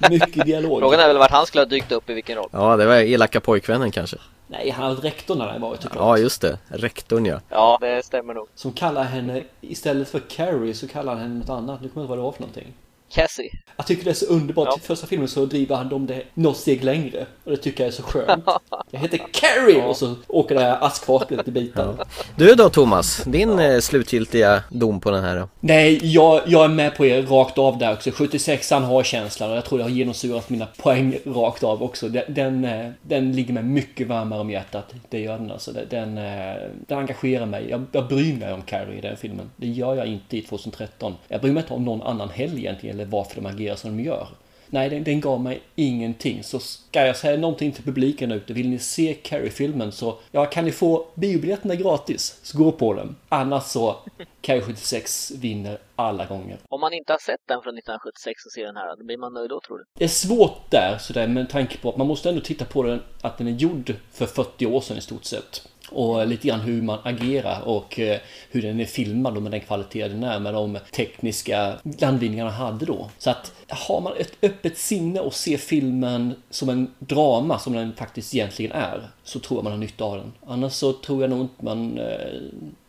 Mycket 0.09 0.45
dialog. 0.45 0.79
Frågan 0.79 0.99
är 0.99 1.07
väl 1.07 1.17
vart 1.17 1.31
han 1.31 1.45
skulle 1.45 1.61
ha 1.61 1.65
dykt 1.65 1.91
upp 1.91 2.09
i 2.09 2.13
vilken 2.13 2.35
roll. 2.37 2.49
Ja, 2.51 2.77
det 2.77 2.85
var 2.85 2.95
elaka 2.95 3.39
pojkvännen 3.39 3.91
kanske. 3.91 4.17
Nej, 4.47 4.69
han 4.69 4.85
har 4.85 4.95
rektorn 4.95 5.37
när 5.37 5.47
han 5.47 5.61
varit 5.61 5.81
såklart. 5.81 6.03
Ja, 6.03 6.17
just 6.17 6.41
det. 6.41 6.57
Rektorn 6.67 7.25
ja. 7.25 7.39
Ja, 7.49 7.77
det 7.81 8.05
stämmer 8.05 8.33
nog. 8.33 8.47
Som 8.55 8.71
kallar 8.71 9.03
henne, 9.03 9.43
istället 9.61 10.09
för 10.09 10.19
Carrie 10.19 10.73
så 10.73 10.87
kallar 10.87 11.13
han 11.13 11.21
henne 11.21 11.39
något 11.39 11.49
annat. 11.49 11.81
Nu 11.81 11.89
kommer 11.89 11.89
jag 11.89 11.89
inte 11.89 11.99
ihåg 11.99 12.07
vad 12.07 12.17
det 12.17 12.21
var 12.21 12.31
för 12.31 12.41
någonting. 12.41 12.73
Cassie. 13.13 13.51
Jag 13.77 13.87
tycker 13.87 14.03
det 14.03 14.09
är 14.09 14.13
så 14.13 14.25
underbart. 14.25 14.67
Ja. 14.71 14.77
I 14.77 14.79
första 14.79 15.07
filmen 15.07 15.27
så 15.27 15.45
driver 15.45 15.75
han 15.75 15.89
dem 15.89 16.07
det 16.07 16.23
något 16.33 16.57
steg 16.57 16.83
längre. 16.83 17.25
Och 17.43 17.51
det 17.51 17.57
tycker 17.57 17.83
jag 17.83 17.87
är 17.87 17.95
så 17.95 18.03
skönt. 18.03 18.43
Jag 18.91 18.99
heter 18.99 19.19
Carrie! 19.31 19.83
Och 19.83 19.97
så 19.97 20.15
åker 20.27 20.55
det 20.55 20.61
här 20.61 20.83
askfatet 20.83 21.47
i 21.47 21.51
bitar. 21.51 22.05
Du 22.35 22.55
då 22.55 22.69
Thomas, 22.69 23.23
din 23.23 23.59
eh, 23.59 23.79
slutgiltiga 23.79 24.63
dom 24.69 24.99
på 24.99 25.11
den 25.11 25.23
här 25.23 25.39
då? 25.39 25.49
Nej, 25.59 25.99
jag, 26.03 26.41
jag 26.45 26.63
är 26.63 26.67
med 26.67 26.95
på 26.95 27.05
er 27.05 27.21
rakt 27.21 27.57
av 27.57 27.77
där 27.77 27.93
också. 27.93 28.09
76an 28.09 28.81
har 28.81 29.03
känslan 29.03 29.51
och 29.51 29.57
jag 29.57 29.65
tror 29.65 29.77
det 29.77 29.83
har 29.83 29.91
genomsyrat 29.91 30.49
mina 30.49 30.65
poäng 30.77 31.17
rakt 31.25 31.63
av 31.63 31.83
också. 31.83 32.09
Den, 32.09 32.23
den, 32.27 32.65
eh, 32.65 32.91
den 33.01 33.31
ligger 33.31 33.53
mig 33.53 33.63
mycket 33.63 34.07
varmare 34.07 34.39
om 34.39 34.49
hjärtat. 34.49 34.93
Det 35.09 35.19
gör 35.19 35.37
den 35.37 35.51
alltså. 35.51 35.71
Den, 35.71 35.85
den, 35.89 36.17
eh, 36.17 36.55
den 36.87 36.99
engagerar 36.99 37.45
mig. 37.45 37.69
Jag, 37.69 37.85
jag 37.91 38.07
bryr 38.07 38.33
mig 38.33 38.53
om 38.53 38.61
Carrie 38.61 38.97
i 38.97 39.01
den 39.01 39.17
filmen. 39.17 39.49
Det 39.55 39.67
gör 39.67 39.95
jag 39.95 40.05
inte 40.05 40.37
i 40.37 40.41
2013. 40.41 41.15
Jag 41.27 41.41
bryr 41.41 41.51
mig 41.51 41.61
inte 41.61 41.73
om 41.73 41.85
någon 41.85 42.01
annan 42.01 42.29
heller 42.29 42.57
egentligen 42.57 43.02
eller 43.03 43.11
varför 43.11 43.35
de 43.35 43.45
agerar 43.45 43.75
som 43.75 43.97
de 43.97 44.03
gör. 44.03 44.27
Nej, 44.73 44.89
den, 44.89 45.03
den 45.03 45.21
gav 45.21 45.41
mig 45.41 45.61
ingenting. 45.75 46.43
Så 46.43 46.59
ska 46.59 47.05
jag 47.05 47.17
säga 47.17 47.37
någonting 47.37 47.71
till 47.71 47.83
publiken 47.83 48.31
ute, 48.31 48.53
vill 48.53 48.69
ni 48.69 48.79
se 48.79 49.13
Carrie-filmen 49.13 49.91
så 49.91 50.19
ja, 50.31 50.45
kan 50.45 50.65
ni 50.65 50.71
få 50.71 51.07
biobiljetterna 51.15 51.75
gratis, 51.75 52.39
så 52.43 52.57
gå 52.57 52.71
på 52.71 52.93
den. 52.93 53.15
Annars 53.29 53.63
så, 53.63 53.95
Carrie 54.41 54.61
76 54.61 55.31
vinner 55.31 55.77
alla 55.95 56.25
gånger. 56.25 56.57
Om 56.69 56.81
man 56.81 56.93
inte 56.93 57.13
har 57.13 57.19
sett 57.19 57.41
den 57.47 57.61
från 57.61 57.77
1976 57.77 58.45
och 58.45 58.51
ser 58.51 58.65
den 58.65 58.75
här, 58.75 58.97
då 58.97 59.05
blir 59.05 59.17
man 59.17 59.33
nöjd 59.33 59.49
då 59.49 59.59
tror 59.67 59.77
du? 59.77 59.83
Det 59.97 60.03
är 60.03 60.07
svårt 60.07 60.71
där, 60.71 60.97
sådär, 60.97 61.27
med 61.27 61.49
tanke 61.49 61.77
på 61.77 61.89
att 61.89 61.97
man 61.97 62.07
måste 62.07 62.29
ändå 62.29 62.41
titta 62.41 62.65
på 62.65 62.83
den, 62.83 63.01
att 63.21 63.37
den 63.37 63.47
är 63.47 63.51
gjord 63.51 63.95
för 64.11 64.25
40 64.25 64.65
år 64.65 64.81
sedan 64.81 64.97
i 64.97 65.01
stort 65.01 65.23
sett. 65.23 65.69
Och 65.93 66.27
lite 66.27 66.47
grann 66.47 66.59
hur 66.59 66.81
man 66.81 66.99
agerar 67.03 67.61
och 67.61 67.99
eh, 67.99 68.19
hur 68.51 68.61
den 68.61 68.79
är 68.79 68.85
filmad 68.85 69.37
och 69.37 69.43
med 69.43 69.51
den 69.51 69.59
kvalitet 69.61 70.07
den 70.07 70.23
är 70.23 70.39
med 70.39 70.53
de 70.53 70.79
tekniska 70.91 71.73
landvinningarna 71.99 72.49
hade 72.49 72.85
då. 72.85 73.09
Så 73.17 73.29
att 73.29 73.51
har 73.67 74.01
man 74.01 74.13
ett 74.17 74.33
öppet 74.41 74.77
sinne 74.77 75.19
och 75.19 75.33
ser 75.33 75.57
filmen 75.57 76.35
som 76.49 76.69
en 76.69 76.93
drama 76.99 77.59
som 77.59 77.73
den 77.73 77.93
faktiskt 77.95 78.35
egentligen 78.35 78.71
är 78.71 79.09
så 79.23 79.39
tror 79.39 79.57
jag 79.57 79.63
man 79.63 79.73
har 79.73 79.79
nytta 79.79 80.03
av 80.03 80.17
den. 80.17 80.33
Annars 80.47 80.73
så 80.73 80.93
tror 80.93 81.21
jag 81.21 81.29
nog 81.29 81.41
inte 81.41 81.65
man 81.65 81.97
eh, 81.97 82.05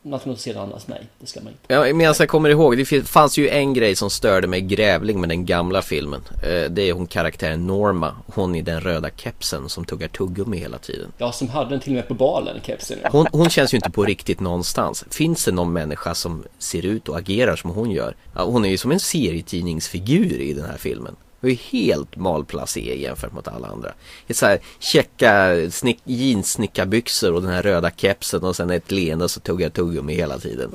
nationaliserar 0.02 0.62
annars, 0.62 0.86
nej, 0.86 1.06
det 1.18 1.26
ska 1.26 1.40
man 1.40 1.52
inte. 1.52 1.74
Ja, 1.74 1.94
medan 1.94 2.14
jag 2.18 2.28
kommer 2.28 2.48
ihåg, 2.48 2.76
det 2.76 3.08
fanns 3.08 3.38
ju 3.38 3.48
en 3.48 3.74
grej 3.74 3.96
som 3.96 4.10
störde 4.10 4.46
mig 4.46 4.60
grävling 4.60 5.20
med 5.20 5.28
den 5.28 5.46
gamla 5.46 5.82
filmen. 5.82 6.20
Eh, 6.42 6.70
det 6.70 6.82
är 6.82 6.92
hon 6.92 7.06
karaktären 7.06 7.66
Norma, 7.66 8.16
hon 8.34 8.54
i 8.54 8.62
den 8.62 8.80
röda 8.80 9.10
kepsen 9.16 9.68
som 9.68 9.84
tuggar 9.84 10.08
tuggummi 10.08 10.56
hela 10.56 10.78
tiden. 10.78 11.12
Ja, 11.18 11.32
som 11.32 11.48
hade 11.48 11.70
den 11.70 11.80
till 11.80 11.92
och 11.92 11.96
med 11.96 12.08
på 12.08 12.14
balen, 12.14 12.60
kepsen. 12.66 12.98
Ja. 13.02 13.08
Hon, 13.12 13.26
hon 13.32 13.50
känns 13.50 13.74
ju 13.74 13.76
inte 13.76 13.90
på 13.90 14.04
riktigt 14.04 14.40
någonstans. 14.40 15.04
Finns 15.10 15.44
det 15.44 15.52
någon 15.52 15.72
människa 15.72 16.14
som 16.14 16.44
ser 16.58 16.86
ut 16.86 17.08
och 17.08 17.18
agerar 17.18 17.56
som 17.56 17.70
hon 17.70 17.90
gör? 17.90 18.16
Ja, 18.34 18.44
hon 18.44 18.64
är 18.64 18.68
ju 18.68 18.76
som 18.76 18.92
en 18.92 19.00
serietidningsfigur 19.00 20.40
i 20.40 20.52
den 20.52 20.64
här 20.64 20.76
filmen. 20.76 21.16
Hon 21.44 21.50
är 21.50 21.56
helt 21.56 22.16
malplacé 22.16 23.00
jämfört 23.00 23.32
mot 23.32 23.48
alla 23.48 23.68
andra. 23.68 23.92
Det 24.26 24.32
är 24.32 24.34
så 24.34 24.46
här 24.46 24.58
checka 24.78 25.56
snick, 25.70 25.98
jeanssnickarbyxor 26.04 27.32
och 27.32 27.42
den 27.42 27.50
här 27.50 27.62
röda 27.62 27.90
kepsen 27.90 28.44
och 28.44 28.56
sen 28.56 28.70
ett 28.70 28.90
leende 28.90 29.24
och 29.24 29.30
så 29.30 29.40
tuggar 29.40 29.70
tuggummi 29.70 30.14
hela 30.14 30.38
tiden. 30.38 30.70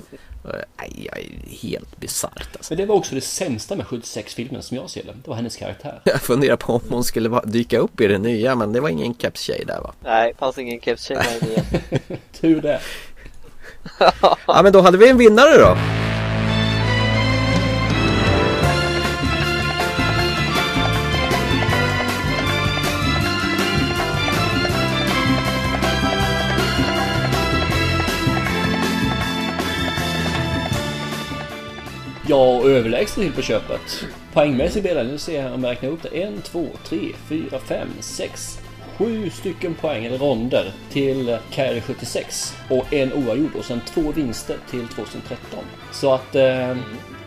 Nej, 0.78 1.10
jag 1.12 1.18
är 1.18 1.58
helt 1.68 2.00
bisarrt 2.00 2.50
alltså. 2.58 2.74
Men 2.74 2.78
det 2.78 2.86
var 2.86 2.96
också 2.96 3.16
det 3.16 3.22
sämsta 3.22 3.76
med 3.76 3.86
76-filmen 3.86 4.62
som 4.62 4.78
jag 4.78 4.90
ser 4.90 5.04
det. 5.04 5.14
Det 5.24 5.30
var 5.30 5.36
hennes 5.36 5.56
karaktär. 5.56 6.02
Jag 6.06 6.22
funderar 6.22 6.56
på 6.56 6.74
om 6.74 6.82
hon 6.90 7.04
skulle 7.04 7.42
dyka 7.46 7.80
upp 7.80 8.02
i 8.02 8.08
det 8.08 8.18
nya 8.18 8.56
men 8.56 8.74
det 8.74 8.80
var 8.80 8.90
ingen 8.90 9.16
kepstjej 9.16 9.64
där 9.68 9.82
va? 9.82 9.94
Nej, 10.04 10.34
fanns 10.40 10.58
ingen 10.58 10.82
kepstjej 10.82 11.18
med 11.18 11.50
i 11.50 11.56
det. 11.56 12.18
Tur 12.42 12.62
det. 12.62 12.82
ja 14.48 14.62
men 14.64 14.74
då 14.74 14.82
hade 14.82 14.98
vi 14.98 15.10
en 15.10 15.18
vinnare 15.18 15.58
då. 15.58 15.78
Ja, 32.30 32.64
överlägset 32.64 33.16
till 33.16 33.34
på 33.34 33.42
köpet. 33.42 34.06
Poängmässigt 34.34 34.84
blir 34.84 34.96
det, 34.96 35.04
nu 35.04 35.18
ser 35.18 35.44
jag 35.44 35.54
om 35.54 35.64
jag 35.64 35.72
räknar 35.72 35.90
upp 35.90 36.04
det. 36.04 36.24
En, 36.24 36.42
två, 36.42 36.68
tre, 36.84 37.00
fyra, 37.28 37.60
fem, 37.60 37.88
sex, 38.00 38.60
sju 38.98 39.30
stycken 39.30 39.76
poäng, 39.76 40.06
eller 40.06 40.18
ronder, 40.18 40.74
till 40.92 41.38
Carry 41.52 41.82
76. 41.82 42.56
Och 42.70 42.94
en 42.94 43.14
oavgjord 43.14 43.56
och 43.56 43.66
sen 43.66 43.82
två 43.94 44.12
vinster 44.12 44.58
till 44.70 44.88
2013. 44.88 45.60
Så 45.92 46.14
att 46.14 46.36
eh, 46.36 46.78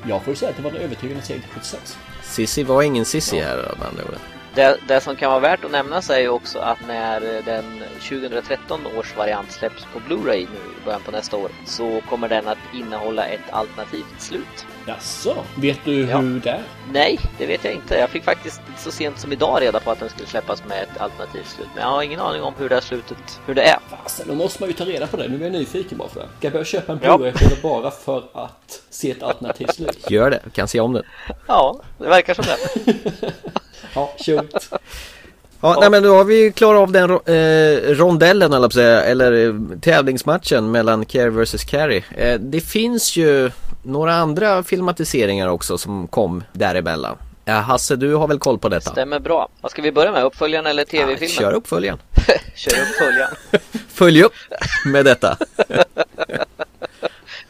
jag 0.08 0.22
får 0.24 0.34
säga 0.34 0.50
att 0.50 0.56
det 0.56 0.62
var 0.62 0.70
en 0.70 0.76
övertygande 0.76 1.22
seger 1.22 1.40
till 1.40 1.50
76. 1.50 1.98
Sissi 2.22 2.62
var 2.62 2.82
ingen 2.82 3.04
Sissi 3.04 3.40
här 3.40 3.56
med 3.56 3.88
andra 3.88 4.04
ord. 4.04 4.14
Det, 4.54 4.78
det 4.88 5.00
som 5.00 5.16
kan 5.16 5.30
vara 5.30 5.40
värt 5.40 5.64
att 5.64 5.70
nämna 5.70 5.96
är 6.10 6.18
ju 6.20 6.28
också 6.28 6.58
att 6.58 6.78
när 6.88 7.20
den 7.44 7.64
2013 8.08 8.86
års 8.98 9.16
variant 9.16 9.52
släpps 9.52 9.86
på 9.92 9.98
Blu-ray 9.98 10.38
nu 10.38 10.58
i 10.82 10.84
början 10.84 11.00
på 11.04 11.10
nästa 11.10 11.36
år 11.36 11.50
så 11.66 12.00
kommer 12.08 12.28
den 12.28 12.48
att 12.48 12.58
innehålla 12.74 13.24
ett 13.24 13.40
alternativt 13.50 14.04
slut. 14.18 14.66
Jaså, 14.86 15.34
vet 15.56 15.78
du 15.84 16.00
Ja. 16.06 16.18
hur 16.18 16.40
det 16.40 16.50
är? 16.50 16.62
Nej, 16.92 17.18
det 17.38 17.46
vet 17.46 17.64
jag 17.64 17.72
inte. 17.72 17.94
Jag 17.94 18.10
fick 18.10 18.24
faktiskt 18.24 18.60
så 18.78 18.90
sent 18.90 19.18
som 19.18 19.32
idag 19.32 19.62
reda 19.62 19.80
på 19.80 19.90
att 19.90 20.00
den 20.00 20.08
skulle 20.08 20.28
släppas 20.28 20.64
med 20.64 20.82
ett 20.82 21.00
alternativt 21.00 21.46
slut. 21.46 21.68
Men 21.74 21.82
jag 21.82 21.90
har 21.90 22.02
ingen 22.02 22.20
aning 22.20 22.42
om 22.42 22.54
hur 22.58 22.68
det 22.68 22.74
här 22.74 22.82
slutet, 22.82 23.40
hur 23.46 23.54
det 23.54 23.62
är. 23.62 23.78
Fasen, 23.90 24.28
då 24.28 24.34
måste 24.34 24.62
man 24.62 24.68
ju 24.68 24.72
ta 24.72 24.84
reda 24.84 25.06
på 25.06 25.16
det. 25.16 25.28
Nu 25.28 25.36
är 25.36 25.42
jag 25.42 25.52
nyfiken 25.52 25.98
bara 25.98 26.08
för 26.08 26.20
det. 26.20 26.26
Ska 26.38 26.46
jag 26.46 26.52
börja 26.52 26.64
köpa 26.64 26.92
en 26.92 26.98
Ja. 27.02 27.18
Blu-ray-skiva 27.18 27.56
bara 27.62 27.90
för 27.90 28.22
att 28.34 28.82
se 28.90 29.10
ett 29.10 29.22
alternativt 29.22 29.74
slut? 29.74 30.10
Gör 30.10 30.30
det, 30.30 30.40
kan 30.52 30.68
se 30.68 30.80
om 30.80 30.92
den. 30.92 31.04
Ja, 31.46 31.80
det 31.98 32.08
verkar 32.08 32.34
som 32.34 32.44
det. 32.44 32.56
Ja, 33.94 34.12
shoot. 34.26 34.68
Ja, 35.60 35.76
nej 35.80 35.90
men 35.90 36.02
då 36.02 36.16
har 36.16 36.24
vi 36.24 36.52
klarat 36.52 36.80
av 36.80 36.92
den 36.92 37.10
eh, 37.10 37.94
rondellen 37.94 38.52
eller, 38.52 38.68
säga, 38.68 39.04
eller 39.04 39.46
eh, 39.48 39.54
tävlingsmatchen 39.80 40.70
mellan 40.70 41.04
Carrie 41.04 41.30
vs 41.44 41.64
Carrie. 41.64 42.04
Eh, 42.16 42.40
det 42.40 42.60
finns 42.60 43.16
ju 43.16 43.50
några 43.82 44.14
andra 44.14 44.62
filmatiseringar 44.62 45.48
också 45.48 45.78
som 45.78 46.08
kom 46.08 46.44
däremellan. 46.52 47.16
Ja, 47.44 47.52
Hasse, 47.54 47.96
du 47.96 48.14
har 48.14 48.28
väl 48.28 48.38
koll 48.38 48.58
på 48.58 48.68
detta? 48.68 48.90
Stämmer 48.90 49.20
bra. 49.20 49.48
Vad 49.60 49.70
ska 49.70 49.82
vi 49.82 49.92
börja 49.92 50.12
med? 50.12 50.24
Uppföljaren 50.24 50.66
eller 50.66 50.82
Ja, 50.82 50.86
tv-filmen? 50.90 51.28
kör 51.28 51.52
uppföljaren. 51.52 51.98
Kör 52.54 52.72
uppföljaren. 52.82 53.34
Följ 53.88 54.22
upp 54.22 54.32
med 54.86 55.04
detta. 55.04 55.36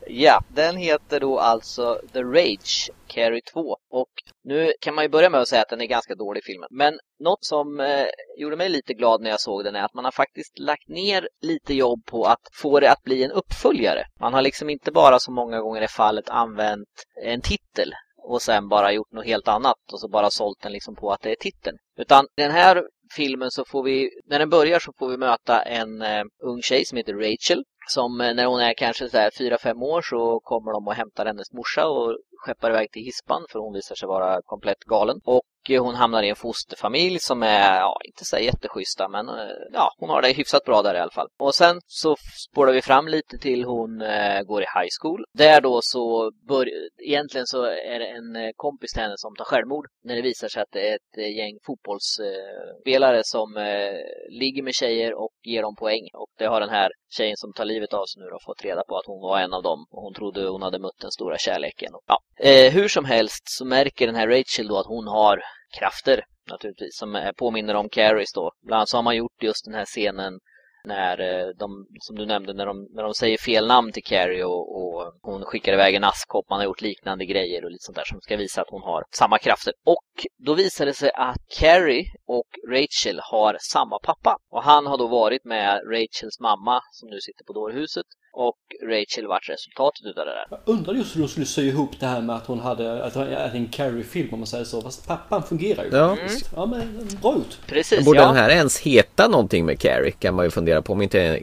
Ja, 0.06 0.40
den 0.48 0.76
heter 0.76 1.20
då 1.20 1.38
alltså 1.38 2.00
The 2.12 2.22
Rage 2.22 2.90
Carrie 3.06 3.40
2 3.52 3.76
och 3.90 4.08
nu 4.44 4.72
kan 4.80 4.94
man 4.94 5.04
ju 5.04 5.08
börja 5.08 5.30
med 5.30 5.40
att 5.40 5.48
säga 5.48 5.62
att 5.62 5.68
den 5.68 5.80
är 5.80 5.86
ganska 5.86 6.14
dålig 6.14 6.44
filmen. 6.44 6.68
Men 6.70 6.98
något 7.20 7.44
som 7.44 7.80
eh, 7.80 8.06
gjorde 8.38 8.56
mig 8.56 8.68
lite 8.68 8.94
glad 8.94 9.20
när 9.20 9.30
jag 9.30 9.40
såg 9.40 9.64
den 9.64 9.76
är 9.76 9.84
att 9.84 9.94
man 9.94 10.04
har 10.04 10.12
faktiskt 10.12 10.58
lagt 10.58 10.88
ner 10.88 11.28
lite 11.40 11.74
jobb 11.74 12.04
på 12.06 12.24
att 12.24 12.40
få 12.52 12.80
det 12.80 12.90
att 12.90 13.02
bli 13.02 13.24
en 13.24 13.30
uppföljare. 13.30 14.04
Man 14.20 14.34
har 14.34 14.42
liksom 14.42 14.70
inte 14.70 14.92
bara 14.92 15.18
som 15.18 15.34
många 15.34 15.60
gånger 15.60 15.82
i 15.82 15.88
fallet 15.88 16.28
använt 16.28 16.88
en 17.24 17.40
titel 17.40 17.92
och 18.24 18.42
sen 18.42 18.68
bara 18.68 18.92
gjort 18.92 19.12
något 19.12 19.26
helt 19.26 19.48
annat 19.48 19.92
och 19.92 20.00
så 20.00 20.08
bara 20.08 20.30
sålt 20.30 20.60
den 20.62 20.72
liksom 20.72 20.94
på 20.94 21.12
att 21.12 21.20
det 21.20 21.30
är 21.30 21.36
titeln. 21.36 21.76
Utan 21.98 22.26
den 22.36 22.50
här 22.50 22.82
filmen 23.16 23.50
så 23.50 23.64
får 23.64 23.82
vi, 23.82 24.10
när 24.26 24.38
den 24.38 24.50
börjar 24.50 24.78
så 24.78 24.92
får 24.98 25.08
vi 25.08 25.16
möta 25.16 25.62
en 25.62 26.02
eh, 26.02 26.24
ung 26.44 26.62
tjej 26.62 26.84
som 26.84 26.98
heter 26.98 27.14
Rachel 27.14 27.64
som 27.88 28.20
eh, 28.20 28.34
när 28.34 28.46
hon 28.46 28.60
är 28.60 28.74
kanske 28.74 29.08
så 29.08 29.18
här 29.18 29.30
4-5 29.30 29.82
år 29.82 30.02
så 30.02 30.40
kommer 30.40 30.72
de 30.72 30.86
och 30.86 30.94
hämtar 30.94 31.26
hennes 31.26 31.52
morsa 31.52 31.86
och 31.86 32.18
skeppar 32.36 32.70
iväg 32.70 32.90
till 32.92 33.04
hispan 33.04 33.44
för 33.48 33.58
hon 33.58 33.72
visar 33.72 33.94
sig 33.94 34.08
vara 34.08 34.42
komplett 34.42 34.84
galen. 34.84 35.20
Och 35.24 35.42
hon 35.68 35.94
hamnar 35.94 36.22
i 36.22 36.28
en 36.28 36.36
fosterfamilj 36.36 37.18
som 37.18 37.42
är, 37.42 37.76
ja, 37.76 38.00
inte 38.04 38.24
så 38.24 38.38
jätteschyssta 38.38 39.08
men 39.08 39.28
eh, 39.28 39.34
ja, 39.72 39.94
hon 39.98 40.10
har 40.10 40.22
det 40.22 40.32
hyfsat 40.32 40.64
bra 40.64 40.82
där 40.82 40.94
i 40.94 40.98
alla 40.98 41.10
fall. 41.10 41.28
Och 41.38 41.54
sen 41.54 41.80
så 41.86 42.16
spårar 42.50 42.72
vi 42.72 42.82
fram 42.82 43.08
lite 43.08 43.38
till 43.38 43.64
hon 43.64 44.02
eh, 44.02 44.42
går 44.42 44.62
i 44.62 44.66
high 44.78 44.92
school. 45.00 45.24
Där 45.34 45.60
då 45.60 45.80
så 45.82 46.32
bör, 46.48 46.68
egentligen 47.06 47.46
så 47.46 47.64
är 47.64 47.98
det 47.98 48.06
en 48.06 48.36
eh, 48.36 48.50
kompis 48.56 48.92
till 48.92 49.02
henne 49.02 49.14
som 49.16 49.36
tar 49.36 49.44
självmord 49.44 49.86
när 50.04 50.16
det 50.16 50.22
visar 50.22 50.48
sig 50.48 50.62
att 50.62 50.72
det 50.72 50.88
är 50.88 50.94
ett 50.94 51.18
eh, 51.18 51.36
gäng 51.36 51.58
fotbollsspelare 51.66 53.20
som 53.24 53.56
eh, 53.56 53.98
ligger 54.40 54.62
med 54.62 54.74
tjejer 54.74 55.14
och 55.14 55.32
ger 55.42 55.62
dem 55.62 55.76
poäng. 55.76 56.08
Och 56.14 56.30
det 56.38 56.46
har 56.46 56.60
den 56.60 56.70
här 56.70 56.90
tjejen 57.16 57.36
som 57.36 57.52
tar 57.52 57.64
livet 57.64 57.94
av 57.94 58.04
sig 58.06 58.22
nu 58.22 58.28
då 58.30 58.38
fått 58.46 58.64
reda 58.64 58.82
på 58.88 58.96
att 58.96 59.06
hon 59.06 59.20
var 59.20 59.38
en 59.40 59.52
av 59.52 59.62
dem 59.62 59.86
och 59.90 60.02
hon 60.02 60.14
trodde 60.14 60.48
hon 60.48 60.62
hade 60.62 60.78
mött 60.78 61.00
den 61.00 61.10
stora 61.10 61.38
kärleken. 61.38 61.94
Och, 61.94 62.02
ja. 62.06 62.18
eh, 62.48 62.72
hur 62.72 62.88
som 62.88 63.04
helst 63.04 63.42
så 63.44 63.64
märker 63.64 64.06
den 64.06 64.16
här 64.16 64.28
Rachel 64.28 64.68
då 64.68 64.78
att 64.78 64.86
hon 64.86 65.06
har 65.06 65.42
krafter 65.78 66.24
naturligtvis 66.50 66.96
som 66.96 67.16
eh, 67.16 67.32
påminner 67.32 67.74
om 67.74 67.88
Carries 67.88 68.32
då. 68.32 68.52
Bland 68.62 68.78
annat 68.78 68.88
så 68.88 68.96
har 68.96 69.02
man 69.02 69.16
gjort 69.16 69.42
just 69.42 69.64
den 69.64 69.74
här 69.74 69.84
scenen 69.84 70.38
när 70.84 71.20
eh, 71.20 71.48
de, 71.58 71.86
som 72.00 72.16
du 72.16 72.26
nämnde, 72.26 72.54
när 72.54 72.66
de, 72.66 72.88
när 72.90 73.02
de 73.02 73.14
säger 73.14 73.38
fel 73.38 73.66
namn 73.66 73.92
till 73.92 74.04
Carrie 74.04 74.44
och, 74.44 74.76
och 74.76 75.12
hon 75.22 75.44
skickar 75.44 75.72
iväg 75.72 75.94
en 75.94 76.04
askkopp. 76.04 76.50
Man 76.50 76.58
har 76.58 76.64
gjort 76.64 76.80
liknande 76.80 77.24
grejer 77.26 77.64
och 77.64 77.70
lite 77.70 77.84
sånt 77.84 77.96
där 77.96 78.04
som 78.04 78.20
ska 78.20 78.36
visa 78.36 78.62
att 78.62 78.70
hon 78.70 78.82
har 78.82 79.04
samma 79.10 79.38
krafter. 79.38 79.72
Och 79.84 80.26
då 80.46 80.54
visar 80.54 80.86
det 80.86 80.94
sig 80.94 81.10
att 81.14 81.38
Carrie 81.58 82.04
och 82.26 82.48
Rachel 82.68 83.20
har 83.22 83.56
samma 83.60 83.98
pappa. 83.98 84.36
Och 84.50 84.62
han 84.62 84.86
har 84.86 84.98
då 84.98 85.06
varit 85.06 85.44
med 85.44 85.80
Rachels 85.90 86.40
mamma 86.40 86.80
som 86.90 87.08
nu 87.08 87.20
sitter 87.20 87.44
på 87.44 87.52
dårhuset. 87.52 88.06
Och 88.32 88.56
Rachel 88.82 89.26
vart 89.26 89.48
resultatet 89.48 90.06
utav 90.06 90.26
det 90.26 90.32
där. 90.32 90.46
Jag 90.50 90.58
undrade 90.64 90.98
just 90.98 91.16
hur 91.16 91.20
de 91.20 91.28
skulle 91.28 91.46
sy 91.46 91.68
ihop 91.68 92.00
det 92.00 92.06
här 92.06 92.20
med 92.20 92.36
att 92.36 92.46
hon 92.46 92.60
hade 92.60 93.04
att 93.04 93.14
det 93.14 93.20
är 93.20 93.54
en 93.54 93.68
Carrie-film 93.68 94.28
om 94.32 94.38
man 94.38 94.46
säger 94.46 94.64
så. 94.64 94.82
Fast 94.82 95.06
pappan 95.06 95.42
fungerar 95.42 95.84
ju. 95.84 95.90
Ja. 95.92 96.16
faktiskt. 96.16 96.50
ja 96.56 96.66
men 96.66 97.08
bra 97.22 97.34
gjort. 97.34 97.58
Precis, 97.66 98.04
Borde 98.04 98.18
ja. 98.18 98.26
den 98.26 98.36
här 98.36 98.50
ens 98.50 98.80
heta 98.80 99.28
någonting 99.28 99.66
med 99.66 99.80
Carrie? 99.80 100.10
Kan 100.10 100.34
man 100.34 100.44
ju 100.44 100.50
fundera 100.50 100.82
på 100.82 100.92
om 100.92 101.02
inte 101.02 101.42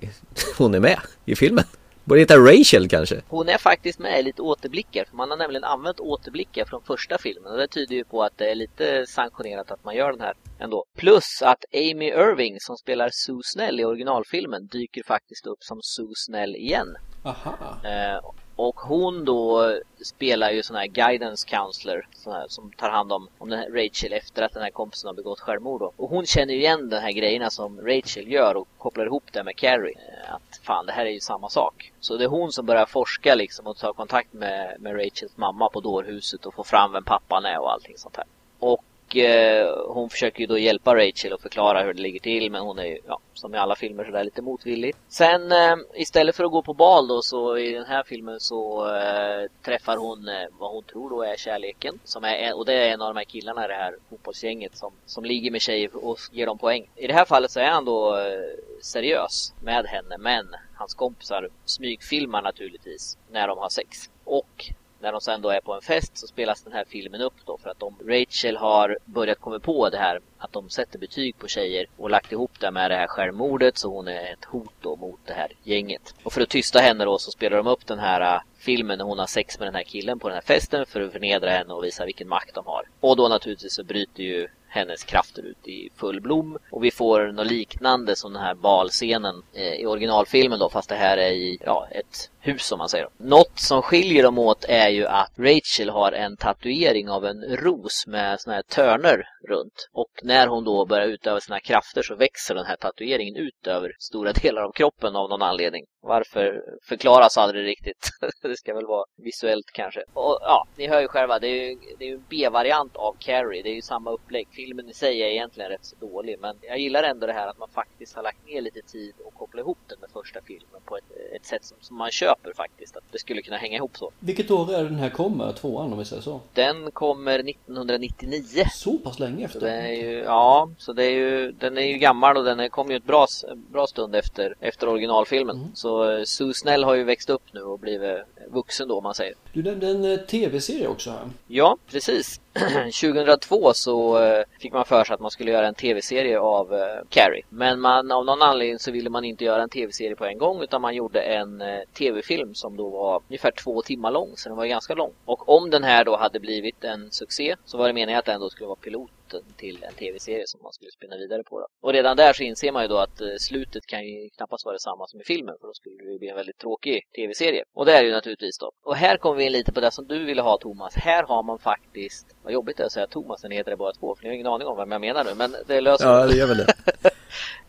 hon 0.58 0.76
är 0.76 0.80
med 0.80 1.00
i 1.26 1.36
filmen. 1.36 1.66
Borde 2.10 2.22
heta 2.22 2.38
Rachel 2.38 2.90
kanske? 2.90 3.22
Hon 3.28 3.50
är 3.50 3.58
faktiskt 3.58 4.00
med 4.00 4.20
i 4.20 4.24
lite 4.24 4.42
återblickar. 4.42 5.06
För 5.06 5.16
man 5.16 5.30
har 5.30 5.38
nämligen 5.38 5.64
använt 5.64 6.00
återblickar 6.00 6.66
från 6.66 6.82
första 6.84 7.18
filmen. 7.18 7.52
Och 7.52 7.58
det 7.58 7.68
tyder 7.68 7.96
ju 7.96 8.04
på 8.04 8.24
att 8.24 8.38
det 8.38 8.52
är 8.52 8.56
lite 8.56 9.06
sanktionerat 9.08 9.72
att 9.72 9.84
man 9.84 9.96
gör 9.96 10.12
den 10.12 10.22
här 10.22 10.34
ändå. 10.60 10.86
Plus 10.98 11.42
att 11.42 11.66
Amy 11.74 12.08
Irving 12.08 12.56
som 12.60 12.78
spelar 12.78 13.10
Sue 13.14 13.42
Snell 13.44 13.80
i 13.80 13.86
originalfilmen 13.86 14.68
dyker 14.68 15.04
faktiskt 15.04 15.48
upp 15.48 15.58
som 15.60 15.80
Sue 15.82 16.14
Snell 16.16 16.56
igen. 16.56 16.88
Aha. 17.24 17.78
Eh, 17.84 18.20
och 18.62 18.80
hon 18.80 19.26
då 19.26 19.74
spelar 20.06 20.52
ju 20.52 20.64
sån 20.64 20.76
här 20.76 20.88
guidance 20.88 21.48
counselor 21.50 22.08
sån 22.14 22.34
här, 22.34 22.46
som 22.48 22.72
tar 22.72 22.90
hand 22.90 23.12
om, 23.12 23.28
om 23.38 23.50
den 23.50 23.60
här 23.60 23.70
Rachel 23.70 24.14
efter 24.14 24.44
att 24.44 24.54
den 24.54 24.64
här 24.64 24.70
kompisen 24.70 25.08
har 25.08 25.14
begått 25.14 25.40
självmord. 25.40 25.82
Då. 25.82 25.92
Och 25.98 26.10
hon 26.10 26.26
känner 26.26 26.54
ju 26.54 26.60
igen 26.60 26.90
de 26.90 26.98
här 26.98 27.12
grejerna 27.12 27.50
som 27.50 27.82
Rachel 27.82 28.32
gör 28.32 28.56
och 28.56 28.68
kopplar 28.78 29.06
ihop 29.06 29.24
det 29.32 29.44
med 29.44 29.56
Carrie. 29.56 29.96
Eh, 29.96 30.34
att 30.34 30.60
fan, 30.64 30.86
det 30.86 30.92
här 30.92 31.06
är 31.06 31.10
ju 31.10 31.20
samma 31.20 31.50
sak. 31.50 31.92
Så 32.00 32.18
det 32.18 32.24
är 32.24 32.28
hon 32.28 32.52
som 32.52 32.66
börjar 32.66 32.86
forska 32.86 33.36
liksom 33.36 33.68
och 33.68 33.78
ta 33.78 33.94
kontakt 33.94 34.34
med, 34.34 34.76
med 34.80 34.96
Rachels 34.96 35.38
mamma 35.38 35.70
på 35.70 35.80
dårhuset 35.80 36.46
och 36.46 36.54
få 36.54 36.64
fram 36.64 36.92
vem 36.92 37.04
pappan 37.04 37.46
är 37.46 37.60
och 37.60 37.72
allting 37.72 37.98
sånt 37.98 38.16
här. 38.16 38.26
Och 38.60 38.84
eh, 39.16 39.68
hon 39.88 40.10
försöker 40.10 40.40
ju 40.40 40.46
då 40.46 40.58
hjälpa 40.58 40.96
Rachel 40.96 41.34
och 41.34 41.42
förklara 41.42 41.84
hur 41.84 41.94
det 41.94 42.02
ligger 42.02 42.20
till 42.20 42.52
men 42.52 42.62
hon 42.62 42.80
är 42.80 42.86
ju, 42.86 42.98
ja, 43.08 43.20
som 43.34 43.56
i 43.56 43.58
alla 43.58 43.76
filmer 43.76 44.04
sådär 44.04 44.24
lite 44.24 44.42
motvillig. 44.42 44.96
Sen 45.08 45.52
eh, 45.52 45.76
istället 45.94 46.36
för 46.36 46.44
att 46.44 46.52
gå 46.52 46.62
på 46.62 46.74
bal 46.74 47.08
då 47.08 47.22
så 47.22 47.58
i 47.58 47.72
den 47.72 47.86
här 47.86 48.04
filmen 48.04 48.40
så 48.40 48.88
eh, 48.96 49.50
träffar 49.66 49.98
hon 49.98 50.28
eh, 50.28 50.48
vad 50.60 50.72
hon 50.72 50.84
tror 50.84 51.10
då 51.10 51.24
är 51.24 51.36
kärleken. 51.38 52.00
Som 52.04 52.24
är, 52.24 52.58
och 52.58 52.66
det 52.66 52.74
är 52.74 52.94
en 52.94 53.02
av 53.02 53.14
de 53.14 53.18
här 53.18 53.26
killarna 53.26 53.66
i 53.66 53.68
det 53.68 53.74
här 53.74 53.96
fotbollsgänget 54.10 54.78
som, 54.78 54.94
som 55.06 55.26
ligger 55.26 55.52
med 55.52 55.62
tjejer 55.62 56.06
och 56.06 56.20
ger 56.32 56.46
dem 56.46 56.58
poäng. 56.58 56.90
I 56.96 57.08
det 57.08 57.14
här 57.14 57.26
fallet 57.26 57.52
så 57.52 57.60
är 57.60 57.70
han 57.70 57.86
då 57.86 58.18
eh, 58.18 58.60
seriös 58.82 59.54
med 59.64 59.86
henne 59.86 60.18
men 60.18 60.56
hans 60.76 60.94
kompisar 60.94 61.50
smygfilmar 61.66 62.42
naturligtvis 62.42 63.18
när 63.32 63.48
de 63.48 63.58
har 63.58 63.70
sex. 63.70 64.10
Och 64.24 64.72
när 65.00 65.12
de 65.12 65.22
sen 65.22 65.42
då 65.42 65.50
är 65.50 65.62
på 65.62 65.74
en 65.74 65.82
fest 65.82 66.18
så 66.18 66.28
spelas 66.28 66.62
den 66.62 66.74
här 66.74 66.86
filmen 66.90 67.22
upp 67.22 67.34
då 67.46 67.58
för 67.58 67.70
att 67.70 67.80
de, 67.80 67.96
Rachel 68.08 68.58
har 68.58 68.98
börjat 69.06 69.40
komma 69.40 69.60
på 69.60 69.90
det 69.90 69.98
här 69.98 70.20
att 70.38 70.54
de 70.54 70.70
sätter 70.70 71.00
betyg 71.00 71.38
på 71.38 71.48
tjejer 71.48 71.86
och 71.98 72.10
lagt 72.10 72.32
ihop 72.32 72.60
det 72.60 72.72
med 72.72 72.92
det 72.92 72.96
här 72.96 73.08
självmordet 73.08 73.78
så 73.78 73.90
hon 73.90 74.08
är 74.08 74.34
ett 74.34 74.46
hot 74.46 74.74
då 74.82 74.96
mot 74.96 75.20
det 75.26 75.34
här 75.34 75.52
gänget. 75.64 76.16
Och 76.24 76.34
för 76.34 76.42
att 76.42 76.50
tysta 76.50 76.80
henne 76.80 77.06
då 77.06 77.18
så 77.18 77.32
spelar 77.32 77.58
de 77.58 77.68
upp 77.68 77.88
den 77.88 78.00
här 78.00 78.36
äh, 78.36 78.42
filmen 78.58 78.98
när 78.98 79.06
hon 79.06 79.20
har 79.20 79.28
sex 79.28 79.60
med 79.60 79.68
den 79.68 79.76
här 79.76 79.84
killen 79.84 80.20
på 80.20 80.28
den 80.28 80.36
här 80.36 80.42
festen 80.42 80.86
för 80.86 81.02
att 81.02 81.12
förnedra 81.12 81.50
henne 81.50 81.74
och 81.74 81.84
visa 81.84 82.06
vilken 82.06 82.28
makt 82.28 82.56
de 82.56 82.66
har. 82.66 82.84
Och 83.00 83.16
då 83.16 83.28
naturligtvis 83.28 83.74
så 83.74 83.84
bryter 83.84 84.24
ju 84.24 84.48
hennes 84.70 85.04
krafter 85.04 85.42
ut 85.42 85.68
i 85.68 85.90
full 85.96 86.22
blom 86.22 86.58
och 86.72 86.84
vi 86.84 86.92
får 86.92 87.32
något 87.32 87.48
liknande 87.48 88.16
som 88.16 88.34
den 88.34 88.42
här 88.42 88.56
balscenen 88.56 89.44
eh, 89.54 89.74
i 89.74 89.86
originalfilmen 89.86 90.60
då 90.60 90.70
fast 90.70 90.90
det 90.90 90.96
här 90.96 91.18
är 91.18 91.32
i 91.32 91.58
ja, 91.66 91.88
ett 91.92 92.30
hus 92.40 92.66
som 92.66 92.78
man 92.78 92.90
säger. 92.90 93.08
Något 93.18 93.60
som 93.60 93.82
skiljer 93.82 94.24
dem 94.24 94.40
åt 94.40 94.66
är 94.68 94.90
ju 94.90 95.06
att 95.06 95.32
Rachel 95.38 95.90
har 95.90 96.12
en 96.12 96.38
tatuering 96.38 97.10
av 97.10 97.26
en 97.26 97.58
ros 97.58 98.08
med 98.08 98.42
såna 98.42 98.56
här 98.56 98.62
törner 98.62 99.28
runt 99.48 99.90
och 99.94 100.12
när 100.24 100.48
hon 100.48 100.64
då 100.64 100.86
börjar 100.86 101.08
utöva 101.08 101.40
sina 101.40 101.60
krafter 101.60 102.02
så 102.02 102.16
växer 102.16 102.56
den 102.56 102.66
här 102.66 102.76
tatueringen 102.76 103.36
ut 103.36 103.68
över 103.68 103.92
stora 104.00 104.34
delar 104.34 104.62
av 104.62 104.72
kroppen 104.72 105.16
av 105.16 105.30
någon 105.30 105.42
anledning. 105.42 105.86
Varför 106.02 106.64
förklaras 106.84 107.38
aldrig 107.38 107.66
riktigt. 107.66 108.10
det 108.42 108.58
ska 108.58 108.74
väl 108.74 108.86
vara 108.86 109.06
visuellt 109.18 109.72
kanske. 109.74 110.04
Och 110.14 110.40
ja, 110.42 110.68
ni 110.78 110.88
hör 110.88 111.02
ju 111.02 111.08
själva, 111.08 111.40
det 111.40 111.48
är 111.48 111.70
ju, 111.70 111.78
det 111.98 112.06
är 112.06 112.10
ju 112.10 112.16
en 112.16 112.26
B-variant 112.30 112.96
av 112.96 113.16
Carrie. 113.20 113.64
Det 113.64 113.70
är 113.70 113.76
ju 113.76 113.82
samma 113.82 114.12
upplägg. 114.12 114.48
Filmen 114.60 114.90
i 114.90 114.94
sig 114.94 115.22
är 115.22 115.28
egentligen 115.28 115.70
rätt 115.70 115.86
så 115.86 115.96
dålig, 116.00 116.38
men 116.40 116.56
jag 116.62 116.80
gillar 116.80 117.04
ändå 117.04 117.28
det 117.28 117.34
här 117.34 117.48
att 117.48 117.60
man 117.60 117.70
faktiskt 117.70 118.16
har 118.16 118.24
lagt 118.24 118.48
ner 118.48 118.62
lite 118.62 118.82
tid 118.82 119.14
och 119.26 119.34
kopplat 119.34 119.64
ihop 119.64 119.78
den 119.88 119.98
med 120.02 120.10
första 120.10 120.40
filmen 120.42 120.82
på 120.86 120.98
ett, 120.98 121.04
ett 121.36 121.46
sätt 121.46 121.66
som, 121.66 121.78
som 121.82 121.98
man 121.98 122.12
köper 122.12 122.54
faktiskt. 122.54 122.98
Att 122.98 123.04
det 123.12 123.20
skulle 123.20 123.42
kunna 123.42 123.58
hänga 123.58 123.76
ihop 123.76 123.98
så. 123.98 124.12
Vilket 124.20 124.52
år 124.52 124.74
är 124.74 124.84
den 124.84 124.96
här 124.96 125.10
kommer, 125.10 125.54
tvåan 125.54 125.94
om 125.94 126.00
vi 126.00 126.06
säger 126.06 126.22
så? 126.22 126.42
Den 126.54 126.92
kommer 126.92 127.40
1999. 127.40 128.66
Så 128.74 128.98
pass 128.98 129.20
länge 129.20 129.46
efter? 129.46 129.60
Så 129.60 129.66
det 129.66 129.72
är 129.72 129.94
ju, 129.94 130.18
ja, 130.18 130.70
så 130.78 130.94
det 130.94 131.04
är 131.04 131.12
ju, 131.12 131.52
den 131.52 131.78
är 131.78 131.88
ju 131.88 131.98
gammal 131.98 132.38
och 132.38 132.44
den 132.44 132.70
kom 132.70 132.92
ju 132.92 132.98
ett 132.98 133.06
bra, 133.06 133.28
bra 133.56 133.88
stund 133.88 134.16
efter, 134.16 134.56
efter 134.60 134.90
originalfilmen. 134.90 135.58
Mm. 135.58 135.76
Så 135.76 136.12
eh, 136.12 136.24
Sue 136.24 136.54
Snell 136.54 136.84
har 136.84 136.96
ju 136.96 137.04
växt 137.04 137.30
upp 137.30 137.54
nu 137.54 137.62
och 137.62 137.80
blivit 137.80 138.18
vuxen 138.48 138.88
då 138.88 138.98
om 138.98 139.04
man 139.04 139.16
säger. 139.16 139.34
Du 139.54 139.64
nämnde 139.64 139.88
en 139.88 140.06
eh, 140.06 140.18
tv-serie 140.18 140.88
också 140.88 141.10
här. 141.10 141.30
Ja, 141.48 141.78
precis. 141.92 142.42
2002 143.02 143.74
så 143.74 144.24
eh, 144.24 144.44
fick 144.60 144.74
man 144.74 144.86
för 144.86 145.04
sig 145.04 145.14
att 145.14 145.20
man 145.20 145.32
skulle 145.32 145.52
göra 145.52 145.68
en 145.68 145.74
tv-serie 145.74 146.40
av 146.40 146.74
eh, 146.74 147.04
Carrie. 147.10 147.44
Men 147.50 147.80
man, 147.80 148.12
av 148.12 148.26
någon 148.26 148.42
anledning 148.42 148.80
så 148.80 148.92
ville 148.92 149.10
man 149.10 149.26
inte 149.26 149.46
göra 149.46 149.64
en 149.64 149.70
tv-serie 149.70 150.16
på 150.16 150.26
en 150.26 150.38
gång 150.38 150.62
utan 150.62 150.82
man 150.82 150.96
gjorde 150.96 151.22
en 151.22 151.62
eh, 151.62 151.80
tv-film 151.94 152.56
som 152.56 152.78
då 152.78 152.90
var 152.90 153.22
ungefär 153.28 153.52
två 153.52 153.82
timmar 153.82 154.12
lång, 154.12 154.32
så 154.36 154.50
den 154.50 154.58
var 154.58 154.66
ganska 154.66 154.94
lång. 154.94 155.12
Och 155.26 155.50
om 155.50 155.70
den 155.70 155.84
här 155.84 156.06
då 156.06 156.18
hade 156.18 156.40
blivit 156.40 156.84
en 156.84 157.12
succé 157.12 157.56
så 157.66 157.78
var 157.78 157.88
det 157.88 157.94
meningen 157.94 158.20
att 158.20 158.26
den 158.26 158.42
då 158.42 158.50
skulle 158.50 158.68
vara 158.68 158.76
pilot 158.76 159.12
piloten 159.30 159.54
till 159.58 159.84
en 159.84 159.94
tv-serie 159.94 160.48
som 160.48 160.60
man 160.64 160.74
skulle 160.74 160.92
spinna 160.92 161.18
vidare 161.18 161.44
på. 161.44 161.60
Då. 161.60 161.68
Och 161.82 161.94
redan 161.94 162.18
där 162.18 162.34
så 162.34 162.44
inser 162.44 162.72
man 162.72 162.82
ju 162.82 162.88
då 162.88 162.98
att 162.98 163.22
slutet 163.40 163.86
kan 163.86 164.06
ju 164.06 164.30
knappast 164.30 164.66
vara 164.66 164.74
detsamma 164.74 165.08
som 165.08 165.22
i 165.22 165.24
filmen 165.24 165.56
för 165.60 165.68
då 165.68 165.74
skulle 165.74 166.12
det 166.12 166.20
bli 166.20 166.30
en 166.30 166.36
väldigt 166.36 166.58
tråkig 166.58 167.08
tv-serie. 167.16 167.64
Och 167.74 167.86
det 167.86 167.94
är 167.94 168.02
det 168.02 168.08
ju 168.08 168.14
naturligtvis 168.14 168.58
då. 168.58 168.72
Och 168.84 168.96
här 168.96 169.18
kommer 169.18 169.38
vi 169.38 169.44
in 169.44 169.52
lite 169.52 169.72
på 169.72 169.80
det 169.80 169.92
som 169.92 170.08
du 170.08 170.26
ville 170.26 170.42
ha 170.42 170.58
Thomas. 170.58 170.96
Här 170.96 171.24
har 171.24 171.44
man 171.44 171.60
faktiskt, 171.60 172.36
vad 172.44 172.54
jobbigt 172.54 172.78
det 172.78 172.84
är 172.84 172.86
att 172.86 172.92
säga 172.92 173.08
Thomas, 173.08 173.42
den 173.42 173.52
heter 173.52 173.72
det 173.72 173.78
bara 173.78 173.94
två, 173.94 174.16
för 174.16 174.24
ni 174.24 174.30
har 174.30 174.36
ingen 174.36 174.48
aning 174.48 174.68
om 174.68 174.78
vad 174.78 174.92
jag 174.92 175.02
menar 175.02 175.24
nu, 175.24 175.36
men 175.36 175.56
det 175.68 175.82
löser 175.82 176.06
Ja, 176.06 176.28
det 176.28 176.36
gör 176.36 176.48
väl 176.48 176.58
det. 176.58 176.74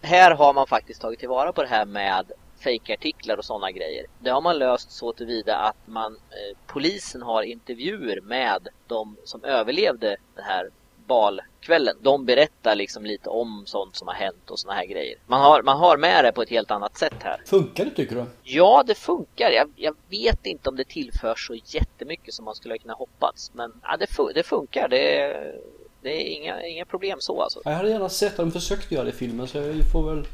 här 0.07 0.31
har 0.31 0.53
man 0.55 0.67
faktiskt 0.67 1.01
tagit 1.01 1.21
tillvara 1.21 1.53
på 1.53 1.63
det 1.63 1.69
här 1.69 1.85
med 1.85 2.33
fejkartiklar 2.61 3.37
och 3.37 3.45
sådana 3.45 3.71
grejer. 3.71 4.07
Det 4.19 4.31
har 4.31 4.41
man 4.41 4.59
löst 4.59 4.93
så 4.93 5.13
tillvida 5.13 5.57
att 5.57 5.77
man, 5.87 6.13
eh, 6.13 6.59
polisen 6.67 7.23
har 7.23 7.43
intervjuer 7.43 8.21
med 8.21 8.69
de 8.87 9.17
som 9.25 9.45
överlevde 9.45 10.17
den 10.35 10.45
här 10.45 10.71
balkvällen. 11.11 11.97
De 12.01 12.25
berättar 12.25 12.75
liksom 12.75 13.05
lite 13.05 13.29
om 13.29 13.63
sånt 13.67 13.97
som 13.97 14.09
har 14.09 14.15
hänt 14.15 14.51
och 14.51 14.59
såna 14.59 14.75
här 14.75 14.87
grejer. 14.87 15.19
Man 15.27 15.41
har, 15.41 15.63
man 15.63 15.79
har 15.79 15.97
med 15.97 16.25
det 16.25 16.33
på 16.33 16.43
ett 16.43 16.51
helt 16.51 16.71
annat 16.71 16.99
sätt 16.99 17.15
här. 17.23 17.43
Funkar 17.47 17.85
det 17.85 17.91
tycker 17.91 18.17
du? 18.17 18.25
Ja, 18.43 18.85
det 18.87 18.95
funkar. 18.95 19.51
Jag, 19.51 19.69
jag 19.77 19.95
vet 20.11 20.47
inte 20.47 20.69
om 20.69 20.77
det 20.77 20.89
tillför 20.89 21.35
så 21.37 21.55
jättemycket 21.65 22.35
som 22.35 22.45
man 22.45 22.55
skulle 22.55 22.79
kunna 22.79 22.95
hoppats. 22.95 23.51
Men 23.55 23.73
ja, 23.83 23.97
det, 23.97 24.07
fun 24.07 24.33
det 24.35 24.43
funkar. 24.43 24.89
Det 24.89 25.21
är, 25.21 25.55
det 26.03 26.11
är 26.11 26.37
inga, 26.37 26.67
inga 26.67 26.85
problem 26.85 27.19
så 27.21 27.43
alltså. 27.43 27.61
Jag 27.65 27.73
hade 27.73 27.91
gärna 27.91 28.09
sett 28.09 28.33
att 28.33 28.37
de 28.37 28.53
försökte 28.53 28.95
göra 28.95 29.05
det 29.05 29.11
i 29.11 29.15
filmen 29.15 29.49
så 29.49 29.59
jag 29.59 29.93
får 29.93 30.15
väl 30.15 30.27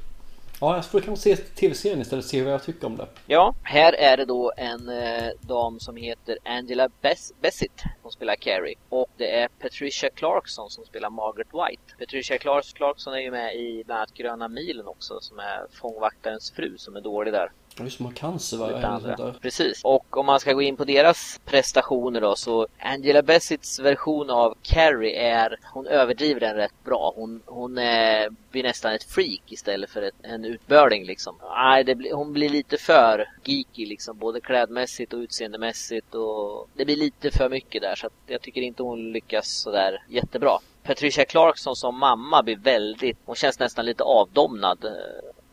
Ja, 0.61 0.75
jag 0.75 0.85
får 0.85 1.01
kanske 1.01 1.37
se 1.37 1.37
tv-serien 1.37 2.01
istället 2.01 2.25
och 2.25 2.31
se 2.31 2.43
vad 2.43 2.53
jag 2.53 2.63
tycker 2.63 2.87
om 2.87 2.97
det. 2.97 3.07
Ja, 3.27 3.55
här 3.63 3.93
är 3.93 4.17
det 4.17 4.25
då 4.25 4.53
en 4.57 4.89
eh, 4.89 5.31
dam 5.41 5.81
som 5.81 5.97
heter 5.97 6.39
Angela 6.45 6.89
Bess 7.01 7.33
Bessett 7.41 7.83
som 8.03 8.11
spelar 8.11 8.35
Carrie. 8.35 8.75
Och 8.89 9.07
det 9.17 9.41
är 9.41 9.49
Patricia 9.49 10.11
Clarkson 10.11 10.71
som 10.71 10.85
spelar 10.85 11.11
Margaret 11.11 11.49
White. 11.53 11.83
Patricia 11.99 12.39
Clarkson 12.39 13.15
är 13.15 13.19
ju 13.19 13.31
med 13.31 13.55
i 13.57 13.85
bland 13.87 13.99
annat 13.99 14.15
Gröna 14.15 14.49
milen 14.49 14.87
också 14.87 15.21
som 15.21 15.39
är 15.39 15.67
fångvaktarens 15.73 16.51
fru 16.51 16.79
som 16.79 16.97
är 16.97 17.01
dålig 17.01 17.33
där. 17.33 17.53
Just 17.85 17.97
som 17.97 18.07
har 18.07 18.13
cancer 18.13 18.57
va? 18.57 18.87
Andra. 18.87 19.35
Precis. 19.41 19.85
Och 19.85 20.17
om 20.17 20.27
man 20.27 20.41
ska 20.41 20.53
gå 20.53 20.63
in 20.63 20.77
på 20.77 20.85
deras 20.85 21.41
prestationer 21.45 22.21
då 22.21 22.37
så 22.37 22.67
Angela 22.79 23.23
Bassetts 23.23 23.79
version 23.79 24.31
av 24.31 24.55
Carrie 24.63 25.21
är, 25.21 25.59
hon 25.73 25.87
överdriver 25.87 26.41
den 26.41 26.55
rätt 26.55 26.85
bra. 26.85 27.13
Hon, 27.17 27.43
hon 27.47 27.79
är, 27.79 28.29
blir 28.51 28.63
nästan 28.63 28.93
ett 28.93 29.05
freak 29.05 29.43
istället 29.47 29.91
för 29.91 30.03
ett, 30.03 30.15
en 30.23 30.45
utbörling 30.45 31.05
liksom. 31.05 31.37
Nej, 31.55 31.85
det 31.85 31.95
blir, 31.95 32.13
hon 32.13 32.33
blir 32.33 32.49
lite 32.49 32.79
för 32.79 33.29
geeky 33.45 33.87
liksom, 33.87 34.19
både 34.19 34.41
klädmässigt 34.41 35.13
och 35.13 35.19
utseendemässigt 35.19 36.15
och 36.15 36.69
det 36.75 36.85
blir 36.85 36.97
lite 36.97 37.31
för 37.31 37.49
mycket 37.49 37.83
där 37.83 37.95
så 37.95 38.07
att 38.07 38.13
jag 38.27 38.43
tycker 38.43 38.61
inte 38.61 38.83
hon 38.83 39.13
lyckas 39.13 39.49
sådär 39.49 40.03
jättebra. 40.09 40.59
Patricia 40.83 41.25
Clarkson 41.25 41.77
som 41.77 41.99
mamma 41.99 42.43
blir 42.43 42.57
väldigt, 42.57 43.19
hon 43.25 43.37
känns 43.37 43.59
nästan 43.59 43.87
lite 43.87 44.03
avdomnad 44.03 44.87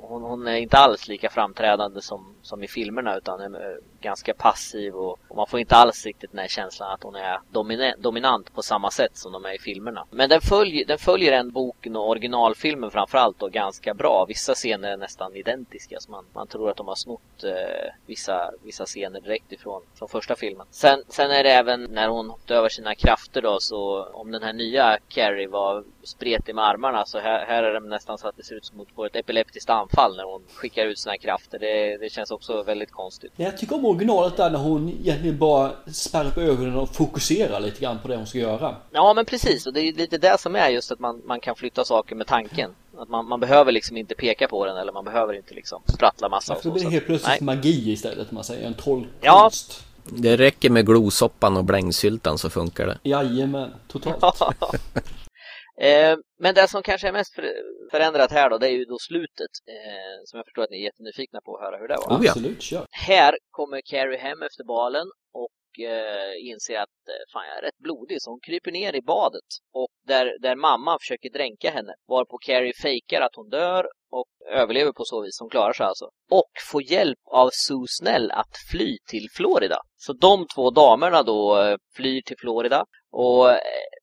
hon, 0.08 0.22
hon, 0.22 0.48
är 0.48 0.56
inte 0.56 0.78
alls 0.78 1.08
lika 1.08 1.30
framträdande 1.30 2.02
som, 2.02 2.36
som 2.42 2.64
i 2.64 2.68
filmerna 2.68 3.18
utan 3.18 3.42
är 3.42 3.72
eh, 3.72 3.78
ganska 4.02 4.34
passiv 4.34 4.96
och, 4.96 5.20
och, 5.28 5.36
man 5.36 5.48
får 5.48 5.60
inte 5.60 5.76
alls 5.76 6.06
riktigt 6.06 6.32
den 6.32 6.40
här 6.40 6.48
känslan 6.48 6.92
att 6.92 7.04
hon 7.04 7.16
är 7.16 7.40
domine, 7.52 7.96
dominant 7.98 8.54
på 8.54 8.62
samma 8.62 8.92
sätt 8.92 9.18
som 9.18 9.32
de 9.32 9.46
är 9.46 9.56
i 9.56 9.60
filmerna. 9.60 10.06
Men 10.12 10.30
den 10.30 10.42
följer, 10.42 10.86
den 10.86 10.98
följer 10.98 11.32
en 11.32 11.52
boken 11.52 11.96
och 11.96 12.10
originalfilmen 12.10 12.92
framförallt 12.92 13.40
då 13.40 13.48
ganska 13.48 13.94
bra. 13.94 14.26
Vissa 14.28 14.54
scener 14.54 14.92
är 14.92 14.98
nästan 14.98 15.36
identiska 15.36 16.00
så 16.00 16.12
man, 16.12 16.26
man 16.34 16.48
tror 16.48 16.70
att 16.70 16.78
de 16.78 16.88
har 16.88 16.96
snott 16.96 17.44
eh, 17.44 17.94
vissa, 18.06 18.52
vissa 18.64 18.86
scener 18.86 19.22
direkt 19.22 19.52
ifrån 19.52 19.82
från 19.96 20.10
första 20.10 20.36
filmen. 20.36 20.68
Sen, 20.72 21.04
sen 21.08 21.32
är 21.32 21.44
det 21.44 21.52
även 21.52 21.84
när 21.84 22.08
hon 22.08 22.30
hoppade 22.30 22.60
över 22.60 22.70
sina 22.70 22.96
krafter 22.96 23.42
då 23.42 23.60
så 23.60 24.04
om 24.04 24.32
den 24.32 24.44
här 24.44 24.54
nya 24.54 24.98
Carrie 25.08 25.48
var 25.48 25.84
spretig 26.04 26.56
med 26.56 26.66
armarna 26.66 27.06
så 27.06 27.20
här, 27.20 27.46
här 27.46 27.64
är 27.64 27.74
det 27.74 27.80
nästan 27.80 28.18
så 28.18 28.28
att 28.28 28.38
det 28.38 28.44
ser 28.44 28.56
ut 28.56 28.66
som 28.66 28.82
att 28.82 28.92
få 28.96 29.06
ett 29.06 29.16
epileptiskt 29.16 29.70
anfall 29.70 29.93
när 29.98 30.24
hon 30.24 30.42
skickar 30.54 30.86
ut 30.86 31.00
sina 31.00 31.18
krafter. 31.18 31.60
Det, 31.60 31.98
det 31.98 32.10
känns 32.10 32.32
också 32.32 32.64
väldigt 32.64 32.92
konstigt. 32.92 33.32
Jag 33.36 33.58
tycker 33.58 33.76
om 33.76 33.86
originalet 33.86 34.38
där 34.38 34.50
när 34.50 34.60
hon 34.60 34.90
egentligen 34.90 35.38
bara 35.38 35.72
spärrar 35.88 36.28
upp 36.28 36.38
ögonen 36.38 36.76
och 36.76 36.96
fokuserar 36.96 37.60
lite 37.60 37.82
grann 37.82 38.00
på 38.00 38.08
det 38.08 38.16
hon 38.16 38.28
ska 38.28 38.38
göra. 38.38 38.76
Ja 38.92 39.14
men 39.14 39.26
precis 39.26 39.68
och 39.68 39.74
det 39.74 39.82
är 39.82 39.94
lite 39.94 40.18
det 40.18 40.40
som 40.40 40.56
är 40.56 40.70
just 40.70 40.92
att 40.92 41.00
man, 41.00 41.22
man 41.26 41.40
kan 41.40 41.56
flytta 41.56 41.84
saker 41.86 42.16
med 42.16 42.28
tanken. 42.28 42.72
Att 42.98 43.10
man, 43.10 43.26
man 43.26 43.40
behöver 43.40 43.72
liksom 43.72 43.98
inte 43.98 44.16
peka 44.16 44.48
på 44.48 44.66
den 44.66 44.78
eller 44.78 44.92
man 44.92 45.06
behöver 45.06 45.34
inte 45.34 45.54
liksom 45.54 45.82
sprattla 45.86 46.30
massa. 46.30 46.54
Ja, 46.54 46.60
för 46.60 46.70
det 46.70 46.74
blir 46.74 46.90
helt 46.90 47.06
plötsligt 47.06 47.42
Nej. 47.42 47.56
magi 47.56 47.92
istället 47.92 48.32
man 48.32 48.44
säger, 48.44 48.68
en 48.68 48.74
trollkonst. 48.74 49.22
Ja. 49.22 49.52
Det 50.06 50.38
räcker 50.38 50.70
med 50.70 50.86
glosoppan 50.86 51.58
och 51.58 51.64
blängsyltan 51.64 52.38
så 52.38 52.50
funkar 52.50 52.88
det. 52.88 52.98
Jajamän, 53.04 53.74
totalt. 53.88 54.42
Eh, 55.78 56.18
men 56.40 56.56
det 56.56 56.68
som 56.68 56.84
kanske 56.84 57.08
är 57.08 57.12
mest 57.12 57.36
för, 57.36 57.54
förändrat 57.92 58.32
här 58.32 58.50
då, 58.50 58.58
det 58.58 58.68
är 58.68 58.72
ju 58.72 58.86
då 58.86 58.98
slutet. 59.00 59.54
Eh, 59.68 60.20
som 60.26 60.38
jag 60.38 60.46
förstår 60.46 60.64
att 60.64 60.70
ni 60.70 60.78
är 60.82 60.86
jättenyfikna 60.86 61.40
på 61.46 61.56
att 61.56 61.62
höra 61.62 61.78
hur 61.78 61.88
det 61.88 61.96
var. 61.96 62.18
Oh, 62.18 62.26
ja. 62.26 62.32
Absolut, 62.32 62.62
kör. 62.62 62.86
Här 62.92 63.38
kommer 63.50 63.82
Carrie 63.86 64.18
hem 64.18 64.42
efter 64.42 64.64
balen 64.64 65.08
och 65.34 65.84
eh, 65.86 66.50
inser 66.52 66.80
att 66.80 67.00
fan, 67.34 67.48
jag 67.48 67.58
är 67.58 67.62
rätt 67.62 67.78
blodig 67.78 68.18
så 68.22 68.30
hon 68.32 68.40
kryper 68.48 68.72
ner 68.72 68.96
i 68.96 69.02
badet 69.02 69.50
och 69.74 69.90
där, 70.08 70.38
där 70.42 70.56
mamma 70.56 70.98
försöker 71.02 71.30
dränka 71.30 71.72
henne 71.72 71.94
varpå 72.08 72.38
Carrie 72.38 72.74
fejkar 72.82 73.22
att 73.22 73.36
hon 73.36 73.50
dör 73.50 73.86
och 74.12 74.28
överlever 74.52 74.92
på 74.92 75.04
så 75.06 75.22
vis, 75.22 75.40
hon 75.40 75.50
klarar 75.50 75.74
sig 75.74 75.86
alltså. 75.86 76.06
Och 76.32 76.52
får 76.72 76.84
hjälp 76.84 77.20
av 77.32 77.50
Sue 77.54 77.86
Snell 77.88 78.32
att 78.32 78.56
fly 78.72 78.98
till 79.10 79.28
Florida. 79.38 79.78
Så 79.96 80.14
de 80.14 80.48
två 80.56 80.72
damerna 80.72 81.24
då 81.24 81.78
flyr 81.96 82.22
till 82.22 82.38
Florida 82.40 82.86
och 83.16 83.52
eh, 83.52 83.58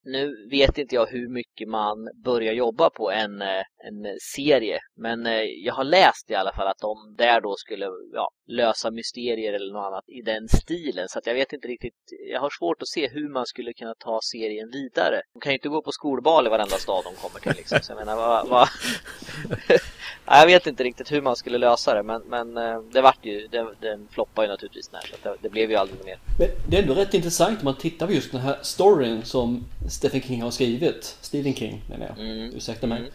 nu 0.05 0.49
vet 0.51 0.79
inte 0.79 0.95
jag 0.95 1.07
hur 1.07 1.29
mycket 1.29 1.69
man 1.69 2.09
börjar 2.25 2.53
jobba 2.53 2.91
på 2.91 3.11
en, 3.11 3.43
eh, 3.43 3.63
en 3.87 4.19
serie. 4.35 4.79
Men 4.97 5.27
eh, 5.27 5.43
jag 5.43 5.75
har 5.75 5.85
läst 5.85 6.31
i 6.31 6.35
alla 6.35 6.53
fall 6.53 6.67
att 6.69 6.79
de 6.79 7.15
där 7.19 7.41
då 7.41 7.57
skulle 7.57 7.87
ja, 8.13 8.29
lösa 8.47 8.91
mysterier 8.91 9.53
eller 9.53 9.73
något 9.73 9.87
annat 9.87 10.05
i 10.09 10.23
den 10.23 10.49
stilen. 10.49 11.09
Så 11.09 11.19
att 11.19 11.27
jag 11.27 11.35
vet 11.35 11.53
inte 11.53 11.69
riktigt. 11.69 11.95
Jag 12.33 12.41
har 12.41 12.51
svårt 12.59 12.83
att 12.83 12.89
se 12.89 13.09
hur 13.09 13.29
man 13.33 13.47
skulle 13.47 13.73
kunna 13.73 13.95
ta 13.99 14.21
serien 14.33 14.71
vidare. 14.71 15.23
De 15.33 15.41
kan 15.41 15.53
ju 15.53 15.57
inte 15.57 15.69
gå 15.69 15.83
på 15.83 15.93
skolbal 15.93 16.47
i 16.47 16.51
varenda 16.51 16.77
stad 16.77 17.05
de 17.05 17.15
kommer 17.23 17.41
till. 17.41 17.53
Liksom. 17.57 17.79
Så 17.83 17.93
jag 17.93 17.99
menar, 17.99 18.17
vad... 18.17 18.49
vad... 18.49 18.69
Ja, 20.27 20.39
jag 20.39 20.47
vet 20.47 20.67
inte 20.67 20.85
riktigt 20.85 21.13
hur 21.13 21.23
man 21.23 21.37
skulle 21.37 21.59
lösa 21.59 21.95
det. 21.95 22.03
Men, 22.03 22.23
men 22.29 22.57
eh, 22.57 22.81
det 22.93 23.01
vart 23.01 23.19
ju, 23.25 23.47
den, 23.49 23.67
den 23.81 24.09
floppade 24.11 24.47
ju 24.47 24.53
naturligtvis. 24.53 24.93
När, 24.93 25.01
det, 25.23 25.37
det 25.43 25.49
blev 25.49 25.71
ju 25.71 25.77
aldrig 25.77 26.05
mer. 26.05 26.19
Men 26.39 26.49
det 26.69 26.77
är 26.79 26.83
ändå 26.83 26.95
rätt 26.95 27.15
intressant 27.15 27.59
om 27.59 27.65
man 27.65 27.77
tittar 27.77 28.07
på 28.07 28.13
just 28.13 28.33
den 28.33 28.41
här 28.41 28.57
storyn 28.63 29.23
som 29.25 29.65
Stephen 29.91 30.21
King 30.21 30.43
har 30.43 30.51
skrivit. 30.51 31.17
Stephen 31.21 31.55
King 31.55 31.83
menar 31.91 32.07
jag. 32.17 32.27
Mm. 32.27 32.55
Ursäkta 32.57 32.87
mig. 32.87 33.11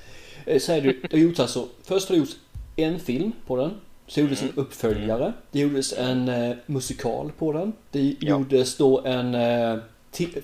Eh, 0.46 0.60
Så 0.60 0.72
är 0.72 0.82
det, 0.82 0.96
det 1.10 1.20
gjorts 1.20 1.40
alltså, 1.40 1.68
först 1.84 2.10
har 2.10 2.16
det 2.16 2.20
gjorts 2.20 2.36
en 2.76 3.00
film 3.00 3.32
på 3.48 3.56
den. 3.58 3.72
Så 4.08 4.20
gjordes 4.20 4.42
Mm. 4.42 4.54
en 4.56 4.62
uppföljare. 4.62 5.34
Det 5.52 5.60
gjordes 5.60 5.94
en 5.94 6.30
eh, 6.30 6.56
musikal 6.66 7.32
på 7.38 7.52
den. 7.54 7.74
Det 7.92 8.00
Ja. 8.20 8.30
gjordes 8.30 8.78
då 8.78 9.02
en 9.06 9.36
eh, 9.36 9.78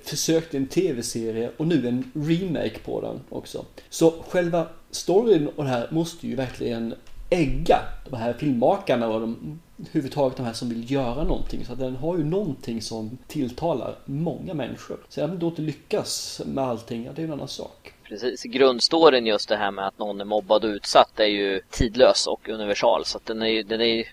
försök 0.03 0.49
till 0.49 0.59
en 0.59 0.67
tv-serie 0.67 1.51
och 1.57 1.67
nu 1.67 1.87
en 1.87 2.11
remake 2.13 2.79
på 2.85 3.01
den 3.01 3.19
också. 3.29 3.65
Så 3.89 4.11
själva 4.29 4.67
storyn 4.91 5.47
och 5.47 5.63
det 5.63 5.69
här 5.69 5.87
måste 5.91 6.27
ju 6.27 6.35
verkligen 6.35 6.95
ägga 7.29 7.79
de 8.09 8.15
här 8.15 8.33
filmmakarna 8.33 9.07
och 9.07 9.21
de, 9.21 9.59
överhuvudtaget 9.79 10.37
de 10.37 10.45
här 10.45 10.53
som 10.53 10.69
vill 10.69 10.91
göra 10.91 11.23
någonting. 11.23 11.65
Så 11.65 11.73
att 11.73 11.79
den 11.79 11.95
har 11.95 12.17
ju 12.17 12.23
någonting 12.23 12.81
som 12.81 13.17
tilltalar 13.27 13.95
många 14.05 14.53
människor. 14.53 14.97
Sen 15.09 15.23
att 15.23 15.31
den 15.31 15.39
då 15.39 15.47
inte 15.47 15.61
lyckas 15.61 16.41
med 16.45 16.63
allting, 16.63 17.05
ja, 17.05 17.11
det 17.15 17.21
är 17.21 17.23
ju 17.23 17.27
en 17.27 17.33
annan 17.33 17.47
sak. 17.47 17.93
Precis, 18.03 18.43
grundstoryn 18.43 19.25
just 19.25 19.49
det 19.49 19.55
här 19.55 19.71
med 19.71 19.87
att 19.87 19.99
någon 19.99 20.21
är 20.21 20.25
mobbad 20.25 20.63
och 20.63 20.69
utsatt 20.69 21.19
är 21.19 21.25
ju 21.25 21.61
tidlös 21.69 22.27
och 22.27 22.49
universal. 22.49 23.05
Så 23.05 23.17
att 23.17 23.25
den 23.25 23.41
är 23.41 23.47
ju, 23.47 23.63
den 23.63 23.81
är 23.81 23.85
ju, 23.85 24.05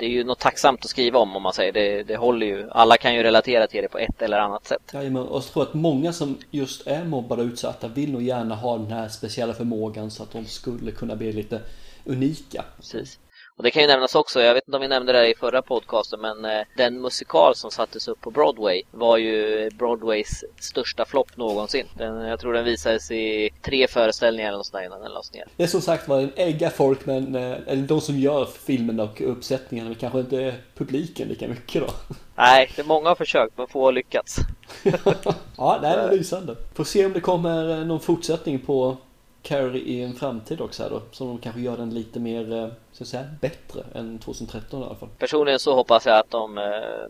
det 0.00 0.06
är 0.06 0.10
ju 0.10 0.24
något 0.24 0.38
tacksamt 0.38 0.84
att 0.84 0.90
skriva 0.90 1.18
om 1.18 1.36
om 1.36 1.42
man 1.42 1.52
säger. 1.52 1.72
Det, 1.72 2.02
det 2.02 2.16
håller 2.16 2.46
ju, 2.46 2.70
alla 2.70 2.96
kan 2.96 3.14
ju 3.14 3.22
relatera 3.22 3.66
till 3.66 3.82
det 3.82 3.88
på 3.88 3.98
ett 3.98 4.22
eller 4.22 4.38
annat 4.38 4.66
sätt. 4.66 4.90
Jajamän, 4.92 5.22
och 5.22 5.36
jag 5.36 5.44
tror 5.44 5.62
att 5.62 5.74
många 5.74 6.12
som 6.12 6.38
just 6.50 6.86
är 6.86 7.04
mobbade 7.04 7.42
och 7.42 7.46
utsatta 7.46 7.88
vill 7.88 8.12
nog 8.12 8.22
gärna 8.22 8.54
ha 8.54 8.78
den 8.78 8.92
här 8.92 9.08
speciella 9.08 9.54
förmågan 9.54 10.10
så 10.10 10.22
att 10.22 10.32
de 10.32 10.46
skulle 10.46 10.90
kunna 10.90 11.16
bli 11.16 11.32
lite 11.32 11.60
unika. 12.04 12.64
Precis. 12.76 13.18
Och 13.60 13.64
det 13.64 13.70
kan 13.70 13.82
ju 13.82 13.88
nämnas 13.88 14.14
också, 14.14 14.40
jag 14.40 14.54
vet 14.54 14.68
inte 14.68 14.76
om 14.76 14.82
vi 14.82 14.88
nämnde 14.88 15.12
det 15.12 15.30
i 15.30 15.34
förra 15.34 15.62
podcasten, 15.62 16.20
men 16.20 16.44
eh, 16.44 16.66
den 16.76 17.00
musikal 17.00 17.54
som 17.54 17.70
sattes 17.70 18.08
upp 18.08 18.20
på 18.20 18.30
Broadway 18.30 18.82
var 18.90 19.16
ju 19.16 19.70
Broadways 19.70 20.44
största 20.60 21.04
flopp 21.04 21.36
någonsin. 21.36 21.86
Den, 21.94 22.20
jag 22.20 22.40
tror 22.40 22.52
den 22.52 22.64
visades 22.64 23.10
i 23.10 23.50
tre 23.62 23.88
föreställningar 23.88 24.48
eller 24.48 24.58
något 24.58 24.84
innan 24.84 25.00
den 25.00 25.12
lades 25.12 25.32
ner. 25.32 25.44
Det 25.56 25.62
är 25.62 25.66
som 25.66 25.80
sagt 25.80 26.08
var 26.08 26.20
en 26.20 26.32
ägga 26.36 26.70
folk 26.70 27.06
men, 27.06 27.34
eh, 27.34 27.56
eller 27.66 27.82
de 27.82 28.00
som 28.00 28.18
gör 28.18 28.44
filmen 28.44 29.00
och 29.00 29.20
uppsättningen, 29.20 29.86
men 29.86 29.94
kanske 29.94 30.20
inte 30.20 30.54
publiken 30.74 31.28
lika 31.28 31.48
mycket 31.48 31.82
då. 31.82 32.14
Nej, 32.34 32.70
det 32.76 32.82
är 32.82 32.86
många 32.86 33.08
har 33.08 33.16
försökt 33.16 33.58
men 33.58 33.66
få 33.66 33.84
har 33.84 33.92
lyckats. 33.92 34.36
ja, 35.56 35.78
det 35.82 35.88
är 35.88 36.10
lysande. 36.12 36.56
Får 36.74 36.84
se 36.84 37.06
om 37.06 37.12
det 37.12 37.20
kommer 37.20 37.78
eh, 37.78 37.86
någon 37.86 38.00
fortsättning 38.00 38.58
på 38.58 38.96
Carrie 39.42 39.82
i 39.82 40.02
en 40.02 40.14
framtid 40.14 40.60
också 40.60 40.82
här 40.82 40.90
då. 40.90 41.02
Så 41.12 41.24
de 41.24 41.38
kanske 41.38 41.60
gör 41.60 41.76
den 41.76 41.94
lite 41.94 42.20
mer, 42.20 42.52
eh, 42.52 42.68
så 42.92 43.04
att 43.04 43.08
säga, 43.08 43.24
bättre 43.40 43.84
än 43.94 44.18
2013 44.18 44.82
i 44.82 44.84
alla 44.84 44.94
fall. 44.94 45.08
Personligen 45.18 45.58
så 45.58 45.74
hoppas 45.74 46.06
jag 46.06 46.18
att 46.18 46.30
de 46.30 46.58
eh, 46.58 46.64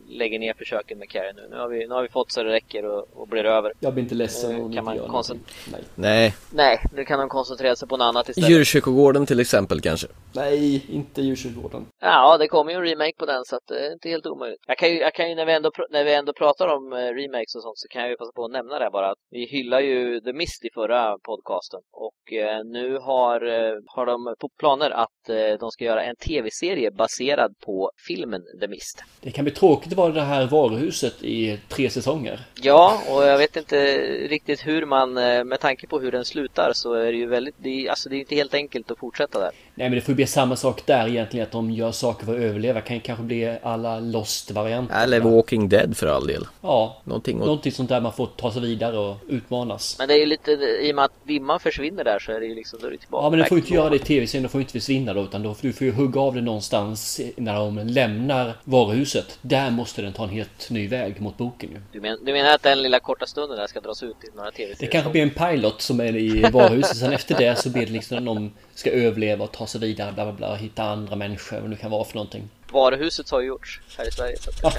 lägger 0.08 0.38
ner 0.38 0.54
försöken 0.54 0.98
med 0.98 1.10
Carrie 1.10 1.32
nu. 1.32 1.48
Nu 1.50 1.56
har 1.56 1.68
vi, 1.68 1.86
nu 1.86 1.94
har 1.94 2.02
vi 2.02 2.08
fått 2.08 2.32
så 2.32 2.42
det 2.42 2.50
räcker 2.50 2.84
och, 2.84 3.06
och 3.12 3.28
blir 3.28 3.44
över. 3.44 3.72
Jag 3.80 3.92
blir 3.92 4.02
inte 4.02 4.14
ledsen 4.14 4.50
Nu 4.50 4.56
om 4.56 4.60
kan 4.60 4.68
inte 4.68 4.82
man 4.82 4.96
gör. 4.96 5.36
Nej. 5.72 5.82
Nej, 5.94 6.34
Nej, 6.52 6.78
nu 6.92 7.04
kan 7.04 7.18
de 7.18 7.28
koncentrera 7.28 7.76
sig 7.76 7.88
på 7.88 7.96
något 7.96 8.04
annat 8.04 8.28
istället. 8.28 8.50
Djurkyrkogården 8.50 9.26
till 9.26 9.40
exempel 9.40 9.80
kanske. 9.80 10.06
Nej, 10.34 10.84
inte 10.88 11.22
djurkyrkogården. 11.22 11.86
Ja, 12.00 12.38
det 12.38 12.48
kommer 12.48 12.72
ju 12.72 12.76
en 12.76 12.84
remake 12.84 13.14
på 13.18 13.26
den 13.26 13.44
så 13.44 13.56
att 13.56 13.66
det 13.66 13.86
är 13.86 13.92
inte 13.92 14.08
helt 14.08 14.26
omöjligt. 14.26 14.60
Jag 14.66 14.78
kan 14.78 14.88
ju, 14.88 14.98
jag 14.98 15.14
kan 15.14 15.28
ju 15.28 15.34
när, 15.34 15.46
vi 15.46 15.52
ändå, 15.52 15.70
när 15.90 16.04
vi 16.04 16.14
ändå 16.14 16.32
pratar 16.32 16.66
om 16.76 16.92
eh, 16.92 16.96
remakes 16.96 17.54
och 17.56 17.62
sånt 17.62 17.78
så 17.78 17.88
kan 17.88 18.02
jag 18.02 18.10
ju 18.10 18.16
passa 18.16 18.32
på 18.32 18.44
att 18.44 18.50
nämna 18.50 18.78
det 18.78 18.84
här 18.84 18.90
bara. 18.90 19.10
Att 19.10 19.18
vi 19.30 19.46
hyllar 19.46 19.80
ju 19.80 20.20
The 20.20 20.32
Mist 20.32 20.64
i 20.64 20.68
förra 20.74 21.18
podcasten 21.18 21.80
och 21.92 22.32
eh, 22.32 22.64
nu 22.64 22.98
har, 22.98 23.46
eh, 23.46 23.76
har 23.86 24.06
de 24.06 24.34
på 24.40 24.48
planer 24.58 24.90
att 24.90 25.28
eh, 25.28 25.58
de 25.60 25.69
ska 25.70 25.84
göra 25.84 26.04
en 26.04 26.16
tv-serie 26.16 26.90
baserad 26.90 27.54
på 27.60 27.90
filmen 27.96 28.42
The 28.60 28.68
Mist. 28.68 29.02
Det 29.20 29.30
kan 29.30 29.44
bli 29.44 29.54
tråkigt 29.54 29.92
att 29.92 29.98
vara 29.98 30.12
det 30.12 30.22
här 30.22 30.46
varuhuset 30.46 31.22
i 31.22 31.58
tre 31.68 31.90
säsonger. 31.90 32.40
Ja, 32.54 33.02
och 33.08 33.24
jag 33.24 33.38
vet 33.38 33.56
inte 33.56 33.96
riktigt 34.28 34.66
hur 34.66 34.86
man, 34.86 35.18
eh, 35.18 35.44
med 35.44 35.60
tanke 35.60 35.86
på 35.86 36.00
hur 36.00 36.12
den 36.12 36.24
slutar 36.24 36.72
så 36.74 36.92
är 36.92 37.12
det 37.12 37.18
ju 37.18 37.26
väldigt, 37.26 37.54
det 37.58 37.68
är, 37.86 37.90
alltså 37.90 38.08
det 38.08 38.16
är 38.16 38.20
inte 38.20 38.34
helt 38.34 38.54
enkelt 38.54 38.90
att 38.90 38.98
fortsätta 38.98 39.40
där. 39.40 39.50
Nej 39.80 39.88
men 39.88 39.94
det 39.96 40.00
får 40.00 40.12
ju 40.12 40.16
bli 40.16 40.26
samma 40.26 40.56
sak 40.56 40.86
där 40.86 41.08
egentligen, 41.08 41.46
att 41.46 41.52
de 41.52 41.70
gör 41.70 41.92
saker 41.92 42.26
för 42.26 42.34
att 42.34 42.40
överleva. 42.40 42.80
Kan 42.80 42.96
ju 42.96 43.02
kanske 43.02 43.24
bli 43.24 43.56
alla 43.62 44.00
Lost-varianter. 44.00 45.02
Eller 45.02 45.20
Walking 45.20 45.68
Dead 45.68 45.96
för 45.96 46.06
all 46.06 46.26
del. 46.26 46.46
Ja, 46.62 47.00
Någonting 47.04 47.40
åt... 47.40 47.46
någonting 47.46 47.72
sånt 47.72 47.88
där 47.88 48.00
man 48.00 48.12
får 48.12 48.26
ta 48.26 48.52
sig 48.52 48.62
vidare 48.62 48.98
och 48.98 49.16
utmanas. 49.28 49.96
Men 49.98 50.08
det 50.08 50.14
är 50.14 50.18
ju 50.18 50.26
lite, 50.26 50.50
i 50.82 50.92
och 50.92 50.96
med 50.96 51.04
att 51.04 51.12
dimman 51.24 51.60
försvinner 51.60 52.04
där 52.04 52.18
så 52.18 52.32
är 52.32 52.40
det 52.40 52.46
ju 52.46 52.54
liksom, 52.54 52.78
då 52.82 52.86
är 52.86 52.90
det 52.90 52.96
tillbaka. 52.96 53.24
Ja 53.26 53.30
men 53.30 53.38
du 53.38 53.44
får 53.44 53.58
ju 53.58 53.62
inte 53.62 53.74
göra 53.74 53.90
det 53.90 53.96
i 53.96 53.98
tv-serien, 53.98 54.42
du 54.42 54.48
får 54.48 54.58
ju 54.58 54.62
inte 54.62 54.72
försvinna 54.72 55.14
då 55.14 55.22
utan 55.22 55.42
då, 55.42 55.56
du 55.60 55.72
får 55.72 55.86
ju 55.86 55.92
hugga 55.92 56.20
av 56.20 56.34
det 56.34 56.40
någonstans 56.40 57.20
när 57.36 57.54
de 57.54 57.78
lämnar 57.78 58.52
varuhuset. 58.64 59.38
Där 59.42 59.70
måste 59.70 60.02
den 60.02 60.12
ta 60.12 60.22
en 60.24 60.30
helt 60.30 60.70
ny 60.70 60.88
väg 60.88 61.20
mot 61.20 61.36
boken 61.38 61.70
ju. 61.70 61.80
Du, 61.92 62.00
men, 62.00 62.24
du 62.24 62.32
menar 62.32 62.54
att 62.54 62.62
den 62.62 62.82
lilla 62.82 63.00
korta 63.00 63.26
stunden 63.26 63.58
där 63.58 63.66
ska 63.66 63.80
dras 63.80 64.02
ut 64.02 64.16
i 64.24 64.36
några 64.36 64.50
Det 64.50 64.56
tv-serier? 64.56 64.92
kanske 64.92 65.10
blir 65.10 65.22
en 65.22 65.30
pilot 65.30 65.80
som 65.80 66.00
är 66.00 66.16
i 66.16 66.42
varuhuset, 66.52 66.96
sen 66.96 67.12
efter 67.12 67.34
det 67.38 67.58
så 67.58 67.70
blir 67.70 67.86
det 67.86 67.92
liksom 67.92 68.18
att 68.18 68.24
de 68.24 68.52
ska 68.74 68.90
överleva 68.90 69.44
och 69.44 69.52
ta 69.52 69.66
sig 69.70 69.80
vidare, 69.80 70.12
bla 70.12 70.24
bla 70.24 70.32
bla, 70.32 70.54
hitta 70.54 70.82
andra 70.82 71.16
människor, 71.16 71.56
vad 71.56 71.64
det 71.64 71.68
nu 71.70 71.76
kan 71.76 71.90
vara 71.90 72.04
för 72.04 72.14
någonting. 72.14 72.48
Varuhuset 72.72 73.30
har 73.30 73.40
ju 73.40 73.46
gjorts 73.46 73.80
här 73.98 74.08
i 74.08 74.10
Sverige. 74.10 74.36
Så 74.38 74.50
att 74.50 74.56
det 74.56 74.62
Ja, 74.62 74.70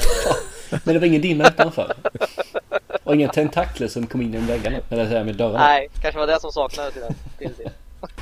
kan, 0.70 0.80
men 0.84 0.94
det 0.94 1.00
var 1.00 1.08
ingen 1.08 1.22
dimma 1.22 1.48
utanför. 1.48 1.94
Och 3.04 3.16
inga 3.16 3.28
tentakler 3.30 3.88
som 3.88 4.08
kom 4.08 4.22
in 4.22 4.32
genom 4.34 4.48
väggarna, 4.48 4.78
eller 4.90 5.06
så 5.06 5.12
här 5.12 5.24
med 5.24 5.36
dörrarna. 5.36 5.60
nej, 5.60 5.90
kanske 6.02 6.20
var 6.20 6.28
det 6.28 6.40
som 6.40 6.52
saknades 6.52 6.98
i 6.98 7.00
den. 7.00 7.16
Till 7.38 7.50
det. 7.58 7.72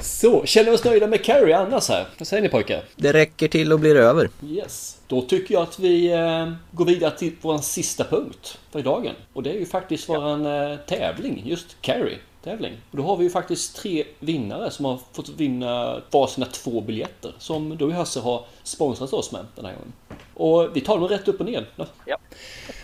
Så, 0.02 0.46
känner 0.46 0.70
vi 0.72 0.78
oss 0.78 0.84
nöjda 0.84 1.08
med 1.08 1.24
Carrie 1.26 1.58
annars 1.58 1.90
här? 1.90 2.08
Vad 2.18 2.28
säger 2.28 2.44
ni 2.44 2.50
pojkar? 2.50 2.84
Det 2.96 3.14
räcker 3.14 3.48
till 3.48 3.74
och 3.74 3.80
blir 3.80 3.96
över. 3.96 4.30
Yes. 4.48 4.98
Då 5.08 5.22
tycker 5.22 5.54
jag 5.54 5.64
att 5.64 5.80
vi 5.80 6.12
eh, 6.12 6.52
går 6.72 6.86
vidare 6.86 7.12
till 7.18 7.36
vår 7.42 7.58
sista 7.58 8.04
punkt 8.04 8.58
för 8.72 8.82
dagen. 8.82 9.14
Och 9.34 9.44
det 9.44 9.50
är 9.50 9.60
ju 9.60 9.66
faktiskt 9.66 10.10
våran 10.10 10.46
eh, 10.46 10.78
tävling, 10.78 11.42
just 11.46 11.78
Carrie. 11.82 12.18
Tävling. 12.44 12.74
Och 12.92 12.98
då 12.98 13.04
har 13.04 13.18
vi 13.18 13.24
ju 13.24 13.30
faktiskt 13.30 13.76
tre 13.76 14.04
vinnare 14.20 14.72
som 14.72 14.86
har 14.86 15.00
fått 15.12 15.30
vinna 15.30 16.02
varsina 16.12 16.46
två 16.46 16.82
biljetter. 16.82 17.34
Som 17.40 17.78
då 17.78 17.92
Hasse 17.92 18.20
har 18.20 18.46
sponsrat 18.64 19.14
oss 19.14 19.32
med 19.32 19.46
den 19.56 19.66
här 19.66 19.74
gången. 19.74 19.94
Och 20.34 20.76
vi 20.76 20.82
tar 20.82 21.00
dem 21.00 21.08
rätt 21.08 21.28
upp 21.28 21.40
och 21.40 21.46
ner. 21.46 21.66
Ja. 22.06 22.18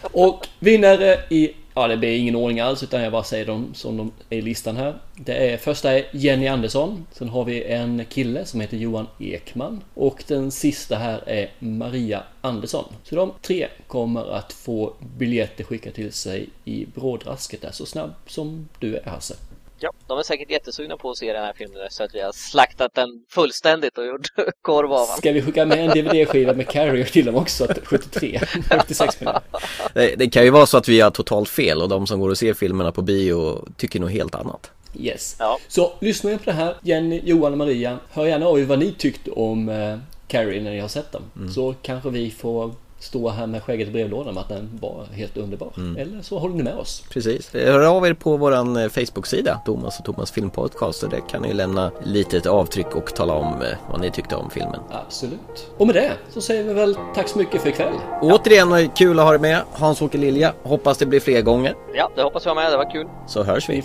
Och 0.01 0.47
vinnare 0.59 1.19
i, 1.29 1.51
ja 1.73 1.87
det 1.87 1.97
blir 1.97 2.17
ingen 2.17 2.35
ordning 2.35 2.59
alls 2.59 2.83
utan 2.83 3.01
jag 3.01 3.11
bara 3.11 3.23
säger 3.23 3.45
dem 3.45 3.73
som 3.73 3.97
de 3.97 4.11
är 4.29 4.37
i 4.37 4.41
listan 4.41 4.77
här. 4.77 4.99
Det 5.15 5.51
är 5.51 5.57
första 5.57 5.91
är 5.91 6.05
Jenny 6.11 6.47
Andersson. 6.47 7.07
Sen 7.11 7.29
har 7.29 7.45
vi 7.45 7.63
en 7.63 8.05
kille 8.05 8.45
som 8.45 8.61
heter 8.61 8.77
Johan 8.77 9.07
Ekman. 9.19 9.83
Och 9.93 10.23
den 10.27 10.51
sista 10.51 10.95
här 10.95 11.29
är 11.29 11.51
Maria 11.59 12.23
Andersson. 12.41 12.85
Så 13.03 13.15
de 13.15 13.33
tre 13.41 13.67
kommer 13.87 14.31
att 14.31 14.53
få 14.53 14.93
biljetter 15.17 15.63
skickade 15.63 15.95
till 15.95 16.13
sig 16.13 16.49
i 16.65 16.85
brådrasket 16.85 17.61
där 17.61 17.71
så 17.71 17.85
snabb 17.85 18.11
som 18.27 18.69
du 18.79 18.95
är 18.95 19.09
Hasse. 19.09 19.35
Ja, 19.79 19.91
de 20.07 20.19
är 20.19 20.23
säkert 20.23 20.51
jättesugna 20.51 20.97
på 20.97 21.09
att 21.09 21.17
se 21.17 21.33
den 21.33 21.43
här 21.43 21.53
filmen 21.53 21.77
så 21.89 22.03
att 22.03 22.15
vi 22.15 22.21
har 22.21 22.31
slaktat 22.31 22.93
den 22.93 23.09
fullständigt 23.29 23.97
och 23.97 24.05
gjort 24.05 24.27
korv 24.61 24.93
av 24.93 25.07
den. 25.07 25.17
Ska 25.17 25.31
vi 25.31 25.41
skicka 25.41 25.65
med 25.65 25.79
en 25.79 25.89
DVD-skiva 25.89 26.53
med 26.53 26.67
Carrie 26.67 27.05
till 27.05 27.25
dem 27.25 27.35
också? 27.35 27.63
Att 27.63 27.79
73, 27.83 28.39
76 28.69 29.19
menar 29.19 29.41
jag. 29.51 29.61
Det, 29.93 30.15
det 30.15 30.29
kan 30.29 30.43
ju 30.43 30.49
vara 30.49 30.65
så 30.65 30.77
att 30.77 30.87
vi 30.87 31.01
har 31.01 31.11
totalt 31.11 31.49
fel 31.49 31.81
och 31.81 31.89
de 31.89 32.07
som 32.07 32.19
går 32.19 32.29
och 32.29 32.37
ser 32.37 32.53
filmerna 32.53 32.91
på 32.91 33.01
bio 33.01 33.67
tycker 33.77 33.99
nog 33.99 34.11
helt 34.11 34.35
annat. 34.35 34.71
Yes. 34.99 35.35
Ja. 35.39 35.59
Så 35.67 35.93
lyssna 35.99 36.37
på 36.37 36.43
det 36.45 36.51
här. 36.51 36.75
Jenny, 36.81 37.21
Johan 37.23 37.51
och 37.51 37.57
Maria. 37.57 37.99
Hör 38.09 38.25
gärna 38.25 38.45
av 38.45 38.59
er 38.59 38.65
vad 38.65 38.79
ni 38.79 38.91
tyckte 38.91 39.31
om 39.31 39.69
eh, 39.69 39.97
Carrie 40.27 40.61
när 40.61 40.71
ni 40.71 40.79
har 40.79 40.87
sett 40.87 41.11
dem. 41.11 41.51
Så 41.53 41.75
kanske 41.81 42.09
vi 42.09 42.31
får 42.31 42.73
stå 43.05 43.29
här 43.29 43.47
med 43.47 43.63
skägget 43.63 43.87
i 43.87 43.91
brevlådan 43.91 44.33
med 44.33 44.41
att 44.41 44.49
den 44.49 44.79
var 44.81 45.05
helt 45.13 45.37
underbar. 45.37 45.71
Eller 45.97 46.21
så 46.21 46.39
håller 46.39 46.55
ni 46.55 46.63
med 46.63 46.75
oss. 46.75 47.03
Precis. 47.09 47.53
Hör 47.53 47.97
av 47.97 48.07
er 48.07 48.13
på 48.13 48.37
våran 48.37 48.77
eh, 48.77 48.89
Facebook-sida, 48.89 49.61
Thomas 49.65 49.99
och 49.99 50.05
Thomas 50.05 50.31
Filmpodcast. 50.31 51.09
Där 51.09 51.29
kan 51.29 51.41
ni 51.41 51.53
lämna 51.53 51.91
litet 52.03 52.45
avtryck 52.45 52.95
och 52.95 53.15
tala 53.15 53.33
om 53.33 53.61
eh, 53.61 53.67
vad 53.91 54.01
ni 54.01 54.11
tyckte 54.11 54.35
om 54.35 54.49
filmen. 54.49 54.79
Absolut. 54.91 55.71
Och 55.77 55.87
med 55.87 55.95
det 55.95 56.11
så 56.29 56.41
säger 56.41 56.63
vi 56.63 56.73
väl 56.73 56.97
tack 57.15 57.27
så 57.27 57.37
mycket 57.37 57.61
för 57.61 57.69
ikväll. 57.69 57.93
Återigen 58.21 58.69
var 58.69 58.77
det 58.77 58.87
kul 58.87 59.19
att 59.19 59.25
ha 59.25 59.31
dig 59.31 59.41
med, 59.41 59.61
Hans-Åke 59.71 60.17
Lilja. 60.17 60.53
Hoppas 60.63 60.97
det 60.97 61.05
blir 61.05 61.19
fler 61.19 61.41
gånger. 61.41 61.75
Ja, 61.93 62.11
det 62.15 62.23
hoppas 62.23 62.45
jag 62.45 62.55
med. 62.55 62.71
Det 62.71 62.77
var 62.77 62.91
kul. 62.91 63.07
Så 63.27 63.43
hörs 63.43 63.69
vi. 63.69 63.83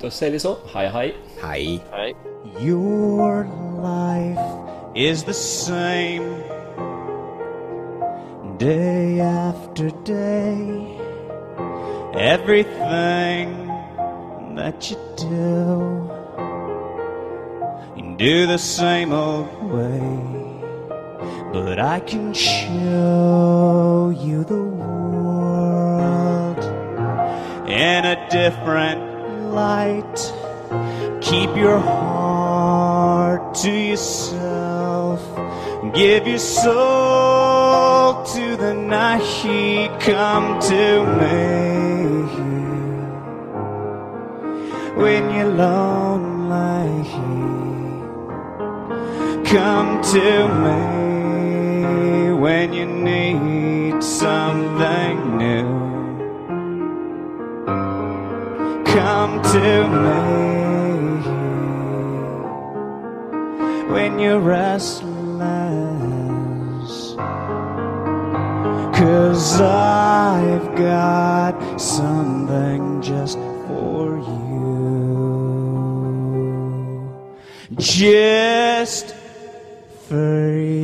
Då 0.00 0.10
säger 0.10 0.32
vi 0.32 0.38
så. 0.38 0.56
Hej 0.74 0.88
hej. 0.88 1.16
Hej. 1.42 1.80
Hej. 1.90 2.14
Your 2.60 3.46
life 3.82 4.42
is 4.94 5.24
the 5.24 5.34
same 5.34 6.67
day 8.58 9.20
after 9.20 9.90
day. 10.02 10.98
Everything 12.14 13.68
that 14.56 14.90
you 14.90 14.96
do, 15.16 16.10
you 17.96 18.16
do 18.16 18.46
the 18.48 18.58
same 18.58 19.12
old 19.12 19.62
way. 19.62 20.24
But 21.52 21.78
I 21.78 22.00
can 22.00 22.34
show 22.34 24.12
you 24.20 24.42
the 24.42 24.62
world 24.62 26.58
in 27.68 28.04
a 28.04 28.28
different 28.28 29.00
light. 29.54 30.32
Keep 31.20 31.56
your 31.56 31.78
heart 31.78 33.54
to 33.62 33.70
yourself. 33.70 35.22
Give 35.94 36.26
your 36.26 36.38
soul 36.38 37.47
to 38.24 38.56
the 38.56 38.74
night. 38.74 39.22
he 39.22 39.88
Come 40.00 40.60
to 40.60 41.04
me 41.18 41.38
when 45.02 45.30
you're 45.34 45.54
lonely. 45.54 47.02
he 47.02 47.48
Come 49.50 50.02
to 50.14 50.48
me 50.64 52.32
when 52.32 52.72
you 52.72 52.86
need 52.86 54.02
something 54.02 55.38
new. 55.38 55.68
Come 58.84 59.42
to 59.54 59.88
me 60.04 60.18
when 63.92 64.18
you're 64.18 64.40
restless. 64.40 65.07
Cause 68.98 69.60
I've 69.60 70.74
got 70.74 71.80
something 71.80 73.00
just 73.00 73.38
for 73.68 74.18
you. 74.18 75.38
Just 77.78 79.14
for 80.08 80.58
you. 80.58 80.77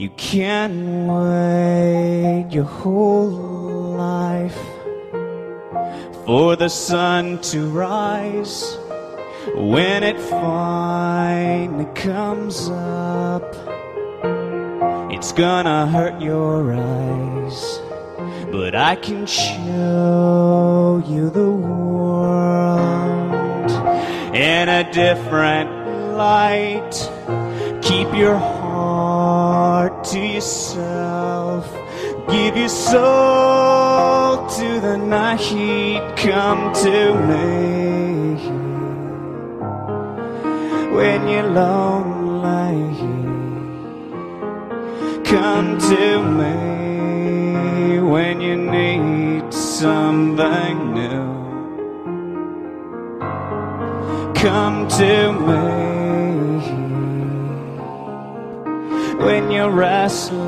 You 0.00 0.08
can 0.16 1.08
wait 1.08 2.46
your 2.50 2.64
whole 2.64 3.28
life 3.98 4.56
for 6.24 6.56
the 6.56 6.70
sun 6.70 7.38
to 7.52 7.68
rise. 7.68 8.78
When 9.54 10.02
it 10.02 10.18
finally 10.18 11.84
comes 11.94 12.70
up, 12.70 13.44
it's 15.12 15.32
gonna 15.32 15.86
hurt 15.88 16.18
your 16.22 16.72
eyes. 16.72 17.80
But 18.50 18.74
I 18.74 18.96
can 18.96 19.26
show 19.26 21.02
you 21.06 21.28
the 21.28 21.52
world 21.52 22.80
in 24.34 24.70
a 24.70 24.90
different 24.94 25.68
light. 26.16 26.94
Keep 27.82 28.14
your 28.14 28.38
to 30.04 30.18
yourself. 30.18 31.70
Give 32.28 32.56
your 32.56 32.68
soul 32.68 34.46
to 34.48 34.80
the 34.80 34.96
night. 34.96 35.40
heat. 35.40 36.00
Come 36.16 36.72
to 36.84 37.14
me 37.28 38.34
when 40.94 41.28
you're 41.28 41.50
lonely. 41.50 42.00
Come 45.24 45.78
to 45.78 46.22
me 46.22 48.00
when 48.00 48.40
you 48.40 48.56
need 48.56 49.52
something 49.52 50.94
new. 50.94 51.30
Come 54.34 54.88
to 54.88 55.32
me 55.32 55.89
when 59.24 59.50
you're 59.50 59.70
restless. 59.70 60.40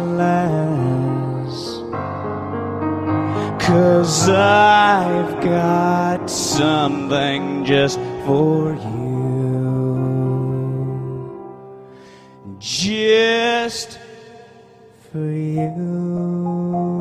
Cause 3.67 4.29
I've 4.29 5.41
got 5.43 6.29
something 6.29 7.65
just 7.65 7.99
for 8.27 8.75
you. 8.75 8.93
Just 12.59 13.99
for 15.11 15.31
you. 15.31 16.92